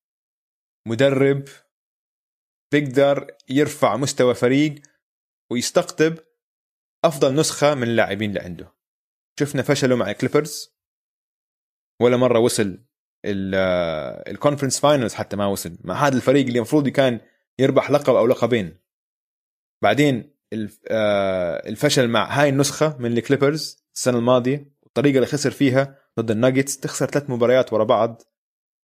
مدرب 0.89 1.45
بيقدر 2.73 3.37
يرفع 3.49 3.97
مستوى 3.97 4.35
فريق 4.35 4.75
ويستقطب 5.51 6.19
أفضل 7.05 7.35
نسخة 7.35 7.75
من 7.75 7.83
اللاعبين 7.83 8.31
اللي 8.31 8.41
عنده. 8.41 8.75
شفنا 9.41 9.63
فشله 9.63 9.97
مع 9.97 10.11
الكليبرز 10.11 10.77
ولا 12.03 12.17
مرة 12.17 12.39
وصل 12.39 12.85
ال 13.25 13.39
conference 13.39 14.81
finals 14.81 15.15
حتى 15.15 15.37
ما 15.37 15.47
وصل. 15.47 15.79
مع 15.85 16.07
هذا 16.07 16.17
الفريق 16.17 16.47
اللي 16.47 16.59
المفروض 16.59 16.89
كان 16.89 17.21
يربح 17.59 17.91
لقب 17.91 18.15
أو 18.15 18.27
لقبين. 18.27 18.79
بعدين 19.83 20.33
آه، 20.89 21.69
الفشل 21.69 22.09
مع 22.09 22.25
هاي 22.25 22.49
النسخة 22.49 22.97
من 22.99 23.19
الكليبرز 23.19 23.85
السنة 23.95 24.19
الماضية. 24.19 24.73
والطريقة 24.83 25.17
اللي 25.17 25.27
خسر 25.27 25.51
فيها 25.51 25.99
ضد 26.21 26.31
الناجتس. 26.31 26.79
تخسر 26.79 27.07
ثلاث 27.07 27.31
مباريات 27.31 27.73
ورا 27.73 27.85
بعض. 27.85 28.23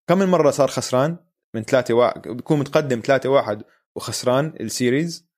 كم 0.09 0.19
من 0.19 0.27
مرة 0.27 0.51
صار 0.51 0.69
خسران؟ 0.69 1.28
من 1.55 1.63
ثلاثة 1.63 1.95
واحد 1.95 2.29
بيكون 2.29 2.59
متقدم 2.59 3.01
ثلاثة 3.01 3.29
واحد 3.29 3.65
وخسران 3.97 4.55
ال 4.61 4.70
series 4.70 5.29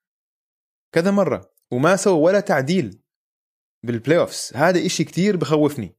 كذا 0.95 1.11
مرة 1.11 1.53
وما 1.71 1.95
سوى 1.95 2.19
ولا 2.19 2.39
تعديل 2.39 3.03
بال 3.85 4.17
playoffs 4.19 4.55
هذا 4.55 4.85
إشي 4.85 5.03
كتير 5.03 5.37
بخوفني. 5.37 5.97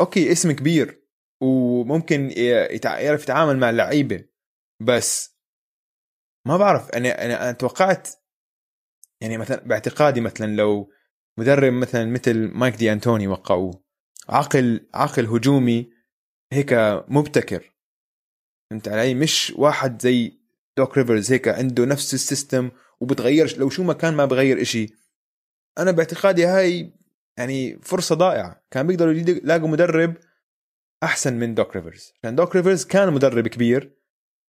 okay 0.00 0.32
اسم 0.32 0.52
كبير 0.52 1.02
وممكن 1.42 2.30
يعرف 2.84 3.22
يتعامل 3.22 3.56
مع 3.58 3.70
اللعيبة 3.70 4.24
بس 4.80 5.38
ما 6.46 6.56
بعرف. 6.56 6.90
أنا 6.90 7.24
أنا 7.24 7.42
أنا 7.42 7.52
توقعت 7.52 8.08
يعني 9.22 9.38
مثلا 9.38 9.60
باعتقادي 9.64 10.20
مثلا 10.20 10.46
لو 10.56 10.92
مدرب 11.38 11.72
مثلا 11.72 12.04
مثل 12.04 12.48
مايك 12.48 12.74
دي 12.74 12.92
انتوني 12.92 13.28
وقعوه 13.28 13.84
عقل 14.28 14.88
عقل 14.94 15.26
هجومي 15.26 15.92
هيك 16.52 16.72
مبتكر 17.08 17.77
فهمت 18.70 18.88
علي؟ 18.88 19.14
مش 19.14 19.52
واحد 19.56 20.02
زي 20.02 20.38
دوك 20.78 20.98
ريفرز 20.98 21.32
هيك 21.32 21.48
عنده 21.48 21.84
نفس 21.84 22.14
ال 22.14 22.22
system 22.22 22.70
وبتغيرش. 23.00 23.58
لو 23.58 23.70
شو 23.70 23.84
ما 23.84 23.92
كان 23.92 24.14
ما 24.14 24.24
بغير 24.24 24.62
إشي. 24.62 24.86
أنا 25.78 25.90
باعتقادي 25.90 26.46
هاي 26.46 26.92
يعني 27.38 27.78
فرصة 27.82 28.14
ضائعة. 28.14 28.64
كان 28.70 28.86
بيقدروا 28.86 29.12
يلاقوا 29.12 29.68
مدرب 29.68 30.16
أحسن 31.02 31.34
من 31.34 31.54
دوك 31.54 31.76
ريفرز 31.76 32.12
لأن 32.24 32.34
دوك 32.36 32.56
ريفرز 32.56 32.84
كان 32.84 33.12
مدرب 33.12 33.48
كبير. 33.48 33.98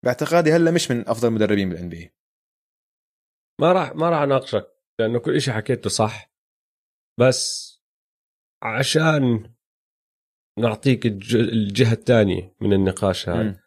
باعتقادي 0.04 0.52
هلا 0.52 0.72
مش 0.72 0.92
من 0.92 1.10
أفضل 1.10 1.28
المدربين 1.28 1.70
بال 1.70 1.90
NBA 1.90 2.14
ما 3.62 3.72
راح 3.74 3.96
ما 3.96 4.10
راح 4.10 4.20
أناقشك 4.22 4.68
لأنه 5.00 5.20
كل 5.20 5.42
شيء 5.42 5.54
حكيته 5.54 5.90
صح. 5.90 6.32
بس 7.20 7.74
عشان 8.64 9.54
نعطيك 10.60 11.06
الج- 11.06 11.36
الجهة 11.36 11.94
الثانية 11.94 12.56
من 12.62 12.74
النقاش 12.74 13.30
هذا 13.30 13.62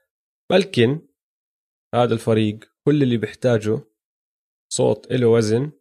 بلكن 0.52 1.00
هذا 1.94 2.14
الفريق 2.14 2.58
كل 2.86 3.02
اللي 3.02 3.16
بيحتاجه 3.16 3.80
صوت 4.72 5.12
له 5.12 5.26
وزن 5.26 5.72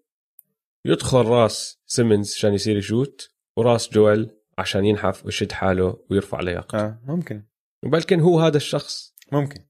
يدخل 0.85 1.25
راس 1.25 1.81
سيمنز 1.85 2.35
عشان 2.35 2.53
يصير 2.53 2.77
يشوت 2.77 3.31
وراس 3.57 3.89
جويل 3.89 4.31
عشان 4.57 4.85
ينحف 4.85 5.25
ويشد 5.25 5.51
حاله 5.51 6.03
ويرفع 6.09 6.39
لياقته 6.39 6.77
آه 6.77 7.01
ممكن 7.03 7.43
بلكن 7.85 8.19
هو 8.19 8.39
هذا 8.39 8.57
الشخص 8.57 9.15
ممكن 9.31 9.65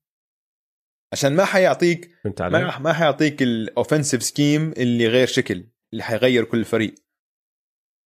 عشان 1.13 1.35
ما 1.35 1.45
حيعطيك؟ 1.45 2.11
ما 2.39 2.79
ما 2.79 2.93
حيعطيك 2.93 3.41
ال 3.41 3.49
offensive 3.49 4.23
scheme 4.23 4.71
اللي 4.71 5.07
غير 5.07 5.27
شكل 5.27 5.67
اللي 5.93 6.03
حيغير 6.03 6.43
كل 6.43 6.65
فريق 6.65 6.95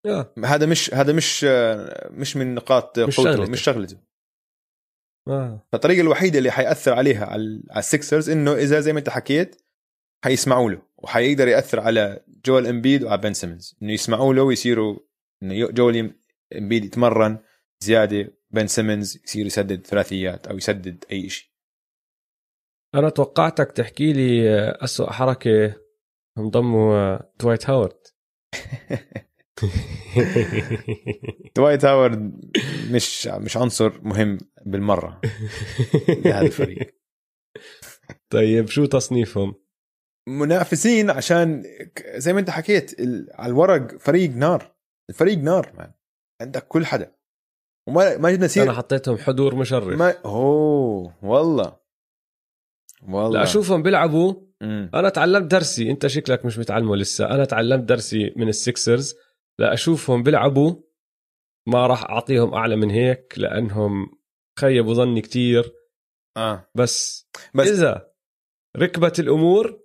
آه. 0.05 0.33
هذا 0.45 0.65
مش 0.65 0.93
هذا 0.93 1.13
مش 1.13 1.45
آه، 1.49 2.09
مش 2.11 2.37
من 2.37 2.55
نقاط 2.55 2.99
مش 2.99 3.17
قوته 3.17 3.35
شغلته. 3.35 3.51
مش 3.51 3.61
شغلته 3.61 3.97
آه. 5.27 5.67
فالطريقة 5.71 6.01
الوحيده 6.01 6.37
اللي 6.37 6.51
حيأثر 6.51 6.93
عليها 6.93 7.25
على 7.25 7.61
السكسرز 7.77 8.29
إنه 8.29 8.53
إذا 8.53 8.79
زي 8.79 8.93
ما 8.93 8.99
أنت 8.99 9.09
حكيت 9.09 9.61
حيسمعوا 10.23 10.71
له 10.71 10.81
وحيقدر 10.97 11.47
يأثر 11.47 11.79
على 11.79 12.23
جوال 12.45 12.67
إمبيد 12.67 13.03
وعلى 13.03 13.21
بن 13.21 13.33
سيمنز 13.33 13.77
إنه 13.81 13.93
يسمعوا 13.93 14.33
له 14.33 14.41
ويصيروا 14.41 14.99
إنه 15.43 15.67
جوال 15.67 16.13
إمبيد 16.57 16.85
يتمرن 16.85 17.39
زيادة 17.79 18.33
بن 18.51 18.67
سيمنز 18.67 19.21
يصير 19.23 19.45
يسدد 19.45 19.87
ثلاثيات 19.87 20.47
أو 20.47 20.57
يسدد 20.57 21.05
أي 21.11 21.29
شيء 21.29 21.49
أنا 22.95 23.09
توقعتك 23.09 23.71
تحكي 23.71 24.13
لي 24.13 24.49
أسوأ 24.69 25.11
حركة 25.11 25.75
هم 26.37 26.49
ضموا 26.49 26.95
آه، 26.95 27.33
دوايت 27.39 27.69
هاورد 27.69 27.97
دوايت 31.55 31.85
هاورد 31.85 32.45
مش 32.91 33.27
مش 33.27 33.57
عنصر 33.57 34.01
مهم 34.01 34.37
بالمرة 34.65 35.21
لهذا 36.09 36.41
الفريق. 36.41 36.95
طيب 38.33 38.67
شو 38.67 38.85
تصنيفهم؟ 38.85 39.55
منافسين 40.29 41.09
عشان 41.09 41.63
زي 42.15 42.33
ما 42.33 42.39
انت 42.39 42.49
حكيت 42.49 43.01
على 43.33 43.51
الورق 43.51 43.97
فريق 43.97 44.31
نار. 44.31 44.75
الفريق 45.09 45.37
نار 45.37 45.73
man 45.77 45.91
عندك 46.41 46.67
كل 46.67 46.85
حدا. 46.85 47.15
وما 47.89 48.17
ما 48.17 48.29
جبنا 48.29 48.35
أنا 48.35 48.47
سير 48.47 48.73
حطيتهم 48.73 49.17
حضور 49.17 49.55
مشرف. 49.55 49.99
ما 49.99 50.13
أوه 50.25 51.15
والله. 51.23 51.77
والله. 53.07 53.39
لا 53.39 53.43
اشوفهم 53.43 53.83
بيلعبوا. 53.83 54.45
أنا 54.61 55.09
تعلمت 55.09 55.51
درسي. 55.51 55.91
أنت 55.91 56.07
شكلك 56.07 56.45
مش 56.45 56.59
متعلمه 56.59 56.95
لسه. 56.95 57.25
أنا 57.25 57.45
تعلمت 57.45 57.83
درسي 57.83 58.33
من 58.35 58.47
السكسرز 58.47 59.15
لا 59.59 59.73
أشوفهم 59.73 60.23
بيلعبوا 60.23 60.81
ما 61.67 61.87
راح 61.87 62.03
أعطيهم 62.03 62.53
أعلى 62.53 62.75
من 62.75 62.89
هيك 62.91 63.33
لأنهم 63.37 64.19
خيبوا 64.59 64.93
ظني 64.93 65.21
كتير. 65.21 65.73
آه. 66.37 66.69
بس, 66.75 67.27
بس- 67.53 67.67
إذا 67.67 68.11
ركبت 68.77 69.19
الأمور 69.19 69.79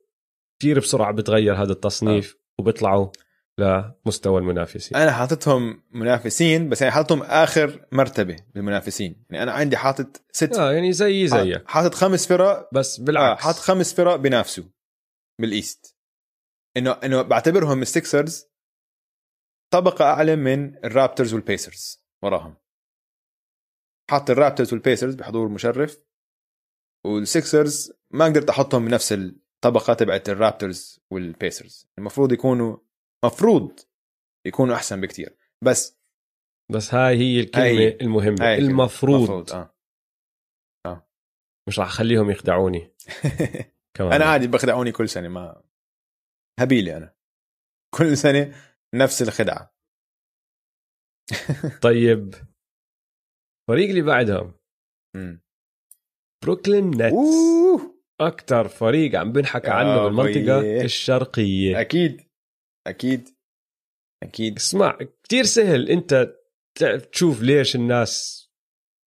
كثير 0.61 0.79
بسرعة 0.79 1.13
بتغير 1.13 1.55
هذا 1.63 1.73
التصنيف 1.73 2.37
وبيطلعوا 2.59 3.09
لمستوى 3.59 4.41
المنافسين. 4.41 4.97
أنا 4.99 5.13
حاططهم 5.13 5.83
منافسين 5.91 6.69
بس 6.69 6.83
يعني 6.83 6.95
حاططهم 6.95 7.23
آخر 7.23 7.87
مرتبة 7.93 8.37
بالمنافسين 8.55 9.25
يعني 9.31 9.43
أنا 9.43 9.53
عندي 9.53 9.77
حاطط 9.77 10.23
ست 10.33 10.57
آه 10.59 10.73
يعني 10.73 10.93
زي 10.93 11.27
زيك. 11.27 11.69
حاطط 11.69 11.95
خمس 11.95 12.27
فرق 12.27 12.69
بس 12.75 13.01
آه 13.01 13.05
بالعكس 13.05 13.43
حاطط 13.43 13.59
خمس 13.59 13.95
فرق 13.95 14.17
بينافسوا 14.17 14.65
بال 15.41 15.57
East. 15.57 15.97
انه 16.77 16.91
إنه 17.05 17.23
بعتبرهم 17.23 17.83
السكسرز 17.83 18.50
طبقة 19.73 20.05
أعلى 20.05 20.37
من 20.37 20.77
الرابترز 20.85 21.35
والبيسرز 21.35 22.05
وراهم. 22.25 22.57
حاط 24.11 24.31
الرابترز 24.31 24.73
والبيسرز 24.73 25.15
بحضور 25.15 25.49
مشرف 25.49 26.05
والسكسرز 27.07 27.93
ما 28.11 28.25
قدرت 28.25 28.51
أحطهم 28.51 28.85
بنفس 28.85 29.13
الطبقة 29.13 29.95
تبعت 29.95 30.29
الرابترز 30.29 31.01
والبيسرز. 31.13 31.89
المفروض 31.99 32.33
يكونوا 32.33 32.77
مفروض 33.25 33.81
يكونوا 34.47 34.75
أحسن 34.77 35.01
بكتير. 35.01 35.37
بس 35.65 36.01
بس 36.73 36.95
هاي 36.95 37.19
هي 37.19 37.41
الكلمة 37.41 37.65
هاي- 37.67 37.99
المهمة. 38.01 38.37
هاي 38.41 38.55
الكلمة. 38.55 38.71
المفروض. 38.71 39.23
مفروض 39.23 39.53
آه. 39.53 39.77
مش 41.69 41.79
راح 41.79 41.89
أخليهم 41.89 42.31
يخدعوني. 42.31 42.95
كمان. 43.97 44.13
أنا 44.13 44.25
عادي 44.25 44.47
بخدعوني 44.47 44.93
كل 44.93 45.09
سنة 45.09 45.29
ما 45.29 45.63
هبيلي 46.61 46.97
أنا. 46.97 47.15
كل 47.95 48.17
سنة 48.17 48.55
نفس 48.95 49.23
الخدعة. 49.23 49.75
طيب. 51.83 52.35
الفريق 53.61 53.89
اللي 53.89 54.03
بعدهم. 54.03 54.55
بروكلين 56.45 56.91
نتس 56.91 57.15
أكثر 58.21 58.69
فريق 58.69 59.19
عم 59.21 59.33
بنحكى 59.33 59.71
عنه 59.71 60.05
بالمنطقة 60.05 60.61
بيي. 60.61 60.85
الشرقية. 60.85 61.81
أكيد. 61.81 62.21
أكيد. 62.87 63.29
أكيد. 64.23 64.57
اسمع 64.57 64.99
كتير 65.25 65.45
سهل 65.45 65.89
أنت 65.89 66.37
تشوف 67.13 67.43
ليش 67.43 67.77
الناس 67.77 68.47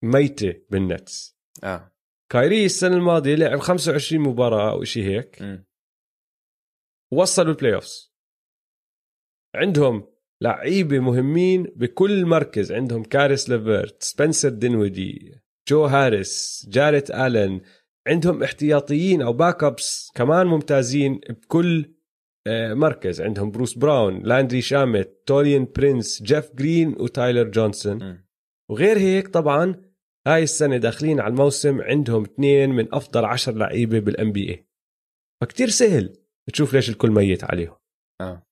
ميتة 0.04 0.66
بالنتس. 0.70 1.38
آه. 1.64 1.92
كايري 2.32 2.66
السنة 2.66 2.96
الماضية 2.96 3.36
لعب 3.36 3.60
25 3.60 4.22
مباراة 4.24 4.72
أو 4.72 4.84
شيء 4.84 5.04
هيك. 5.04 5.42
مم. 5.42 5.66
وصلوا 7.14 7.52
ال 7.54 7.76
playoffs 7.76 8.13
عندهم 9.56 10.08
لعيبة 10.42 11.00
مهمين 11.00 11.64
بكل 11.64 12.26
مركز. 12.26 12.72
عندهم 12.72 13.04
كاريس 13.04 13.50
ليفرت 13.50 14.04
سبنسر 14.04 14.50
دينويدي 14.50 15.36
جو 15.70 15.86
هاريس 15.86 16.66
جاريت 16.70 17.12
آلن. 17.12 17.62
عندهم 18.08 18.44
احتياطيين 18.44 19.22
أو 19.22 19.34
backups 19.34 20.12
كمان 20.16 20.48
ممتازين 20.48 21.20
بكل 21.30 21.86
آه، 22.48 22.74
مركز. 22.74 23.22
عندهم 23.22 23.52
بروس 23.52 23.74
براون 23.78 24.24
لاندري 24.24 24.62
شامت 24.62 25.24
توريان 25.26 25.68
برينس 25.76 26.24
جيف 26.24 26.56
جرين 26.56 26.96
وتايلر 27.00 27.44
جونسون. 27.44 28.24
وغير 28.72 28.98
هيك 28.98 29.28
طبعا 29.28 29.76
هاي 30.28 30.44
السنة 30.44 30.78
داخلين 30.78 31.20
على 31.20 31.32
الموسم 31.32 31.82
عندهم 31.82 32.24
اثنين 32.24 32.70
من 32.70 32.94
أفضل 32.94 33.26
عشر 33.26 33.52
لعيبة 33.52 34.00
بال 34.00 34.32
NBA 34.32 34.68
فكتير 35.42 35.70
سهل 35.70 36.18
تشوف 36.54 36.74
ليش 36.74 36.90
الكل 36.90 37.12
ميت 37.12 37.44
عليهم. 37.44 37.76
آه. 38.22 38.48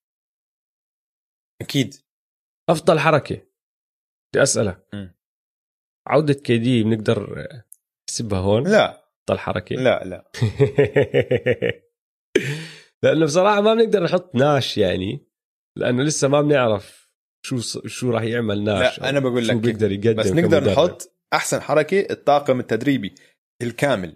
أكيد. 1.62 1.95
أفضل 2.70 2.99
حركة. 2.99 3.36
بدي 4.34 4.43
أسألك. 4.43 4.88
مم. 4.93 5.16
عودة 6.07 6.34
كي 6.34 6.57
دي 6.57 6.84
بنقدر 6.84 7.47
نحسبها 8.09 8.39
هون؟ 8.39 8.68
لا. 8.68 8.91
أفضل 9.30 9.39
حركة. 9.39 9.76
لا 9.76 10.03
لا. 10.03 10.32
لأنه 13.03 13.26
بصراحة 13.26 13.62
ما 13.62 13.74
بنقدر 13.74 14.03
نحط 14.03 14.36
ناش 14.36 14.78
يعني 14.78 15.28
لأنه 15.78 16.03
لسه 16.03 16.28
ما 16.28 16.41
بنعرف 16.41 17.09
شو 17.45 17.57
شو 17.88 18.09
راح 18.12 18.24
يعمل 18.24 18.64
ناش 18.64 18.99
لا 18.99 19.09
أنا 19.09 19.20
بقول 19.20 19.45
شو 19.45 19.51
لك 19.53 19.57
بيقدر 19.57 19.91
يقدم 19.91 20.14
بس 20.16 20.28
نقدر 20.28 20.41
كمدرب. 20.59 20.68
نحط 20.70 21.16
أحسن 21.34 21.62
حركة 21.62 22.07
الطاقم 22.12 22.59
التدريبي 22.59 23.16
الكامل 23.62 24.16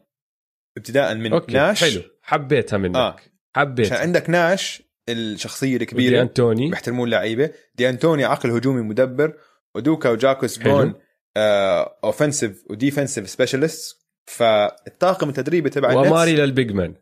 ابتداء 0.77 1.15
من 1.15 1.33
أوكي 1.33 1.53
ناش. 1.53 1.83
حلو. 1.83 2.01
حبيتها 2.21 2.77
منك. 2.77 2.95
آه. 2.95 3.15
آه. 3.57 3.75
عشان 3.79 3.97
عندك 3.97 4.29
ناش 4.29 4.83
الشخصية 5.09 5.77
دي 5.77 5.83
الكبيره 5.83 6.21
أنتوني. 6.21 6.69
بيحترمون 6.69 7.07
اللعيبه 7.07 7.53
دي 7.75 7.89
أنتوني 7.89 8.25
عقل 8.25 8.51
هجومي 8.51 8.81
مدبر. 8.81 9.39
ودوكا 9.75 10.09
وجاكوس. 10.09 10.57
بون 10.57 10.93
اوفنسيف 11.37 12.65
وديفنسيف 12.69 13.29
سبيشالست 13.29 14.05
فالطاقم 14.25 15.29
التدريبي 15.29 15.69
تبع 15.69 15.93
واماري 15.93 16.35
للبيج 16.35 16.71
مان. 16.71 16.95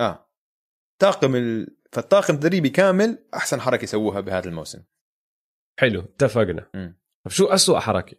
آه. 0.00 0.30
طاقم 1.00 1.36
ال... 1.36 1.76
فالطاقم 1.92 2.34
التدريبي 2.34 2.70
كامل 2.70 3.26
أحسن 3.34 3.60
حركة 3.60 3.84
يسووها 3.84 4.20
بهذا 4.20 4.48
الموسم. 4.48 4.82
حلو 5.80 6.00
اتفقنا. 6.00 6.70
طب 7.24 7.30
شو 7.30 7.46
أسوأ 7.46 7.78
حركة؟ 7.78 8.16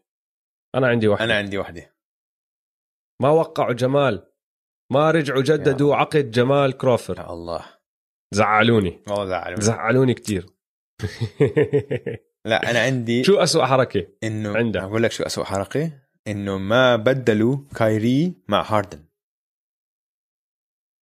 أنا 0.76 0.88
عندي 0.88 1.08
واحدة. 1.08 1.26
أنا 1.26 1.38
عندي 1.38 1.58
واحدة. 1.58 1.96
ما 3.22 3.30
وقعوا 3.30 3.74
جمال. 3.74 4.32
ما 4.92 5.12
رجعوا 5.12 5.42
جددوا 5.42 5.96
عقد 5.96 6.32
جمال 6.32 6.78
كروفر. 6.78 7.18
يا 7.18 7.34
الله. 7.34 7.75
زعلوني. 8.36 9.04
والله 9.08 9.26
زعلوني. 9.26 9.62
زعلوني 9.62 10.14
كتير. 10.14 10.46
لا 12.46 12.72
أنا 12.72 12.80
عندي 12.80 13.24
شو 13.28 13.38
أسوأ 13.38 13.66
حركة؟ 13.66 14.08
إنه 14.24 14.58
عندك؟ 14.58 14.82
أقول 14.82 15.04
لك 15.04 15.12
شو 15.12 15.24
اسوء 15.24 15.44
حركة؟ 15.44 15.92
إنه 16.28 16.58
ما 16.58 16.96
بدلوا 16.96 17.58
كايري 17.76 18.44
مع 18.48 18.62
هاردن. 18.62 19.06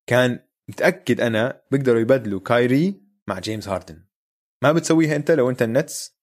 كان 0.10 0.40
متأكد 0.70 1.22
أنا 1.22 1.62
بيقدروا 1.72 2.00
يبدلوا 2.02 2.40
كايري 2.40 3.02
مع 3.28 3.40
جيمس 3.40 3.68
هاردن. 3.68 4.06
ما 4.64 4.72
بتسويها 4.72 5.16
أنت 5.16 5.32
لو 5.32 5.50
أنت 5.50 5.62
النتس؟ 5.62 6.18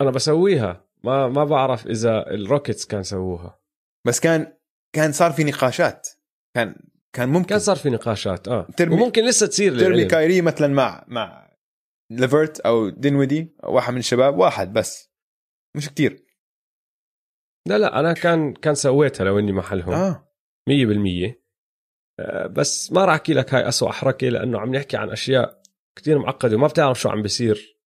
أنا 0.00 0.10
بسويها. 0.10 0.88
ما 1.04 1.28
ما 1.28 1.44
بعرف 1.44 1.86
إذا 1.86 2.30
الروكيتس 2.30 2.86
كان 2.86 3.02
سووها. 3.02 3.60
بس 4.06 4.20
كان 4.20 4.56
كان 4.94 5.12
صار 5.12 5.32
في 5.32 5.44
نقاشات. 5.44 6.08
كان 6.56 6.74
كان 7.14 7.28
ممكن. 7.28 7.46
كان 7.48 7.58
صار 7.58 7.76
في 7.76 7.90
نقاشات 7.90 8.48
آه. 8.48 8.66
ترمي- 8.76 8.94
وممكن 8.94 9.26
لسه 9.26 9.46
تصير 9.46 9.78
ترمي 9.78 9.94
للعلم. 9.94 10.08
كايري 10.08 10.40
مثلا 10.40 10.68
مع 10.68 11.04
مع 11.08 11.50
ليفرت 12.12 12.60
أو 12.60 12.88
دينويدي 12.88 13.56
أو 13.64 13.74
واحد 13.74 13.92
من 13.92 13.98
الشباب 13.98 14.38
واحد 14.38 14.72
بس. 14.72 15.12
مش 15.76 15.88
كتير. 15.88 16.24
لا 17.68 17.78
لا 17.78 18.00
أنا 18.00 18.12
كان 18.12 18.52
كان 18.54 18.74
سويتها 18.74 19.24
لو 19.24 19.38
إني 19.38 19.52
محلهم. 19.52 19.92
آه. 19.92 20.28
100% 20.68 21.44
آه، 22.20 22.46
بس 22.46 22.92
ما 22.92 23.04
راح 23.04 23.14
أحكي 23.14 23.34
لك 23.34 23.54
هاي 23.54 23.68
أسوأ 23.68 23.90
حركة 23.92 24.28
لأنه 24.28 24.60
عم 24.60 24.74
نحكي 24.74 24.96
عن 24.96 25.10
أشياء 25.10 25.62
كتير 25.98 26.18
معقدة 26.18 26.56
وما 26.56 26.66
بتعرف 26.66 27.00
شو 27.00 27.08
عم 27.08 27.22
بيصير 27.22 27.80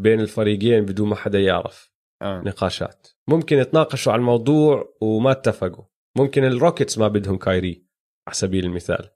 بين 0.00 0.20
الفريقين 0.20 0.84
بدون 0.84 1.08
ما 1.08 1.16
حدا 1.16 1.40
يعرف 1.40 1.92
آه. 2.22 2.40
نقاشات. 2.46 3.06
ممكن 3.28 3.56
يتناقشوا 3.58 4.12
على 4.12 4.20
الموضوع 4.20 4.96
وما 5.00 5.30
اتفقوا. 5.30 5.84
ممكن 6.16 6.44
الروكيتس 6.44 6.98
ما 6.98 7.08
بدهم 7.08 7.36
كايري. 7.38 7.85
على 8.26 8.34
سبيل 8.34 8.64
المثال. 8.64 9.10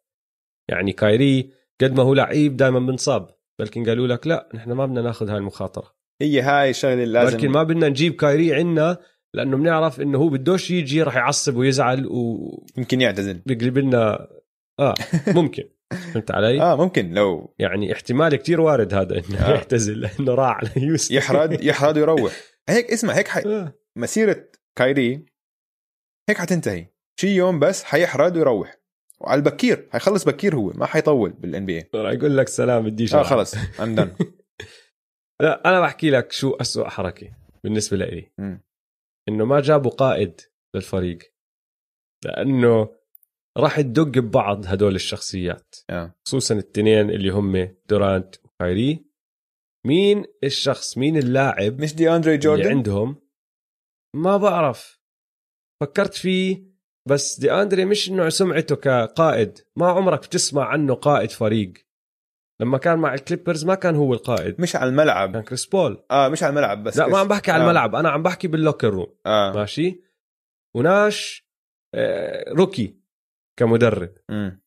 يعني 0.70 0.92
كايري 0.92 1.52
قد 1.80 1.92
ما 1.92 2.02
هو 2.02 2.14
لعيب 2.14 2.56
دائما 2.56 2.78
بنصاب 2.78 3.30
بلكن 3.58 3.88
قالوا 3.88 4.06
لك 4.06 4.26
لا 4.26 4.48
نحن 4.54 4.72
ما 4.72 4.86
بدنا 4.86 5.02
ناخذ 5.02 5.28
هاي 5.28 5.36
المخاطره 5.36 5.94
هي 6.22 6.40
هاي 6.40 6.70
الشغلة 6.70 6.92
اللي 6.94 7.06
لازم 7.06 7.36
بلكن 7.36 7.48
ما 7.48 7.62
بدنا 7.62 7.88
نجيب 7.88 8.14
كايري 8.14 8.54
عنا 8.54 8.98
لأنه 9.34 9.56
بنعرف 9.56 10.00
إنه 10.00 10.18
هو 10.18 10.28
بدوش 10.28 10.70
يجي 10.70 11.02
راح 11.02 11.16
يعصب 11.16 11.56
ويزعل 11.56 12.06
وبيقلب 12.06 12.78
يمكن 12.78 13.00
يعتزل. 13.00 13.42
لنا 13.46 14.28
آه 14.80 14.94
ممكن. 15.26 15.64
فهمت 16.12 16.30
علي؟ 16.30 16.61
آه 16.61 16.76
ممكن 16.76 17.14
لو 17.14 17.54
يعني 17.58 17.92
احتمال 17.92 18.36
كتير 18.36 18.61
وارد 18.61 18.94
هذا 18.94 19.18
إنه 19.18 19.46
آه. 19.46 19.50
يعتزل 19.50 20.00
لأنه 20.00 20.34
راح 20.34 20.56
على 20.56 20.70
يوسف. 20.76 21.11
يحرد 21.11 21.62
يحرد 21.64 21.98
ويروح. 21.98 22.32
هيك 22.68 22.90
اسمع 22.92 23.14
هيك 23.14 23.28
حي... 23.28 23.40
آه. 23.40 23.74
مسيرة 23.96 24.44
كايري 24.78 25.26
هيك 26.28 26.38
حتنتهي. 26.38 26.86
شي 27.20 27.28
يوم 27.28 27.58
بس 27.58 27.84
حيحرد 27.84 28.36
ويروح. 28.36 28.79
وعلى 29.20 29.38
البكير. 29.38 29.88
حيخلص 29.92 30.24
بكير 30.24 30.56
هو 30.56 30.70
ما 30.74 30.86
حيطول 30.86 31.30
بال 31.30 31.66
NBA 31.66 31.90
راح 31.94 32.12
يقول 32.12 32.36
لك 32.36 32.48
سلام 32.48 32.84
بديش 32.84 33.14
آه. 33.14 33.22
خلص 33.22 33.54
ام 33.80 33.94
لا 35.40 35.68
أنا 35.68 35.80
بحكي 35.80 36.10
لك 36.10 36.32
شو 36.32 36.50
أسوأ 36.50 36.88
حركة 36.88 37.32
بالنسبة 37.64 37.96
لي. 37.96 38.32
مم. 38.38 38.62
إنه 39.28 39.44
ما 39.44 39.60
جابوا 39.60 39.90
قائد 39.90 40.40
للفريق 40.74 41.18
لأنه 42.24 42.96
راح 43.58 43.80
تدق 43.80 44.18
ببعض 44.18 44.66
هدول 44.66 44.94
الشخصيات. 44.94 45.74
آه. 45.90 46.14
خصوصا 46.26 46.54
التنين 46.54 47.10
اللي 47.10 47.30
هم 47.30 47.76
دورانت 47.88 48.34
وكايري. 48.44 49.04
مين 49.86 50.24
الشخص 50.44 50.98
مين 50.98 51.16
اللاعب 51.16 51.80
مش 51.80 51.94
دي 51.94 52.10
اندري 52.10 52.34
اللي 52.34 52.42
جوردن؟ 52.42 52.70
عندهم؟ 52.70 53.16
ما 54.16 54.36
بعرف. 54.36 55.00
فكرت 55.82 56.14
فيه 56.14 56.69
بس 57.09 57.40
دي 57.40 57.53
أندري 57.53 57.84
مش 57.84 58.09
إنه 58.11 58.28
سمعته 58.28 58.76
كقائد. 58.76 59.59
ما 59.76 59.86
عمرك 59.88 60.18
بتسمع 60.18 60.64
عنه 60.64 60.94
قائد 60.94 61.30
فريق. 61.30 61.72
لما 62.61 62.78
كان 62.78 62.98
مع 62.98 63.14
الكليبرز 63.14 63.64
ما 63.64 63.74
كان 63.74 63.94
هو 63.96 64.14
القائد. 64.14 64.61
مش 64.61 64.76
على 64.76 64.90
الملعب. 64.90 65.32
كان 65.32 65.42
كريس 65.42 65.66
بول. 65.66 66.05
آه 66.11 66.28
مش 66.28 66.42
على 66.42 66.51
الملعب 66.51 66.84
بس 66.84 66.96
لا 66.98 67.05
ما 67.05 67.11
كريس- 67.11 67.20
عم 67.20 67.28
بحكي 67.28 67.51
على 67.51 67.62
آه. 67.62 67.66
الملعب. 67.66 67.94
أنا 67.94 68.11
عم 68.11 68.22
بحكي 68.22 68.48
بال 68.48 68.58
locker 68.58 68.88
room 68.90 69.14
آه. 69.26 69.53
ماشي؟ 69.53 70.01
وناش 70.76 71.46
آه، 71.94 72.53
روكي 72.53 72.96
كمدرب. 73.59 74.14
مم. 74.28 74.62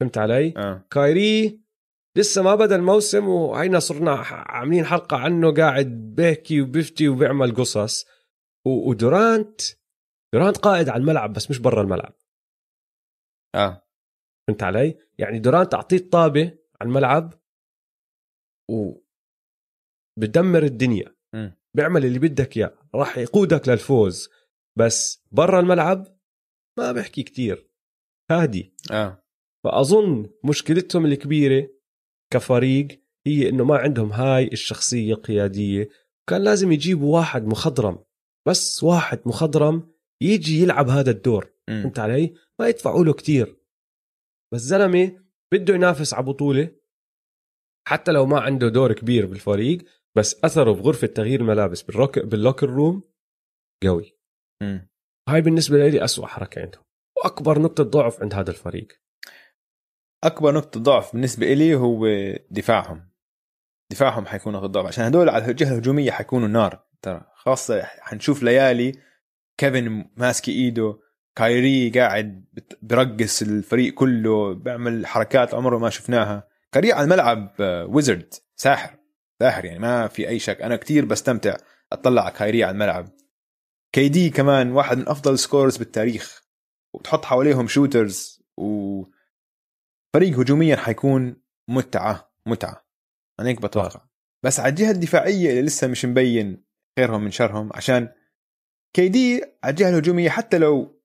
فهمت 0.00 0.18
علي؟ 0.18 0.54
آه. 0.56 0.86
كايري 0.90 1.60
لسه 2.16 2.42
ما 2.42 2.54
بدأ 2.54 2.76
الموسم 2.76 3.28
وهينا 3.28 3.78
صرنا 3.78 4.12
عاملين 4.30 4.84
حلقة 4.84 5.16
عنه 5.16 5.54
قاعد 5.54 5.86
بيحكي 6.16 6.60
وبيفتي 6.60 7.08
وبيعمل 7.08 7.54
قصص. 7.54 8.06
ودورانت 8.66 9.60
دورانت 10.34 10.56
قائد 10.56 10.88
على 10.88 11.00
الملعب 11.00 11.32
بس 11.32 11.50
مش 11.50 11.58
برا 11.58 11.82
الملعب. 11.82 12.14
آه. 13.54 13.88
فهمت 14.48 14.62
علي؟ 14.62 14.98
يعني 15.18 15.38
دورانت 15.38 15.74
أعطيه 15.74 16.10
طابه 16.10 16.58
على 16.80 16.88
الملعب 16.88 17.34
و 18.70 18.92
بدمر 20.18 20.62
الدنيا. 20.62 21.16
م. 21.34 21.50
بيعمل 21.76 22.04
اللي 22.04 22.18
بدك 22.18 22.56
إياه. 22.56 22.78
راح 22.94 23.18
يقودك 23.18 23.68
للفوز. 23.68 24.28
بس 24.78 25.24
برا 25.32 25.60
الملعب 25.60 26.18
ما 26.78 26.92
بحكي 26.92 27.22
كتير. 27.22 27.70
هادي. 28.30 28.74
آه. 28.90 29.24
فأظن 29.64 30.30
مشكلتهم 30.44 31.06
الكبيرة 31.06 31.70
كفريق 32.32 32.88
هي 33.26 33.48
إنه 33.48 33.64
ما 33.64 33.76
عندهم 33.76 34.12
هاي 34.12 34.46
الشخصية 34.46 35.14
القيادية. 35.14 35.88
كان 36.28 36.44
لازم 36.44 36.72
يجيبوا 36.72 37.16
واحد 37.16 37.44
مخضرم. 37.44 38.04
بس 38.48 38.82
واحد 38.82 39.20
مخضرم 39.26 39.97
يجي 40.22 40.62
يلعب 40.62 40.88
هذا 40.88 41.10
الدور 41.10 41.52
م. 41.68 41.82
فهمت 41.82 41.98
علي؟ 41.98 42.34
ما 42.60 42.68
يدفعوا 42.68 43.04
له 43.04 43.12
كتير. 43.12 43.56
بس 44.54 44.60
زلمة 44.60 45.24
بده 45.52 45.74
ينافس 45.74 46.14
على 46.14 46.24
بطولة 46.24 46.70
حتى 47.88 48.12
لو 48.12 48.26
ما 48.26 48.40
عنده 48.40 48.68
دور 48.68 48.92
كبير 48.92 49.26
بالفريق 49.26 49.78
بس 50.16 50.44
أثره 50.44 50.72
بغرفه 50.72 51.06
تغيير 51.06 51.40
الملابس 51.40 51.82
بال 51.82 51.94
lock 51.94 52.18
بال 52.18 52.31
locker 52.31 52.70
room 52.70 53.02
قوي. 53.84 54.18
م. 54.62 54.78
هاي 55.28 55.40
بالنسبة 55.40 55.88
لي 55.88 56.04
أسوأ 56.04 56.26
حركة 56.26 56.62
عندهم 56.62 56.84
وأكبر 57.16 57.58
نقطة 57.58 57.84
ضعف 57.84 58.22
عند 58.22 58.34
هذا 58.34 58.50
الفريق. 58.50 58.88
أكبر 60.24 60.54
نقطة 60.54 60.80
ضعف 60.80 61.12
بالنسبة 61.12 61.52
إلي 61.52 61.74
هو 61.74 62.06
دفاعهم. 62.50 63.10
دفاعهم 63.92 64.26
حيكون 64.26 64.52
نقطه 64.52 64.66
ضعف 64.66 64.86
عشان 64.86 65.04
هدول 65.04 65.28
على 65.28 65.50
الجهه 65.50 65.72
الهجومية 65.72 66.10
حيكونوا 66.10 66.48
نار 66.48 66.86
ترى. 67.02 67.32
خاصة 67.34 67.82
حنشوف 67.82 68.42
ليالي 68.42 69.07
كيفن 69.58 70.04
ماسك 70.16 70.48
إيده 70.48 70.98
كايري 71.36 71.90
قاعد 71.90 72.44
برقص 72.82 73.42
الفريق 73.42 73.94
كله 73.94 74.54
بيعمل 74.54 75.06
حركات 75.06 75.54
عمره 75.54 75.78
ما 75.78 75.90
شفناها. 75.90 76.48
كايري 76.72 76.92
على 76.92 77.04
الملعب 77.04 77.54
wizard 77.88 78.34
ساحر 78.56 78.98
ساحر 79.40 79.64
يعني 79.64 79.78
ما 79.78 80.08
في 80.08 80.28
أي 80.28 80.38
شك. 80.38 80.62
أنا 80.62 80.76
كتير 80.76 81.04
بستمتع 81.04 81.56
أطلع 81.92 82.22
على 82.22 82.34
كايري 82.34 82.64
على 82.64 82.72
الملعب. 82.72 83.08
كي 83.92 84.08
دي 84.08 84.30
كمان 84.30 84.72
واحد 84.72 84.98
من 84.98 85.08
أفضل 85.08 85.38
scorers 85.38 85.76
بالتاريخ. 85.76 86.42
وتحط 86.94 87.24
حواليهم 87.24 87.68
shooters 87.68 88.42
و 88.56 89.02
فريق 90.14 90.38
هجوميا 90.38 90.76
حيكون 90.76 91.36
متعة 91.68 92.32
متعة. 92.46 92.86
أنا 93.40 93.48
هيك 93.48 93.62
بتوقع. 93.62 94.00
بس 94.42 94.60
على 94.60 94.68
الجهة 94.68 94.90
الدفاعية 94.90 95.50
اللي 95.50 95.62
لسه 95.62 95.86
مش 95.86 96.04
مبين 96.04 96.64
خيرهم 96.98 97.24
من 97.24 97.30
شرهم 97.30 97.70
عشان 97.74 98.08
كي 98.96 99.08
دي 99.08 99.44
على 99.64 99.70
الجهة 99.70 99.88
الهجومية 99.88 100.30
حتى 100.30 100.58
لو 100.58 101.00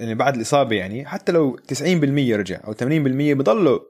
يعني 0.00 0.14
بعد 0.14 0.34
الإصابة 0.34 0.76
يعني 0.76 1.06
حتى 1.06 1.32
لو 1.32 1.56
90% 1.56 1.82
رجع 2.36 2.60
أو 2.64 2.74
80% 2.74 2.78
بضله 3.36 3.80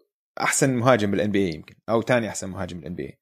أحسن 0.40 0.74
مهاجم 0.76 1.11
بال 1.11 1.30
NBA 1.30 1.55
يمكن 1.55 1.74
أو 1.88 2.03
ثاني 2.03 2.28
أحسن 2.28 2.49
مهاجم 2.49 2.78
بال 2.80 2.94
NBA 2.94 3.18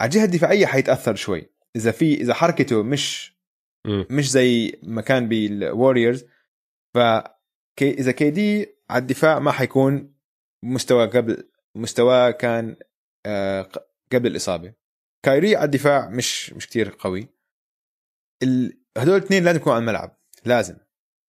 على 0.00 0.08
الجهة 0.08 0.24
الدفاعية 0.24 0.66
حيتأثر 0.66 1.14
شوي. 1.14 1.50
إذا 1.76 1.90
في 1.90 2.14
إذا 2.14 2.34
حركته 2.34 2.82
مش 2.82 3.38
مم. 3.86 4.06
مش 4.10 4.30
زي 4.30 4.80
ما 4.82 5.02
كان 5.02 5.28
بالوريورز 5.28 6.24
ف 6.94 6.98
إذا 7.82 8.12
كي 8.12 8.30
دي 8.30 8.66
على 8.90 9.02
الدفاع 9.02 9.38
ما 9.38 9.52
حيكون 9.52 10.14
مستوى 10.64 11.06
قبل 11.06 11.50
مستواه 11.74 12.30
كان 12.30 12.76
آه، 13.26 13.70
قبل 14.12 14.30
الإصابة. 14.30 14.74
كايري 15.24 15.56
على 15.56 15.64
الدفاع 15.64 16.08
مش 16.08 16.52
مش 16.52 16.66
كتير 16.66 16.96
قوي. 16.98 17.28
ال... 18.42 18.80
هدول 18.98 19.16
الاثنين 19.16 19.44
لازم 19.44 19.56
يكونوا 19.60 19.74
على 19.74 19.82
الملعب 19.82 20.18
لازم. 20.44 20.76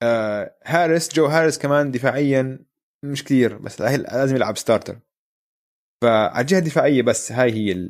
آه 0.03 0.57
هارس 0.65 1.13
جو 1.13 1.25
هارس 1.25 1.57
كمان 1.57 1.91
دفاعيا 1.91 2.65
مش 3.05 3.23
كتير 3.23 3.57
بس 3.57 3.81
لازم 3.81 4.35
يلعب 4.35 4.57
starter 4.57 4.99
فعلى 6.03 6.41
الجهة 6.41 6.59
الدفاعية 6.59 7.01
بس 7.01 7.31
هاي 7.31 7.51
هي 7.51 7.89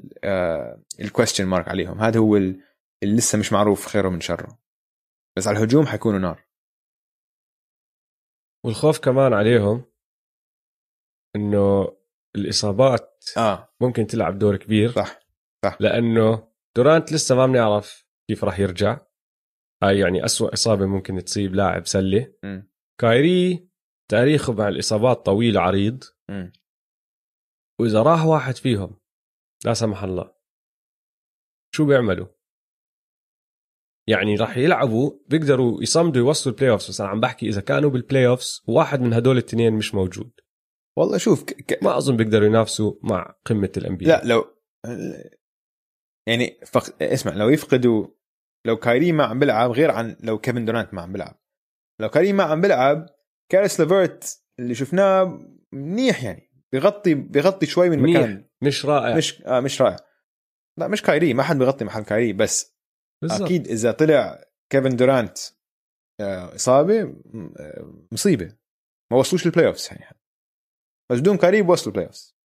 ال 0.99 1.04
question 1.04 1.45
mark 1.45 1.67
عليهم. 1.67 1.99
هذا 2.01 2.19
هو 2.19 2.37
ال- 2.37 2.63
اللي 3.03 3.15
لسه 3.15 3.39
مش 3.39 3.53
معروف 3.53 3.85
خيره 3.87 4.09
من 4.09 4.21
شره. 4.21 4.59
بس 5.37 5.47
على 5.47 5.57
الهجوم 5.57 5.85
حيكونوا 5.85 6.19
نار. 6.19 6.45
والخوف 8.65 8.99
كمان 8.99 9.33
عليهم 9.33 9.85
إنه 11.35 11.97
الإصابات 12.35 13.25
آه. 13.37 13.73
ممكن 13.81 14.07
تلعب 14.07 14.39
دور 14.39 14.57
كبير. 14.57 14.91
صح. 14.91 15.19
لأنه 15.79 16.51
دورانت 16.77 17.13
لسه 17.13 17.35
ما 17.35 17.45
بنعرف 17.45 18.07
كيف 18.29 18.43
راح 18.43 18.59
يرجع. 18.59 18.99
هاي 19.83 19.99
يعني 19.99 20.25
أسوأ 20.25 20.53
إصابة 20.53 20.85
ممكن 20.85 21.23
تصيب 21.23 21.55
لاعب 21.55 21.87
سلة. 21.87 22.33
م. 22.43 22.61
كايري 23.01 23.69
تاريخه 24.11 24.53
مع 24.53 24.67
الإصابات 24.67 25.25
طويل 25.25 25.57
عريض. 25.57 26.03
م. 26.29 26.51
وإذا 27.79 28.01
راح 28.01 28.25
واحد 28.25 28.55
فيهم 28.55 28.99
لا 29.65 29.73
سمح 29.73 30.03
الله 30.03 30.33
شو 31.75 31.85
بيعملوا؟ 31.85 32.27
يعني 34.07 34.35
راح 34.35 34.57
يلعبوا 34.57 35.11
بيقدروا 35.27 35.81
يصمدوا 35.81 36.21
يوصلوا 36.21 36.55
ال 36.55 36.71
playoffs 36.71 36.89
بس 36.89 37.01
أنا 37.01 37.09
عم 37.09 37.19
بحكي 37.19 37.49
إذا 37.49 37.61
كانوا 37.61 37.89
بال 37.89 38.27
playoffs 38.27 38.63
وواحد 38.67 39.01
من 39.01 39.13
هدول 39.13 39.37
الاثنين 39.37 39.73
مش 39.73 39.95
موجود. 39.95 40.31
والله 40.97 41.17
شوف 41.17 41.43
ك... 41.43 41.53
ك... 41.53 41.83
ما 41.83 41.97
أظن 41.97 42.17
بيقدروا 42.17 42.47
ينافسوا 42.47 42.93
مع 43.03 43.35
قمة 43.45 43.71
ال 43.77 43.97
NBA 43.97 44.05
لا 44.05 44.21
لو 44.25 44.45
يعني 46.27 46.59
فق... 46.65 47.03
اسمع 47.03 47.33
لو 47.33 47.49
يفقدوا 47.49 48.07
لو 48.65 48.77
كايري 48.77 49.11
ما 49.11 49.23
عم 49.25 49.39
بيلعب 49.39 49.71
غير 49.71 49.91
عن 49.91 50.17
لو 50.19 50.39
كيفن 50.39 50.65
دورانت 50.65 50.93
ما 50.93 51.01
عم 51.01 51.11
بيلعب. 51.11 51.35
لو 52.01 52.09
كايري 52.09 52.33
ما 52.33 52.43
عم 52.43 52.61
بيلعب 52.61 53.05
كاريس 53.51 53.79
ليفرت 53.79 54.43
اللي 54.59 54.75
شفناه 54.75 55.39
منيح 55.71 56.23
يعني. 56.23 56.49
بيغطي 56.71 57.13
بيغطي 57.13 57.65
شوي 57.65 57.89
من. 57.89 57.99
مكان 57.99 58.49
مش 58.63 58.85
رائع. 58.85 59.15
مش 59.17 59.41
آه 59.41 59.59
مش 59.59 59.81
رائع. 59.81 59.97
لا 60.77 60.87
مش 60.87 61.01
كايري 61.01 61.33
ما 61.33 61.43
حد 61.43 61.57
بيغطي 61.57 61.85
محل 61.85 62.03
كايري 62.03 62.33
بس 62.33 62.77
بالزبط. 63.21 63.41
أكيد 63.41 63.67
إذا 63.67 63.91
طلع 63.91 64.43
كيفن 64.69 64.95
دورانت 64.95 65.37
آه، 66.21 66.55
إصابة 66.55 67.01
آه، 67.59 68.03
مصيبة. 68.11 68.55
ما 69.11 69.17
وصلوش 69.17 69.45
ال 69.45 69.67
playoffs 69.67 69.89
يعني. 69.91 70.19
بس 71.11 71.19
بدون 71.19 71.37
كايري 71.37 71.61
بوصلوا 71.61 71.87
ال 71.87 72.05
playoffs 72.05 72.38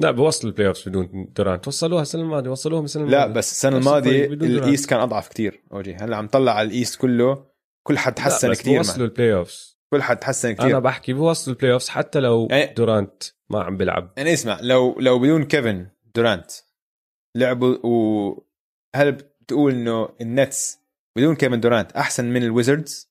لا 0.00 0.10
بوصل 0.10 0.48
ال 0.48 0.68
playoffs 0.68 0.88
بدون 0.88 1.32
دورانت 1.36 1.68
وصلوها 1.68 2.02
السنة 2.02 2.22
الماضية 2.22 2.50
وصلوها 2.50 2.84
السنة 2.84 3.04
لا 3.06 3.16
الماضية. 3.16 3.34
بس 3.34 3.50
السنة 3.52 3.76
الماضية. 3.76 4.24
ال 4.26 4.39
East 4.39 4.90
كان 4.90 5.00
أضعف 5.00 5.28
كتير 5.28 5.62
أوجي. 5.72 5.94
هلأ 5.94 6.16
عم 6.16 6.28
طلع 6.28 6.52
على 6.52 6.68
ال 6.68 6.74
East 6.74 7.00
كله 7.00 7.46
كل 7.86 7.98
حد 7.98 8.14
تحسن 8.14 8.46
لا 8.48 8.52
بس 8.52 8.60
كثير 8.60 8.76
بوصلوا 8.76 9.06
ال 9.06 9.34
playoffs 9.34 9.80
كل 9.92 10.02
حد 10.02 10.16
تحسن 10.16 10.48
أنا 10.48 10.58
كثير 10.58 10.78
بحكي 10.78 11.12
بوصلوا 11.12 11.54
ال 11.56 11.72
playoffs 11.72 11.88
حتى 11.88 12.20
لو 12.20 12.48
يعني- 12.50 12.74
دورانت 12.74 13.22
ما 13.50 13.62
عم 13.62 13.76
بيلعب. 13.76 14.12
يعني 14.16 14.32
اسمع 14.32 14.58
لو 14.62 14.96
لو 15.00 15.18
بدون 15.18 15.44
كيفن 15.44 15.88
دورانت 16.14 16.50
لعبوا 17.36 17.76
وهل 17.86 19.12
بتقول 19.12 19.72
إنه 19.72 20.08
النتس 20.20 20.78
بدون 21.16 21.34
كيفن 21.34 21.60
دورانت 21.60 21.92
أحسن 21.92 22.24
من 22.24 22.42
الويزردز؟ 22.42 23.10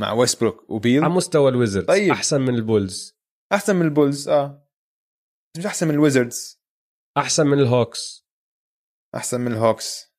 مع 0.00 0.12
ويستبروك 0.12 0.70
وبيل؟ 0.70 1.04
على 1.04 1.12
مستوى 1.12 1.50
الويزردز 1.50 1.86
طيب. 1.86 2.10
أحسن 2.10 2.40
من 2.40 2.54
البولز. 2.54 3.16
أحسن 3.52 3.76
من 3.76 3.82
البولز 3.82 4.28
آه. 4.28 4.69
مش 5.58 5.66
أحسن 5.66 5.88
من 5.88 5.94
الويزردز. 5.94 6.60
أحسن 7.16 7.46
من 7.46 7.58
الهوكس. 7.58 8.26
أحسن 9.14 9.40
من 9.40 9.52
الهوكس. 9.52 10.10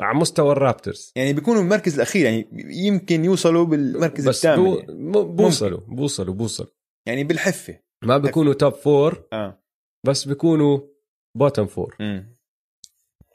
على 0.00 0.18
مستوى 0.18 0.52
الرابترز. 0.52 1.12
يعني 1.16 1.32
بيكونوا 1.32 1.60
بالمركز 1.60 1.94
الأخير 1.94 2.24
يعني 2.24 2.48
يمكن 2.86 3.24
يوصلوا 3.24 3.64
بالمركز 3.64 4.28
بس 4.28 4.46
الثامن 4.46 4.64
بو... 4.64 4.74
يعني. 4.78 5.34
بوصلوا 5.34 5.80
بوصلوا 5.80 6.34
بوصلوا. 6.34 6.70
يعني 7.06 7.24
بالحفة. 7.24 7.80
ما 8.04 8.18
بيكونوا 8.18 8.54
top 8.54 8.72
four 8.72 9.28
آه. 9.32 9.62
بس 10.06 10.28
بيكونوا 10.28 10.80
bottom 11.36 11.66
four 11.66 11.96
امم 12.00 12.36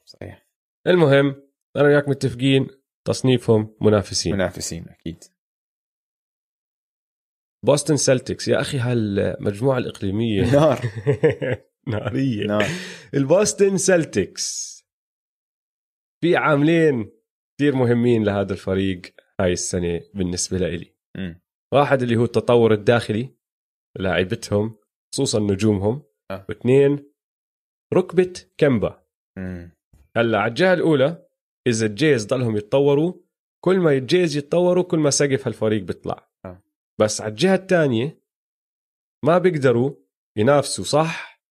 صحيح. 0.05 0.47
المهم 0.87 1.49
أنا 1.75 1.83
وياك 1.83 2.09
متفقين 2.09 2.67
تصنيفهم 3.07 3.75
منافسين. 3.81 4.33
منافسين 4.33 4.89
أكيد. 4.89 5.23
بوسطن 7.63 7.97
سلتكس 7.97 8.47
يا 8.47 8.61
أخي 8.61 8.77
هالمجموعة 8.77 9.77
الإقليمية. 9.77 10.41
نار. 10.59 10.79
نارية. 11.87 12.47
نار. 12.47 12.65
البوسطن 13.13 13.77
سلتكس. 13.77 14.73
في 16.21 16.35
عاملين 16.35 17.11
كثير 17.57 17.75
مهمين 17.75 18.23
لهذا 18.23 18.53
الفريق 18.53 19.01
هاي 19.39 19.53
السنة 19.53 20.01
بالنسبة 20.13 20.57
لإلي. 20.57 20.95
واحد 21.73 22.01
اللي 22.01 22.15
هو 22.15 22.23
التطور 22.23 22.73
الداخلي 22.73 23.35
لاعبتهم 23.99 24.75
خصوصا 25.13 25.39
نجومهم. 25.39 26.03
آه. 26.31 26.45
واثنين 26.49 27.11
ركبة 27.93 28.33
كمبا. 28.57 29.03
هلأ 30.17 30.37
على 30.39 30.49
الجهة 30.49 30.73
الأولى 30.73 31.25
إذا 31.67 31.85
الجيز 31.85 32.25
ضلهم 32.25 32.57
يتطوروا 32.57 33.13
كل 33.63 33.79
ما 33.79 33.91
الجيز 33.91 34.37
يتطوروا 34.37 34.83
كل 34.83 34.99
ما 34.99 35.09
سقف 35.09 35.47
هالفريق 35.47 35.83
بيطلع. 35.83 36.32
بس 37.01 37.21
على 37.21 37.29
الجهة 37.29 37.55
الثانية 37.55 38.23
ما 39.25 39.37
بيقدروا 39.37 39.95
ينافسوا 40.37 40.83
صح؟ 40.83 41.43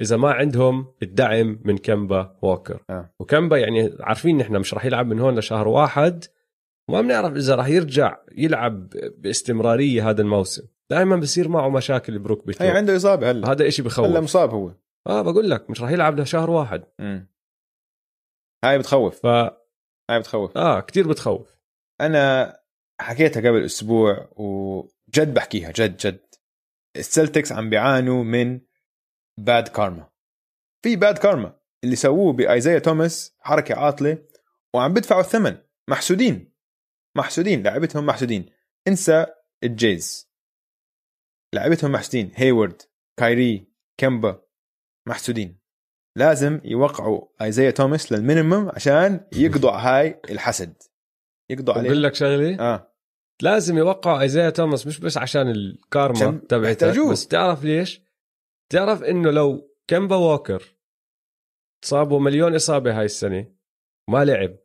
إذا 0.00 0.16
ما 0.16 0.32
عندهم 0.32 0.94
الدعم 1.02 1.60
من 1.64 1.78
كمبا 1.78 2.38
ووكر. 2.42 2.84
آه. 2.90 3.14
وكمبا 3.20 3.58
يعني 3.58 3.96
عارفين 4.00 4.38
نحن 4.38 4.56
مش 4.56 4.74
راح 4.74 4.84
يلعب 4.84 5.06
من 5.06 5.20
هون 5.20 5.38
لشهر 5.38 5.68
واحد. 5.68 6.24
وما 6.90 7.00
بنعرف 7.00 7.36
إذا 7.36 7.54
راح 7.54 7.68
يرجع 7.68 8.18
يلعب 8.32 8.88
باستمرارية 9.18 10.10
هذا 10.10 10.22
الموسم. 10.22 10.66
دائما 10.90 11.16
بصير 11.16 11.48
معه 11.48 11.68
مشاكل 11.68 12.18
بركبته. 12.18 12.64
هي 12.64 12.70
عنده 12.70 12.96
إصابة 12.96 13.30
هلا. 13.30 13.52
هذا 13.52 13.68
إشي 13.68 13.82
بخوف. 13.82 14.06
هلا 14.06 14.20
مصاب 14.20 14.50
هو. 14.50 14.74
آه 15.06 15.22
بقول 15.22 15.50
لك 15.50 15.70
مش 15.70 15.80
راح 15.80 15.90
يلعب 15.90 16.20
لشهر 16.20 16.50
واحد. 16.50 16.84
مم. 16.98 17.28
هاي 18.64 18.78
بتخوف. 18.78 19.20
ف 19.20 19.26
هاي 20.10 20.18
بتخوف. 20.18 20.56
آه 20.58 20.80
كثير 20.80 21.08
بتخوف. 21.08 21.58
أنا 22.00 22.56
حكيتها 23.00 23.40
قبل 23.40 23.64
أسبوع 23.64 24.28
وجد 24.36 25.34
بحكيها 25.34 25.72
جد 25.76 25.96
جد. 25.96 26.34
السلتكس 26.96 27.52
عم 27.52 27.70
بيعانوا 27.70 28.24
من 28.24 28.60
bad 29.38 29.68
karma 29.68 30.10
في 30.84 30.96
bad 30.96 31.18
karma 31.18 31.56
اللي 31.84 31.96
سووه 31.96 32.32
بايزايا 32.32 32.78
توماس 32.78 33.36
حركة 33.40 33.74
عاطلة 33.74 34.18
وعم 34.74 34.92
بدفعوا 34.94 35.20
الثمن. 35.20 35.56
محسودين. 35.88 36.54
محسودين. 37.16 37.62
لعيبتهم 37.62 38.06
محسودين. 38.06 38.50
انسى 38.88 39.26
الجيز. 39.64 40.30
لعيبتهم 41.54 41.92
محسودين. 41.92 42.32
هيورد 42.34 42.82
كايري 43.16 43.72
كمبا 43.96 44.42
محسودين. 45.08 45.60
لازم 46.16 46.60
يوقعوا 46.64 47.26
ايزايا 47.42 47.70
توماس 47.70 48.12
لل 48.12 48.24
minimum 48.24 48.68
عشان 48.68 49.26
يقضوا 49.32 49.70
هاي 49.70 50.20
الحسد. 50.30 50.82
يقضوا 51.50 51.74
عليه. 51.74 51.88
بقول 51.90 52.02
لك 52.02 52.14
شغلة. 52.14 52.60
آه. 52.60 52.94
لازم 53.42 53.78
يوقعوا 53.78 54.20
ايزايا 54.20 54.50
توماس 54.50 54.86
مش 54.86 55.00
بس 55.00 55.16
عشان 55.18 55.50
الكارما 55.50 56.40
يحتاجوه. 56.70 57.12
بس 57.12 57.26
تعرف 57.28 57.64
ليش؟ 57.64 58.00
تعرف 58.72 59.02
إنه 59.02 59.30
لو 59.30 59.74
كمبا 59.88 60.16
ووكر 60.16 60.76
صابوا 61.84 62.20
مليون 62.20 62.54
إصابة 62.54 62.98
هاي 62.98 63.04
السنة 63.04 63.54
وما 64.08 64.24
لعب 64.24 64.56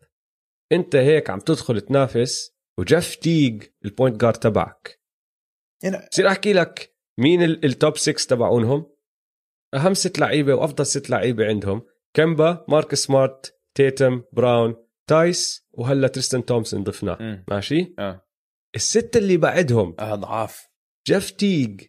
أنت 0.72 0.96
هيك 0.96 1.30
عم 1.30 1.40
تدخل 1.40 1.82
تنافس 1.82 2.52
وجيف 2.80 3.16
تيج 3.16 3.64
ال 3.86 3.92
point 3.92 4.22
guard 4.22 4.38
تبعك. 4.38 5.00
هنا 5.84 6.08
بصير 6.12 6.28
أحكي 6.28 6.54
لك 6.54 6.96
مين 7.20 7.44
ال- 7.44 7.66
top 7.66 7.98
6 7.98 8.28
تبعونهم؟ 8.30 8.92
أهم 9.74 9.94
ست 9.94 10.20
لعيبة 10.20 10.54
وأفضل 10.54 10.86
ست 10.86 11.10
لعيبة 11.10 11.46
عندهم 11.48 11.82
كمبا 12.14 12.66
مارك 12.68 12.96
سمارت 12.96 13.60
تيتم 13.76 14.24
براون 14.34 14.76
تايس 15.10 15.68
وهلا 15.80 16.08
تريستن 16.08 16.46
تومسون 16.46 16.84
ضفناه. 16.84 17.18
مم. 17.22 17.46
ماشي؟ 17.50 17.94
آه. 18.00 18.28
الست 18.76 19.18
اللي 19.18 19.38
بعدهم. 19.38 19.96
ضعاف 20.00 20.70
جيف 21.08 21.32
تيج 21.32 21.82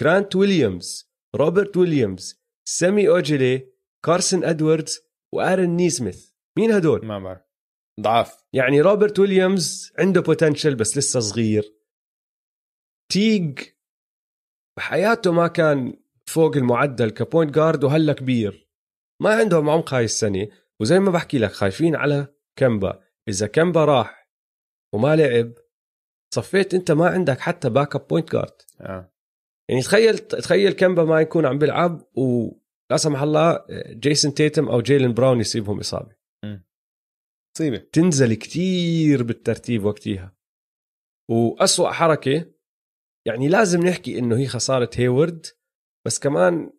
كرانت 0.00 0.36
ويليامز 0.36 1.12
روبرت 1.36 1.76
ويليامز 1.76 2.42
سامي 2.68 3.08
أوجيلي 3.08 3.72
كارسن 4.04 4.44
إدواردز 4.44 5.00
وآرن 5.34 5.70
نيسميث. 5.70 6.30
مين 6.58 6.70
هدول؟ 6.72 7.06
ما 7.06 7.18
بعرف. 7.18 7.40
ضعاف. 8.00 8.44
يعني 8.52 8.80
روبرت 8.80 9.18
ويليامز 9.18 9.92
عنده 9.98 10.20
potential 10.20 10.74
بس 10.74 10.98
لسه 10.98 11.20
صغير. 11.20 11.74
تيج 13.12 13.60
بحياته 14.78 15.32
ما 15.32 15.48
كان 15.48 16.02
فوق 16.26 16.56
المعدل 16.56 17.10
ك 17.10 17.17
point 17.17 17.54
guard 17.54 17.84
وهلا 17.84 18.12
كبير. 18.12 18.68
ما 19.22 19.34
عندهم 19.34 19.70
عمق 19.70 19.94
هاي 19.94 20.04
السنة. 20.04 20.48
وزي 20.80 20.98
ما 20.98 21.10
بحكي 21.10 21.38
لك 21.38 21.52
خايفين 21.52 21.96
على 21.96 22.34
كمبا 22.58 23.05
إذا 23.28 23.46
كمبا 23.46 23.84
راح 23.84 24.28
وما 24.94 25.16
لعب 25.16 25.52
صفيت 26.34 26.74
أنت 26.74 26.90
ما 26.90 27.08
عندك 27.08 27.40
حتى 27.40 27.70
backup 27.70 28.06
point 28.06 28.32
guard 28.32 28.62
آه. 28.80 29.12
يعني 29.68 29.82
تخيل 29.82 30.18
تخيل 30.18 30.72
كمبا 30.72 31.04
ما 31.04 31.20
يكون 31.20 31.46
عم 31.46 31.58
بيلعب 31.58 32.02
ولا 32.16 32.96
سمح 32.96 33.22
الله 33.22 33.64
جيسون 33.90 34.34
تيتم 34.34 34.68
أو 34.68 34.80
جيلن 34.80 35.14
براون 35.14 35.40
يصيبهم 35.40 35.78
إصابة. 35.78 36.16
مصيبة. 37.56 37.78
تنزل 37.92 38.34
كتير 38.34 39.22
بالترتيب 39.22 39.84
وقتها 39.84 40.36
وأسوأ 41.30 41.90
حركة 41.90 42.52
يعني 43.26 43.48
لازم 43.48 43.86
نحكي 43.86 44.18
إنه 44.18 44.38
هي 44.38 44.46
خسارة 44.46 44.90
هيورد 44.94 45.46
بس 46.06 46.18
كمان 46.18 46.70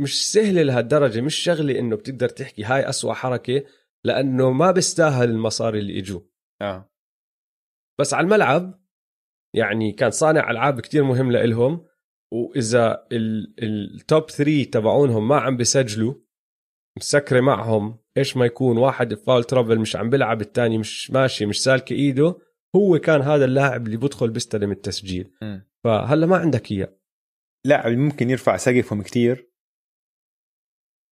مش 0.00 0.32
سهلة 0.32 0.62
لهالدرجة 0.62 1.20
مش 1.20 1.34
شغلة 1.34 1.78
إنه 1.78 1.96
بتقدر 1.96 2.28
تحكي 2.28 2.64
هاي 2.64 2.88
أسوأ 2.88 3.12
حركة. 3.12 3.64
لأنه 4.06 4.50
ما 4.50 4.70
بيستاهل 4.70 5.30
المصاري 5.30 5.78
اللي 5.78 5.98
إجوا 5.98 6.20
آه. 6.62 6.90
بس 8.00 8.14
على 8.14 8.24
الملعب 8.24 8.84
يعني 9.54 9.92
كان 9.92 10.10
صانع 10.10 10.50
ألعاب 10.50 10.80
كتير 10.80 11.04
مهم 11.04 11.32
لإلهم 11.32 11.86
وإذا 12.32 13.06
ال- 13.12 13.54
التوب 13.62 14.30
3 14.30 14.64
تبعونهم 14.64 15.28
ما 15.28 15.36
عم 15.40 15.56
بيسجلوا 15.56 16.14
مسكرة 16.98 17.40
معهم 17.40 17.98
إيش 18.16 18.36
ما 18.36 18.46
يكون 18.46 18.78
واحد 18.78 19.14
فاول 19.14 19.44
ترافل 19.44 19.78
مش 19.78 19.96
عم 19.96 20.10
بيلعب 20.10 20.40
الثاني 20.40 20.78
مش 20.78 21.10
ماشي 21.10 21.46
مش 21.46 21.62
سالكة 21.62 21.92
إيده 21.92 22.36
هو 22.76 22.98
كان 22.98 23.20
هذا 23.20 23.44
اللاعب 23.44 23.86
اللي 23.86 23.96
بدخل 23.96 24.30
بيستلم 24.30 24.72
التسجيل. 24.72 25.32
مم. 25.42 25.68
فهلأ 25.84 26.26
ما 26.26 26.36
عندك 26.36 26.72
إياه. 26.72 26.96
لاعب 27.66 27.92
ممكن 27.92 28.30
يرفع 28.30 28.56
سقفهم 28.56 29.02
كتير. 29.02 29.50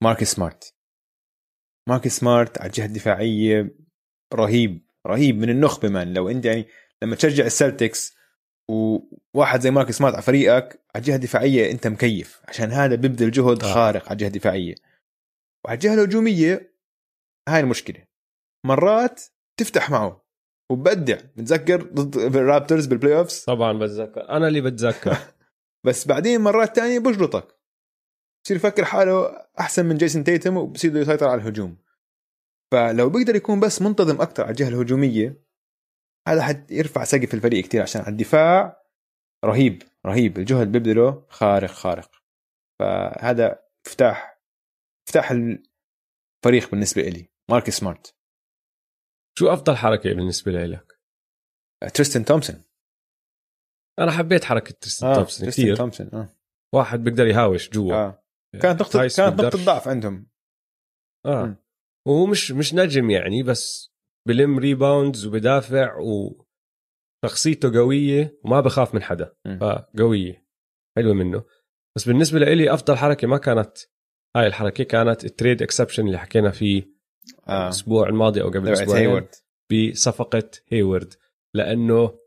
مارك 0.03 0.25
سمارت. 0.25 0.74
مارك 1.89 2.09
سمارت 2.09 2.59
على 2.59 2.67
الجهة 2.67 2.85
الدفاعية 2.87 3.77
رهيب 4.35 4.87
رهيب 5.07 5.39
من 5.39 5.51
النخبة 5.51 5.89
man. 5.89 6.15
لو 6.15 6.29
أنت 6.29 6.45
يعني 6.45 6.67
لما 7.03 7.17
تشجع 7.17 7.47
السلتكس 7.47 8.17
وواحد 8.71 9.61
زي 9.61 9.71
مارك 9.71 9.91
سمارت 9.91 10.15
على 10.15 10.23
فريقك 10.23 10.65
على 10.95 11.03
الجهة 11.03 11.15
الدفاعية 11.15 11.71
أنت 11.71 11.87
مكيف. 11.87 12.41
عشان 12.49 12.73
هذا 12.73 12.95
بيبذل 12.95 13.31
جهد 13.31 13.65
آه. 13.65 13.75
خارق 13.75 14.05
على 14.05 14.13
الجهة 14.13 14.27
الدفاعية. 14.27 14.75
وعلى 15.65 15.75
الجهة 15.75 15.95
الهجومية 15.95 16.75
هاي 17.49 17.61
المشكلة. 17.61 18.05
مرات 18.67 19.23
تفتح 19.61 19.91
معه 19.91 20.25
وببدع 20.71 21.19
بتذكر 21.37 21.83
ضد 21.83 22.17
الرابترز 22.37 22.87
بال 22.87 23.17
playoffs 23.17 23.45
طبعا 23.45 23.79
بتذكر. 23.79 24.29
أنا 24.29 24.49
اللي 24.49 24.61
بتذكر. 24.61 25.17
بس 25.87 26.07
بعدين 26.07 26.41
مرات 26.41 26.77
تانية 26.77 26.99
بجلطك. 26.99 27.64
بصير 28.45 28.57
يفكر 28.57 28.85
حاله 28.85 29.47
أحسن 29.61 29.87
من 29.87 29.97
جيسون 29.97 30.25
تيتم 30.25 30.57
وبصير 30.57 30.97
يسيطر 30.97 31.29
على 31.29 31.43
الهجوم. 31.43 31.77
فلو 32.73 33.11
بيقدر 33.11 33.37
يكون 33.37 33.61
بس 33.61 33.83
منتظم 33.83 34.21
أكثر 34.21 34.43
على 34.43 34.51
الجهة 34.51 34.69
الهجومية 34.69 35.45
هذا 36.29 36.43
حيرفع 36.43 37.05
سقف 37.05 37.35
الفريق 37.35 37.65
كتير 37.65 37.83
عشان 37.83 38.01
على 38.01 38.11
الدفاع. 38.11 38.85
رهيب 39.45 39.83
رهيب. 40.07 40.39
الجهد 40.39 40.73
بيبذله 40.73 41.27
خارق 41.29 41.71
خارق. 41.71 42.11
فهذا 42.81 43.65
مفتاح 43.87 44.41
مفتاح 45.09 45.31
الفريق 45.31 46.71
بالنسبة 46.71 47.03
لي 47.03 47.29
مارك 47.51 47.71
سمارت. 47.71 48.17
شو 49.39 49.53
أفضل 49.53 49.77
حركة 49.77 50.15
بالنسبة 50.15 50.53
لك 50.53 51.01
تريستن 51.95 52.25
تومسون. 52.25 52.65
أنا 53.99 54.13
حبيت 54.13 54.45
حركة 54.45 54.75
تريستن 54.81 55.07
آه 55.07 55.15
تومسون 55.15 55.41
تريستن 55.41 55.63
كثير 55.63 55.77
تومسون 55.77 56.11
آه, 56.15 56.29
واحد 56.75 56.99
بيقدر 57.05 57.27
يهاوش 57.27 57.71
جوا. 57.71 57.95
آه. 57.95 58.24
كانت 58.63 58.81
نقطه 58.81 59.09
كانت 59.09 59.41
نقطة. 59.41 59.65
ضعف 59.65 59.89
عندهم. 59.89 60.27
آه. 61.27 61.45
مم. 61.45 61.57
وهو 62.07 62.27
مش 62.27 62.53
مش 62.53 62.75
نجم 62.75 63.11
يعني 63.11 63.43
بس 63.43 63.95
بلم 64.29 64.59
rebounds 64.59 65.27
وبدافع 65.27 65.99
وشخصيته 67.25 67.79
قوية 67.79 68.39
وما 68.45 68.61
بخاف 68.61 68.95
من 68.95 69.03
حدا. 69.03 69.35
مم. 69.47 69.59
فقوية 69.59 70.47
حلوة 70.97 71.15
منه. 71.15 71.45
بس 71.97 72.09
بالنسبة 72.09 72.39
لي 72.39 72.75
أفضل 72.75 72.97
حركة 72.97 73.27
ما 73.27 73.39
كانت 73.39 73.79
هاي 74.37 74.47
الحركة 74.47 74.85
كانت 74.85 75.25
ال 75.25 75.31
trade 75.31 75.63
exception 75.63 76.07
اللي 76.07 76.19
حكينا 76.19 76.51
فيه 76.51 76.95
آه. 77.49 77.65
الأسبوع 77.65 78.09
الماضي 78.09 78.43
أو 78.43 78.49
قبل 78.49 78.65
تبعت 78.65 78.81
أسبوعين 78.81 79.09
هيورد 79.09 79.29
بصفقة 79.73 80.51
هيورد 80.69 81.15
لأنه 81.55 82.19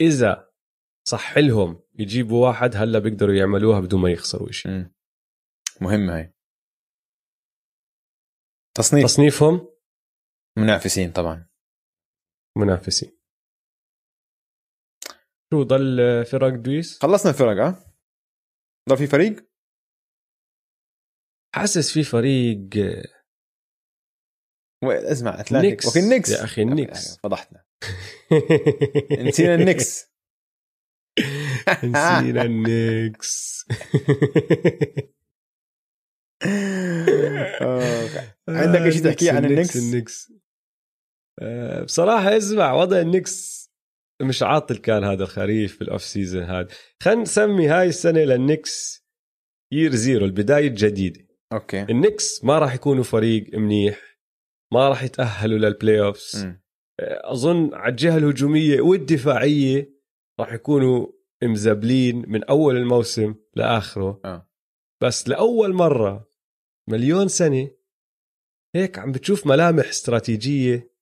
إذا 0.00 0.48
صح 1.08 1.38
لهم 1.38 1.80
يجيبوا 1.98 2.46
واحد 2.46 2.76
هلا 2.76 2.98
بيقدروا 2.98 3.34
يعملوها 3.34 3.80
بدون 3.80 4.00
ما 4.00 4.10
يخسروا 4.10 4.50
شيء 4.50 4.86
مم. 5.84 5.90
مهمة 5.90 6.16
هاي. 6.16 6.34
تصنيف. 8.76 9.04
تصنيفهم؟ 9.04 9.68
منافسين 10.58 11.12
طبعا. 11.12 11.48
منافسين. 12.58 13.18
شو 15.52 15.62
ضل 15.62 16.24
فرق 16.26 16.54
دويس؟ 16.54 17.02
خلصنا 17.02 17.30
الفرق 17.30 17.64
آه 17.66 17.94
ضل 18.88 18.96
في 18.96 19.06
فريق؟ 19.06 19.48
حاسس 21.54 21.92
في 21.92 22.02
فريق 22.02 22.68
اسمع 24.84 25.40
أتلانتيك. 25.40 25.70
نيكس. 25.70 25.86
وفي 25.86 25.98
النكس 25.98 26.30
يا 26.30 26.44
أخي 26.44 26.62
النكس. 26.62 27.18
فضحتنا. 27.18 27.64
نسينا 29.28 29.54
النكس 29.54 30.14
نسينا 31.84 32.42
النكس. 32.42 33.64
عندك 38.48 38.88
شيء 38.88 39.04
تحكيه 39.04 39.32
عن 39.32 39.44
النكس؟ 39.44 39.76
النكس 39.76 40.32
آه، 41.42 41.82
بصراحة 41.82 42.36
اسمع 42.36 42.72
وضع 42.72 43.00
النكس 43.00 43.64
مش 44.22 44.42
عاطل 44.42 44.76
كان 44.76 45.04
هذا 45.04 45.22
الخريف 45.22 45.80
بال 45.80 45.89
off 45.89 46.02
season 46.02 46.42
هذا. 46.42 46.68
خلينا 47.02 47.22
نسمي 47.22 47.68
هاي 47.68 47.88
السنة 47.88 48.20
للنكس 48.20 49.04
year 49.72 49.94
zero 49.94 50.24
البداية 50.24 50.68
الجديدة. 50.68 51.26
okay. 51.52 51.82
النكس 51.82 52.44
ما 52.44 52.58
راح 52.58 52.74
يكونوا 52.74 53.04
فريق 53.04 53.54
منيح 53.54 54.18
ما 54.72 54.88
راح 54.88 55.02
يتأهلوا 55.02 55.58
لل 55.58 56.00
playoffs 56.00 56.44
مم. 56.44 56.62
أظن 57.00 57.74
على 57.74 57.90
الجهة 57.90 58.16
الهجومية 58.16 58.80
والدفاعية 58.80 59.94
راح 60.40 60.52
يكونوا 60.52 61.06
مزبلين 61.42 62.24
من 62.28 62.44
أول 62.44 62.76
الموسم 62.76 63.34
لآخره. 63.54 64.20
آه. 64.24 64.50
بس 65.02 65.28
لأول 65.28 65.72
مرة 65.72 66.28
مليون 66.90 67.28
سنة. 67.28 67.70
هيك 68.74 68.98
عم 68.98 69.12
بتشوف 69.12 69.46
ملامح 69.46 69.88
استراتيجية 69.88 70.94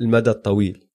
للمدى 0.00 0.30
الطويل. 0.30 0.88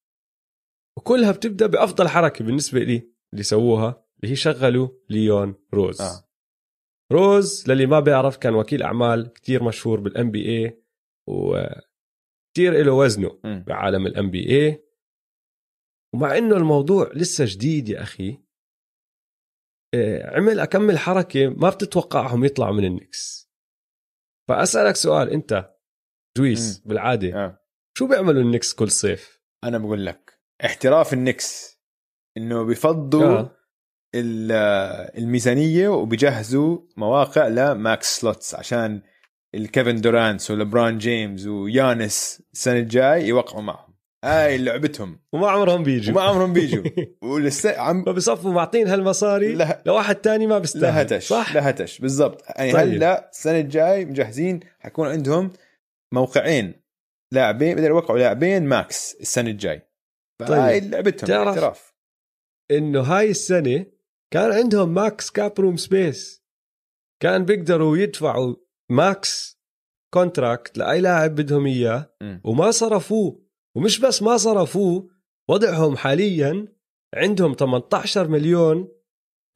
وكلها 0.98 1.32
بتبدأ 1.32 1.68
بأفضل 1.68 2.08
حركة 2.08 2.46
بالنسبة 2.46 2.80
لي 2.80 3.12
اللي 3.34 3.44
سووها 3.44 4.06
اللي 4.20 4.32
هي 4.32 4.36
شغلوا 4.36 4.90
ليون 5.10 5.56
روز. 5.74 6.02
آه. 6.02 6.30
روز 7.12 7.70
للي 7.72 7.86
ما 7.86 8.00
بيعرف 8.00 8.38
كان 8.38 8.56
وكيل 8.56 8.84
أعمال 8.84 9.34
كتير 9.34 9.64
مشهور 9.64 10.00
بال 10.00 10.32
NBA 10.32 10.84
وكتير 11.30 12.84
له 12.84 12.92
وزنه 12.92 13.40
مم. 13.44 13.64
بعالم 13.68 14.08
ال 14.08 14.32
NBA 14.32 14.86
ومع 16.14 16.38
إنه 16.38 16.58
الموضوع 16.58 17.12
لسه 17.14 17.46
جديد 17.48 17.90
يا 17.90 18.02
أخي 18.02 18.46
آه، 19.94 20.36
عمل 20.36 20.60
أكمل 20.60 20.98
حركة 20.98 21.50
ما 21.50 21.70
بتتوقعهم 21.70 22.46
يطلعوا 22.46 22.74
من 22.74 22.86
النكس. 22.86 23.45
فأسألك 24.48 24.96
سؤال 24.96 25.30
أنت 25.30 25.70
دويس 26.38 26.78
مم. 26.86 26.90
بالعادة 26.90 27.46
آه. 27.46 27.60
شو 27.98 28.08
بيعملوا 28.08 28.42
النكس 28.42 28.74
كل 28.74 28.92
صيف؟ 28.92 29.42
أنا 29.64 29.78
بقول 29.78 30.06
لك 30.06 30.40
احتراف 30.66 31.14
النكس 31.14 31.80
إنه 32.38 32.64
بيفضوا 32.64 33.26
آه. 33.40 33.58
ال- 34.16 34.52
الميزانية 35.18 35.88
وبيجهزوا 35.90 36.78
مواقع 36.98 37.48
لماكس 37.48 38.20
سلوتس 38.20 38.56
عشان 38.56 39.02
الكيفن 39.56 40.02
دورانس 40.02 40.52
ولبران 40.52 40.98
جيمس 40.98 41.46
ويانس 41.46 42.44
السنة 42.54 42.80
الجاي 42.80 43.28
يوقعوا 43.28 43.62
معهم 43.62 43.95
هاي 44.26 44.58
لعبتهم. 44.58 45.20
وما 45.34 45.50
عمرهم 45.50 45.84
بيجوا. 45.84 46.14
وما 46.14 46.22
عمرهم 46.22 46.54
بيجوا. 46.54 46.84
ولسه 47.32 47.80
عم 47.80 48.04
فبصفوا 48.06 48.52
معطين 48.52 48.88
هالمصاري 48.88 49.56
لا 49.56 49.84
لواحد 49.86 50.16
تاني 50.16 50.48
ما 50.48 50.60
بيستاهل. 50.60 50.96
لهتش 50.96 51.28
صح؟ 51.28 51.56
لهتش 51.56 52.00
بالضبط. 52.00 52.44
يعني 52.56 52.74
طيب. 52.74 52.88
هلا 52.88 53.30
السنة 53.30 53.60
الجاي 53.60 54.06
مجهزين 54.06 54.60
حيكون 54.80 55.08
عندهم 55.08 55.54
موقعين 56.14 56.74
لاعبين 57.34 57.76
بيقدروا 57.76 58.00
يوقعوا 58.02 58.20
لاعبين 58.20 58.64
max 58.64 59.16
السنة 59.22 59.50
الجاي. 59.50 59.82
فهاي 60.40 60.80
طيب. 60.80 60.92
لعبتهم 60.92 61.48
احتراف 61.48 61.94
إنه 62.72 63.02
هاي 63.02 63.30
السنة 63.30 63.86
كان 64.34 64.52
عندهم 64.52 64.94
max 64.94 65.30
cap 65.30 65.60
room 65.60 65.78
space 65.78 66.46
كان 67.22 67.46
بيقدروا 67.46 67.98
يدفعوا 67.98 68.56
max 68.92 69.60
contract 70.14 70.78
لأي 70.78 71.02
لاعب 71.02 71.36
بدهم 71.36 71.66
إياه. 71.66 72.16
وما 72.44 72.72
صرفوه. 72.72 73.45
ومش 73.76 74.00
بس 74.00 74.24
ما 74.24 74.38
صرفوه 74.38 75.10
وضعهم 75.50 75.98
حاليا 75.98 76.68
عندهم 77.16 77.54
18 77.54 78.28
مليون 78.28 78.92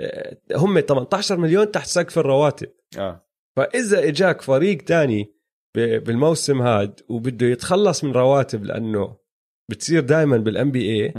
آه، 0.01 0.37
هم 0.55 0.79
18 0.79 1.37
مليون 1.37 1.71
تحت 1.71 1.87
سقف 1.87 2.17
الرواتب. 2.19 2.71
آه. 2.97 3.29
فإذا 3.57 4.07
إجاك 4.07 4.41
فريق 4.41 4.81
تاني 4.83 5.33
بالموسم 5.75 6.61
هاد 6.61 7.01
وبده 7.09 7.47
يتخلص 7.47 8.03
من 8.03 8.11
رواتب 8.11 8.63
لأنه 8.63 9.17
بتصير 9.71 10.01
دائما 10.01 10.37
بال 10.37 10.71
NBA. 10.71 11.13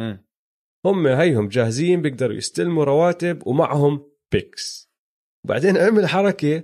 هم 0.86 1.06
هيهم 1.06 1.48
جاهزين 1.48 2.02
بيقدروا 2.02 2.36
يستلموا 2.36 2.84
رواتب 2.84 3.46
ومعهم 3.46 4.10
picks 4.32 4.90
وبعدين 5.44 5.76
عمل 5.76 6.06
حركة 6.08 6.62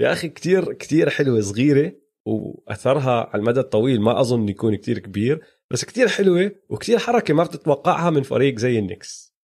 يا 0.00 0.12
أخي 0.12 0.28
كتير 0.28 0.72
كتير 0.72 1.10
حلوة 1.10 1.40
صغيرة. 1.40 1.92
وأثرها 2.26 3.30
على 3.32 3.40
المدى 3.40 3.60
الطويل 3.60 4.00
ما 4.00 4.20
أظن 4.20 4.48
يكون 4.48 4.74
كتير 4.74 4.98
كبير 4.98 5.44
بس 5.72 5.84
كتير 5.84 6.08
حلوة 6.08 6.52
وكتير 6.68 6.98
حركة 6.98 7.34
ما 7.34 7.44
بتتوقعها 7.44 8.10
من 8.10 8.22
فريق 8.22 8.58
زي 8.58 8.78
النكس 8.78 9.36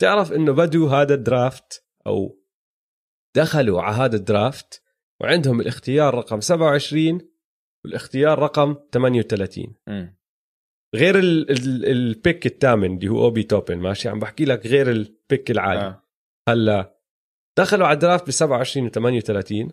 تعرف 0.00 0.32
إنه 0.32 0.52
بدوا 0.52 0.90
هذا 0.90 1.14
الدرافت 1.14 1.86
أو 2.06 2.40
دخلوا 3.36 3.82
على 3.82 3.96
هذا 3.96 4.16
الدرافت 4.16 4.82
وعندهم 5.20 5.60
الاختيار 5.60 6.14
رقم 6.14 6.40
27 6.40 7.20
والاختيار 7.84 8.38
رقم 8.38 8.76
38 8.92 9.74
مم. 9.86 10.18
غير 10.94 11.18
ال 11.18 11.50
ال 11.50 11.86
البيك 11.86 12.46
الثامن 12.46 12.96
اللي 12.96 13.08
هو 13.08 13.24
أوبي 13.24 13.42
توبن 13.42 13.78
ماشي 13.78 14.08
عم 14.08 14.18
بحكي 14.18 14.44
لك 14.44 14.66
غير 14.66 14.90
البيك 14.90 15.50
العالي 15.50 15.80
آه. 15.80 16.02
هلا 16.48 16.98
دخلوا 17.58 17.86
على 17.86 17.94
الدرافت 17.94 18.26
ب 18.26 18.30
27 18.30 18.86
و 18.86 18.90
38 18.90 19.70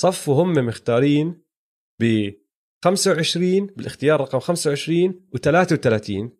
صفوا 0.00 0.42
هم 0.42 0.52
مختارين 0.52 1.41
ب 2.02 2.32
25 2.84 3.66
بالاختيار 3.66 4.20
رقم 4.20 4.38
25 4.38 5.28
و 5.34 5.36
33 5.38 6.30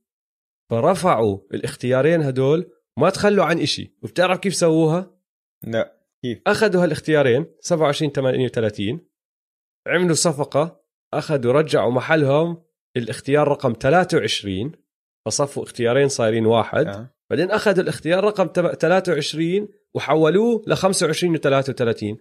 فرفعوا 0.71 1.39
الاختيارين 1.55 2.23
هدول 2.23 2.71
وما 2.99 3.11
تخلوا 3.11 3.45
عن 3.45 3.59
إشي. 3.59 3.97
وبتعرف 4.03 4.39
كيف 4.39 4.55
سووها؟ 4.55 5.19
لا 5.67 5.97
كيف؟ 6.25 6.41
أخذوا 6.47 6.83
هالاختيارين 6.83 7.47
27 7.61 8.13
38 8.13 9.01
عملوا 9.87 10.15
صفقة 10.15 10.83
أخذوا 11.15 11.53
رجعوا 11.53 11.91
محلهم 11.93 12.63
الاختيار 12.97 13.49
رقم 13.49 13.73
23 13.81 14.73
فصفوا 15.27 15.63
اختيارين 15.63 16.09
صايرين 16.09 16.47
واحد. 16.47 16.87
آه. 16.87 17.15
بعدين 17.31 17.51
أخذوا 17.51 17.83
الاختيار 17.83 18.25
رقم 18.25 18.47
تب- 18.47 18.73
23 18.75 19.69
وحولوه 19.95 20.65
ل 20.67 20.75
25 20.75 21.37
و33 21.37 22.17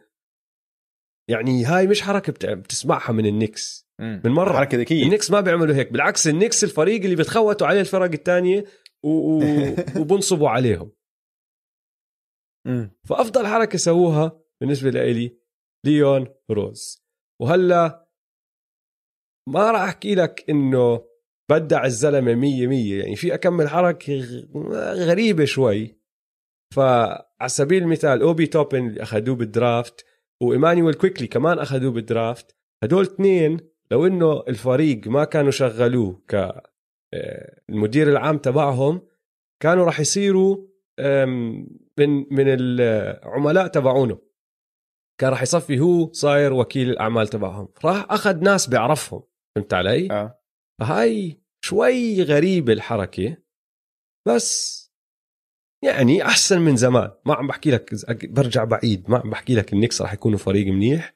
يعني 1.31 1.65
هاي 1.65 1.87
مش 1.87 2.01
حركة 2.01 2.33
بت- 2.33 2.45
بتسمعها 2.45 3.11
من 3.11 3.25
النكس 3.25 3.87
مم. 4.01 4.21
من 4.25 4.31
مرة. 4.31 4.53
حركة 4.53 4.77
ذكية 4.77 5.03
النكس 5.03 5.31
ما 5.31 5.41
بيعملوا 5.41 5.75
هيك 5.75 5.91
بالعكس 5.91 6.27
النكس 6.27 6.63
الفريق 6.63 7.03
اللي 7.03 7.15
بتخوتوا 7.15 7.67
عليه 7.67 7.79
الفرق 7.79 8.11
الثانية 8.11 8.65
و... 9.03 9.09
و... 9.09 9.41
وبنصبوا 10.01 10.49
عليهم 10.49 10.91
مم. 12.67 12.91
فأفضل 13.09 13.47
حركة 13.47 13.77
سووها 13.77 14.41
بالنسبة 14.61 14.89
لإلي 14.89 15.37
ليون 15.85 16.27
روز 16.51 17.03
وهلا 17.41 18.07
ما 19.49 19.71
راح 19.71 19.81
أحكي 19.81 20.15
لك 20.15 20.49
إنه 20.49 21.05
بدع 21.51 21.85
الزلمة 21.85 22.35
مية 22.35 22.67
مية 22.67 23.03
يعني 23.03 23.15
في 23.15 23.33
أكمل 23.33 23.69
حركة 23.69 24.21
غريبة 24.93 25.45
شوي 25.45 26.01
فعلى 26.75 27.25
سبيل 27.47 27.83
المثال 27.83 28.21
أوبي 28.21 28.47
توبن 28.47 28.87
اللي 28.87 29.03
أخذوه 29.03 29.35
بال 29.35 29.55
draft 29.55 30.05
وايمانويل 30.41 30.93
كويكلي 30.93 31.27
كمان 31.27 31.59
أخذوه 31.59 31.91
بال 31.91 32.07
draft. 32.07 32.55
هدول 32.83 33.03
اثنين 33.03 33.57
لو 33.91 34.07
إنه 34.07 34.43
الفريق 34.47 35.07
ما 35.07 35.23
كانوا 35.23 35.51
شغلوه 35.51 36.21
ك 36.27 36.35
آه، 37.13 37.61
المدير 37.69 38.09
العام 38.09 38.37
تبعهم 38.37 39.01
كانوا 39.61 39.85
راح 39.85 39.99
يصيروا 39.99 40.57
من 41.97 42.33
من 42.33 42.45
العملاء 42.47 43.67
تبعونه. 43.67 44.17
كان 45.19 45.29
راح 45.29 45.41
يصفي 45.41 45.79
هو 45.79 46.11
صاير 46.11 46.53
وكيل 46.53 46.89
الأعمال 46.89 47.27
تبعهم. 47.27 47.67
راح 47.85 48.05
أخذ 48.09 48.39
ناس 48.39 48.67
بيعرفهم. 48.67 49.23
فهمت 49.55 49.73
علي؟ 49.73 50.11
آه. 50.11 50.39
فهاي 50.79 51.41
شوي 51.65 52.23
غريبة 52.23 52.73
الحركة. 52.73 53.37
بس 54.27 54.80
يعني 55.83 56.25
أحسن 56.25 56.61
من 56.61 56.75
زمان. 56.75 57.11
ما 57.25 57.33
عم 57.33 57.47
بحكي 57.47 57.71
لك 57.71 57.95
برجع 58.29 58.63
بعيد. 58.63 59.09
ما 59.09 59.17
عم 59.17 59.29
بحكي 59.29 59.55
لك 59.55 59.73
النكس 59.73 60.01
راح 60.01 60.13
يكونوا 60.13 60.37
فريق 60.37 60.67
منيح. 60.67 61.15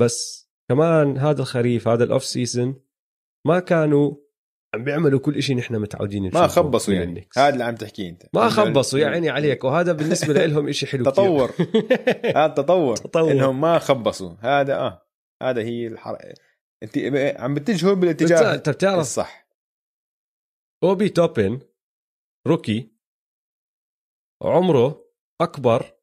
بس 0.00 0.48
كمان 0.68 1.18
هذا 1.18 1.40
الخريف 1.40 1.88
هذا 1.88 2.04
ال 2.04 2.24
off-season 2.24 2.80
ما 3.46 3.60
كانوا 3.60 4.16
عم 4.74 4.84
بيعملوا 4.84 5.20
كل 5.20 5.42
شيء 5.42 5.56
نحن 5.56 5.76
متعودين 5.76 6.30
ما 6.34 6.46
خبصوا 6.46 6.94
يعني. 6.94 7.06
النكس. 7.06 7.38
هذا 7.38 7.48
اللي 7.52 7.64
عم 7.64 7.74
تحكيه 7.74 8.10
أنت. 8.10 8.22
ما 8.32 8.48
خبصوا 8.48 8.98
يا 8.98 9.06
عيني 9.06 9.30
عليك. 9.30 9.64
وهذا 9.64 9.92
بالنسبة 9.92 10.32
لهم 10.46 10.68
إشي 10.68 10.86
حلو. 10.86 11.04
تطور. 11.04 11.50
هذا 12.36 12.48
تطور. 12.48 12.96
تطور. 12.96 13.32
إنهم 13.32 13.60
ما 13.60 13.78
خبصوا. 13.78 14.34
هذا 14.40 14.76
آه. 14.76 15.06
هذا 15.42 15.62
هي 15.62 15.86
الحركه 15.86 16.34
انت 16.82 16.98
عم 17.38 17.54
بتتجهوا 17.54 17.94
بالاتجاه 17.94 18.54
انت 18.54 18.68
بتعرف 18.68 19.00
الصح. 19.00 19.48
أوبي 20.84 21.08
توبن 21.08 21.60
rookie 22.46 22.93
عمره 24.44 25.04
أكبر 25.40 25.94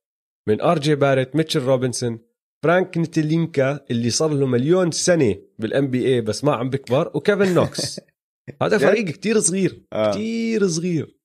من 0.48 0.62
آر 0.62 0.80
جي 0.80 0.96
باريت 0.96 1.36
ميتشل 1.36 1.62
روبنسون 1.62 2.20
فرانك 2.64 2.98
نتلينكا 2.98 3.86
اللي 3.92 4.10
صار 4.10 4.34
له 4.34 4.46
مليون 4.46 4.92
سنة 4.92 5.36
بال 5.60 5.88
NBA 5.88 6.22
بس 6.22 6.44
ما 6.44 6.56
عم 6.56 6.70
بكبر 6.70 7.12
وكيفن 7.18 7.54
نوكس 7.54 8.00
هذا؟ 8.62 8.78
فريق 8.78 9.06
كتير 9.06 9.40
صغير 9.40 9.86
آه. 9.94 10.12
كتير 10.12 10.68
صغير 10.68 11.18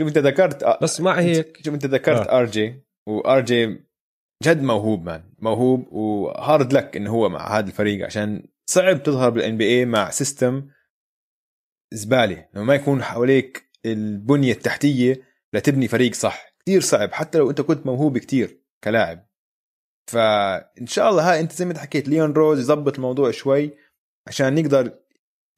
شوف 0.00 0.08
انت 0.08 0.18
ذكرت 0.18 0.62
آه، 0.62 0.78
بس 0.82 1.00
مع 1.00 1.20
هيك 1.20 1.64
شوف 1.64 1.74
انت 1.74 1.86
ذكرت 1.86 2.26
آه. 2.26 2.38
آر 2.38 2.44
جي 2.44 2.82
وآر 3.08 3.40
جي 3.40 3.88
جد 4.44 4.62
موهوب 4.62 5.04
man 5.04 5.34
موهوب 5.38 5.92
و 5.92 6.08
hard 6.08 6.72
luck 6.72 6.96
إنه 6.96 7.10
هو 7.10 7.28
مع 7.28 7.58
هذا 7.58 7.66
الفريق 7.66 8.06
عشان 8.06 8.48
صعب 8.70 9.02
تظهر 9.02 9.30
بال 9.30 9.56
NBA 9.56 9.84
مع 9.84 10.10
system 10.10 10.68
زبالة 11.94 12.48
إنه 12.54 12.64
ما 12.64 12.74
يكون 12.74 13.02
حواليك 13.02 13.70
البنية 13.86 14.52
التحتية 14.52 15.27
لتبني 15.54 15.88
فريق 15.88 16.14
صح. 16.14 16.54
كثير 16.60 16.80
صعب 16.80 17.12
حتى 17.12 17.38
لو 17.38 17.50
أنت 17.50 17.60
كنت 17.60 17.86
موهوب 17.86 18.18
كثير 18.18 18.62
كلاعب. 18.84 19.28
فإن 20.10 20.86
شاء 20.86 21.10
الله 21.10 21.32
هاي 21.32 21.40
أنت 21.40 21.52
زي 21.52 21.64
ما 21.64 21.70
أنت 21.70 21.80
حكيت 21.80 22.08
ليون 22.08 22.32
روز 22.32 22.58
يظبط 22.58 22.94
الموضوع 22.94 23.30
شوي 23.30 23.76
عشان 24.28 24.58
يقدر 24.58 24.98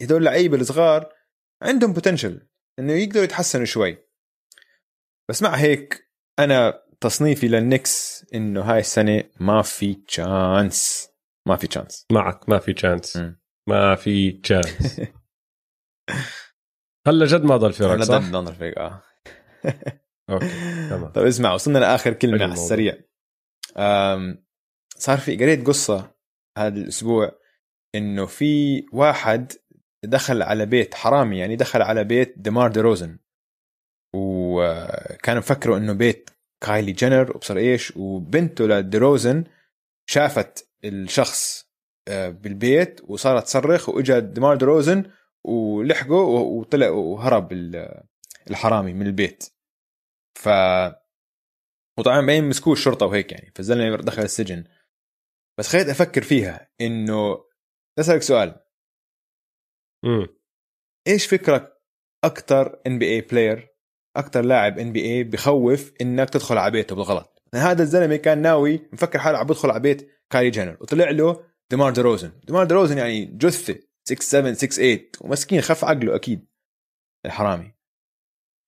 هدول 0.02 0.18
اللعيبة 0.18 0.56
الصغار 0.56 1.12
عندهم 1.62 1.92
potential 1.92 2.48
إنه 2.78 2.92
يقدروا 2.92 3.24
يتحسنوا 3.24 3.64
شوي. 3.64 3.98
بس 5.30 5.42
مع 5.42 5.54
هيك 5.54 6.10
أنا 6.38 6.82
تصنيفي 7.00 7.48
للنكس 7.48 8.26
إنه 8.34 8.60
هاي 8.60 8.80
السنة 8.80 9.24
ما 9.40 9.62
في 9.62 9.94
chance 9.94 11.08
ما 11.48 11.56
في 11.56 11.66
chance 11.66 12.06
معك 12.12 12.48
ما 12.48 12.58
في 12.58 12.72
chance 12.72 13.18
ما 13.68 13.94
في 13.94 14.32
chance 14.32 15.00
هلا 17.06 17.26
جد 17.26 17.44
ما 17.44 17.56
ضل 17.56 17.72
فرق 17.72 18.02
صح؟ 18.02 18.18
جد 18.18 18.32
ما 18.32 18.40
ضل 18.40 18.54
فرق 18.54 18.78
آه. 18.78 19.02
okay 20.30 20.48
تمام. 20.90 21.06
طيب 21.12 21.26
اسمع 21.26 21.52
وصلنا 21.54 21.78
لآخر 21.78 22.12
كلمة 22.12 22.42
على. 22.42 22.52
السريع. 22.52 22.94
صار 24.96 25.18
في 25.18 25.36
قريت 25.36 25.66
قصة 25.66 26.14
هذا 26.58 26.78
الأسبوع 26.78 27.32
إنه 27.94 28.26
في 28.26 28.84
واحد 28.92 29.52
دخل 30.04 30.42
على 30.42 30.66
بيت 30.66 30.94
حرامي 30.94 31.38
يعني 31.38 31.56
دخل 31.56 31.82
على 31.82 32.04
بيت 32.04 32.34
ديمار 32.38 32.70
دي 32.70 32.80
روزن. 32.80 33.18
وكان 34.14 35.36
مفكروا 35.36 35.76
إنه 35.76 35.92
بيت 35.92 36.30
كايلي 36.64 36.92
جينر 36.92 37.36
وبصر 37.36 37.56
إيش 37.56 37.96
وبنته 37.96 38.66
لديروزن 38.66 39.44
شافت 40.10 40.68
الشخص 40.84 41.70
آه، 42.08 42.28
بالبيت 42.28 43.00
وصارت 43.04 43.44
تصرخ 43.44 43.88
وإجا 43.88 44.18
ديمار 44.18 44.56
دروزن 44.56 45.04
ولحقه 45.44 46.14
وطلع 46.14 46.88
وهرب 46.88 47.52
ال- 47.52 48.02
الحرامي 48.50 48.92
من 48.92 49.06
البيت. 49.06 49.44
ف 50.38 50.48
وطبعا 51.98 52.20
بعدين 52.20 52.48
مسكوه 52.48 52.72
الشرطة 52.72 53.06
وهيك 53.06 53.32
يعني 53.32 53.52
فالزلمه 53.54 53.96
دخل 53.96 54.22
السجن. 54.22 54.64
بس 55.58 55.68
خليت 55.68 55.88
أفكر 55.88 56.22
فيها 56.22 56.70
إنه 56.80 57.44
اسالك 57.98 58.22
سؤال. 58.22 58.60
امم 60.04 60.26
إيش 61.06 61.26
فكرك 61.26 61.80
أكثر 62.24 62.80
NBA 62.86 63.14
player 63.14 63.68
أكثر 64.16 64.40
لاعب 64.42 64.78
NBA 64.78 65.24
بخوف 65.24 65.92
إنك 66.00 66.30
تدخل 66.30 66.58
على 66.58 66.70
بيته 66.70 66.96
بالغلط؟ 66.96 67.42
هذا 67.54 67.82
الزلمة 67.82 68.16
كان 68.16 68.42
ناوي 68.42 68.88
مفكر 68.92 69.18
حاله 69.18 69.38
عم 69.38 69.46
بدخل 69.46 69.70
على 69.70 69.80
بيت 69.80 70.10
كايلي 70.30 70.50
جينر 70.50 70.76
وطلع 70.80 71.10
له 71.10 71.44
ديمار 71.70 71.92
دروزن 71.92 72.32
ديمار 72.44 72.64
دروزن 72.64 72.98
يعني 72.98 73.24
جثة 73.24 73.78
6 74.04 74.20
7 74.20 74.52
6 74.52 74.68
8 74.76 75.10
ومسكين 75.20 75.60
خف 75.60 75.84
عقله 75.84 76.14
أكيد. 76.14 76.46
الحرامي. 77.26 77.74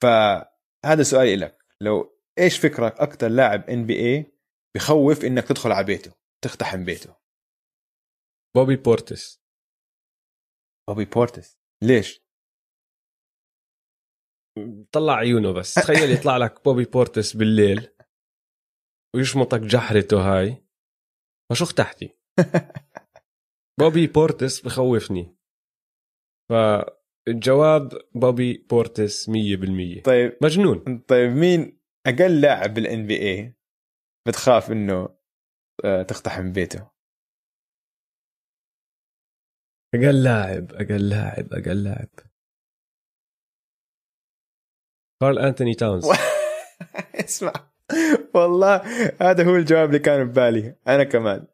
فهذا 0.02 1.02
سؤالي 1.02 1.36
لك. 1.36 1.58
لو 1.80 2.18
إيش 2.38 2.58
فكرك 2.58 3.00
أكثر 3.00 3.28
لاعب 3.28 3.70
NBA 3.70 4.32
بخوف 4.76 5.24
إنك 5.24 5.44
تدخل 5.48 5.72
على 5.72 5.86
بيته 5.86 6.12
تقتحم 6.44 6.84
بيته؟ 6.84 7.16
بوبي 8.56 8.76
بورتس. 8.76 9.42
بوبي 10.88 11.04
بورتس. 11.04 11.58
ليش؟ 11.82 12.22
طلع 14.92 15.14
عيونه 15.14 15.52
بس. 15.52 15.74
تخيل 15.74 16.10
يطلع 16.18 16.36
لك 16.36 16.64
بوبي 16.64 16.84
بورتس 16.84 17.36
بالليل 17.36 17.96
ويشمطك 19.16 19.60
جحرته 19.60 20.16
هاي. 20.16 20.66
فشو 21.50 21.64
اختحتي 21.64 22.18
بوبي 23.80 24.06
بورتس 24.06 24.60
بخوفني. 24.60 25.36
فالجواب 27.27 27.89
بوبي 28.15 28.66
بورتس 28.70 29.31
100% 29.31 30.03
طيب. 30.05 30.39
مجنون. 30.43 30.99
طيب 30.99 31.31
مين 31.31 31.81
أقل 32.07 32.40
لاعب 32.40 32.74
بال 32.74 33.06
NBA 33.06 33.55
بتخاف 34.28 34.70
إنه 34.73 35.09
آه، 35.85 36.03
تقتحم 36.03 36.53
بيته؟ 36.53 36.90
أقل 39.94 40.23
لاعب 40.24 40.73
أقل 40.73 41.09
لاعب 41.09 41.53
أقل 41.53 41.85
لاعب. 41.85 42.09
كارل 45.23 45.39
أنتوني 45.39 45.74
تاونز. 45.74 46.05
اسمع. 47.24 47.53
والله 48.35 48.77
هذا 49.20 49.44
هو 49.44 49.57
الجواب 49.57 49.89
اللي 49.89 49.99
كان 49.99 50.24
ببالي. 50.24 50.77
أنا 50.89 51.05
كمان. 51.05 51.47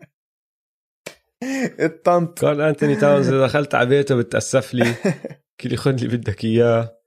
الطنط. 1.80 2.40
كارل 2.40 2.62
أنتوني 2.62 2.96
تاونز 2.96 3.28
إذا 3.28 3.46
دخلت 3.46 3.76
على 3.76 3.90
بيته 3.90 4.16
بتأسف 4.16 4.74
لي. 4.74 4.94
كل 5.62 5.76
خذ 5.76 6.04
اللي 6.04 6.18
بدك 6.18 6.44
إياه. 6.44 7.00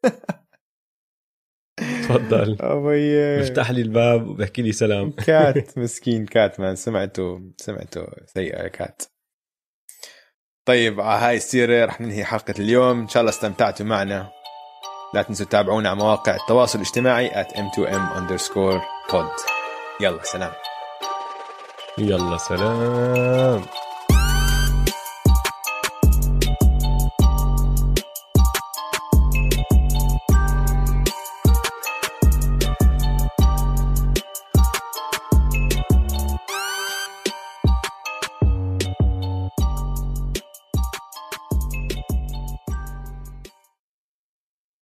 تفضل. 1.78 2.56
أبي. 2.60 3.36
بيفتح 3.36 3.70
لي 3.70 3.80
الباب 3.82 4.26
وبحكي 4.28 4.62
لي 4.62 4.72
سلام. 4.72 5.12
كات 5.26 5.78
مسكين 5.78 6.26
كات 6.26 6.60
man. 6.60 6.76
سمعته 6.76 7.40
سمعته. 7.56 8.06
سيئة 8.26 8.68
كات. 8.68 9.02
طيب 10.68 11.00
على 11.00 11.20
هاي 11.24 11.36
السيرة 11.36 11.84
رح 11.84 12.00
ننهي 12.00 12.24
حلقة 12.24 12.54
اليوم. 12.58 13.00
إن 13.00 13.08
شاء 13.08 13.20
الله 13.20 13.30
استمتعتوا 13.30 13.86
معنا. 13.86 14.30
لا 15.14 15.22
تنسوا 15.22 15.46
تتابعونا 15.46 15.88
على 15.88 15.98
مواقع 15.98 16.36
التواصل 16.36 16.78
الاجتماعي 16.78 17.30
at 17.30 17.46
m2m 17.46 18.16
underscore 18.18 18.80
pod. 19.12 19.52
يلا 20.00 20.22
سلام. 20.22 20.52
يلا 21.98 22.36
سلام. 22.36 23.62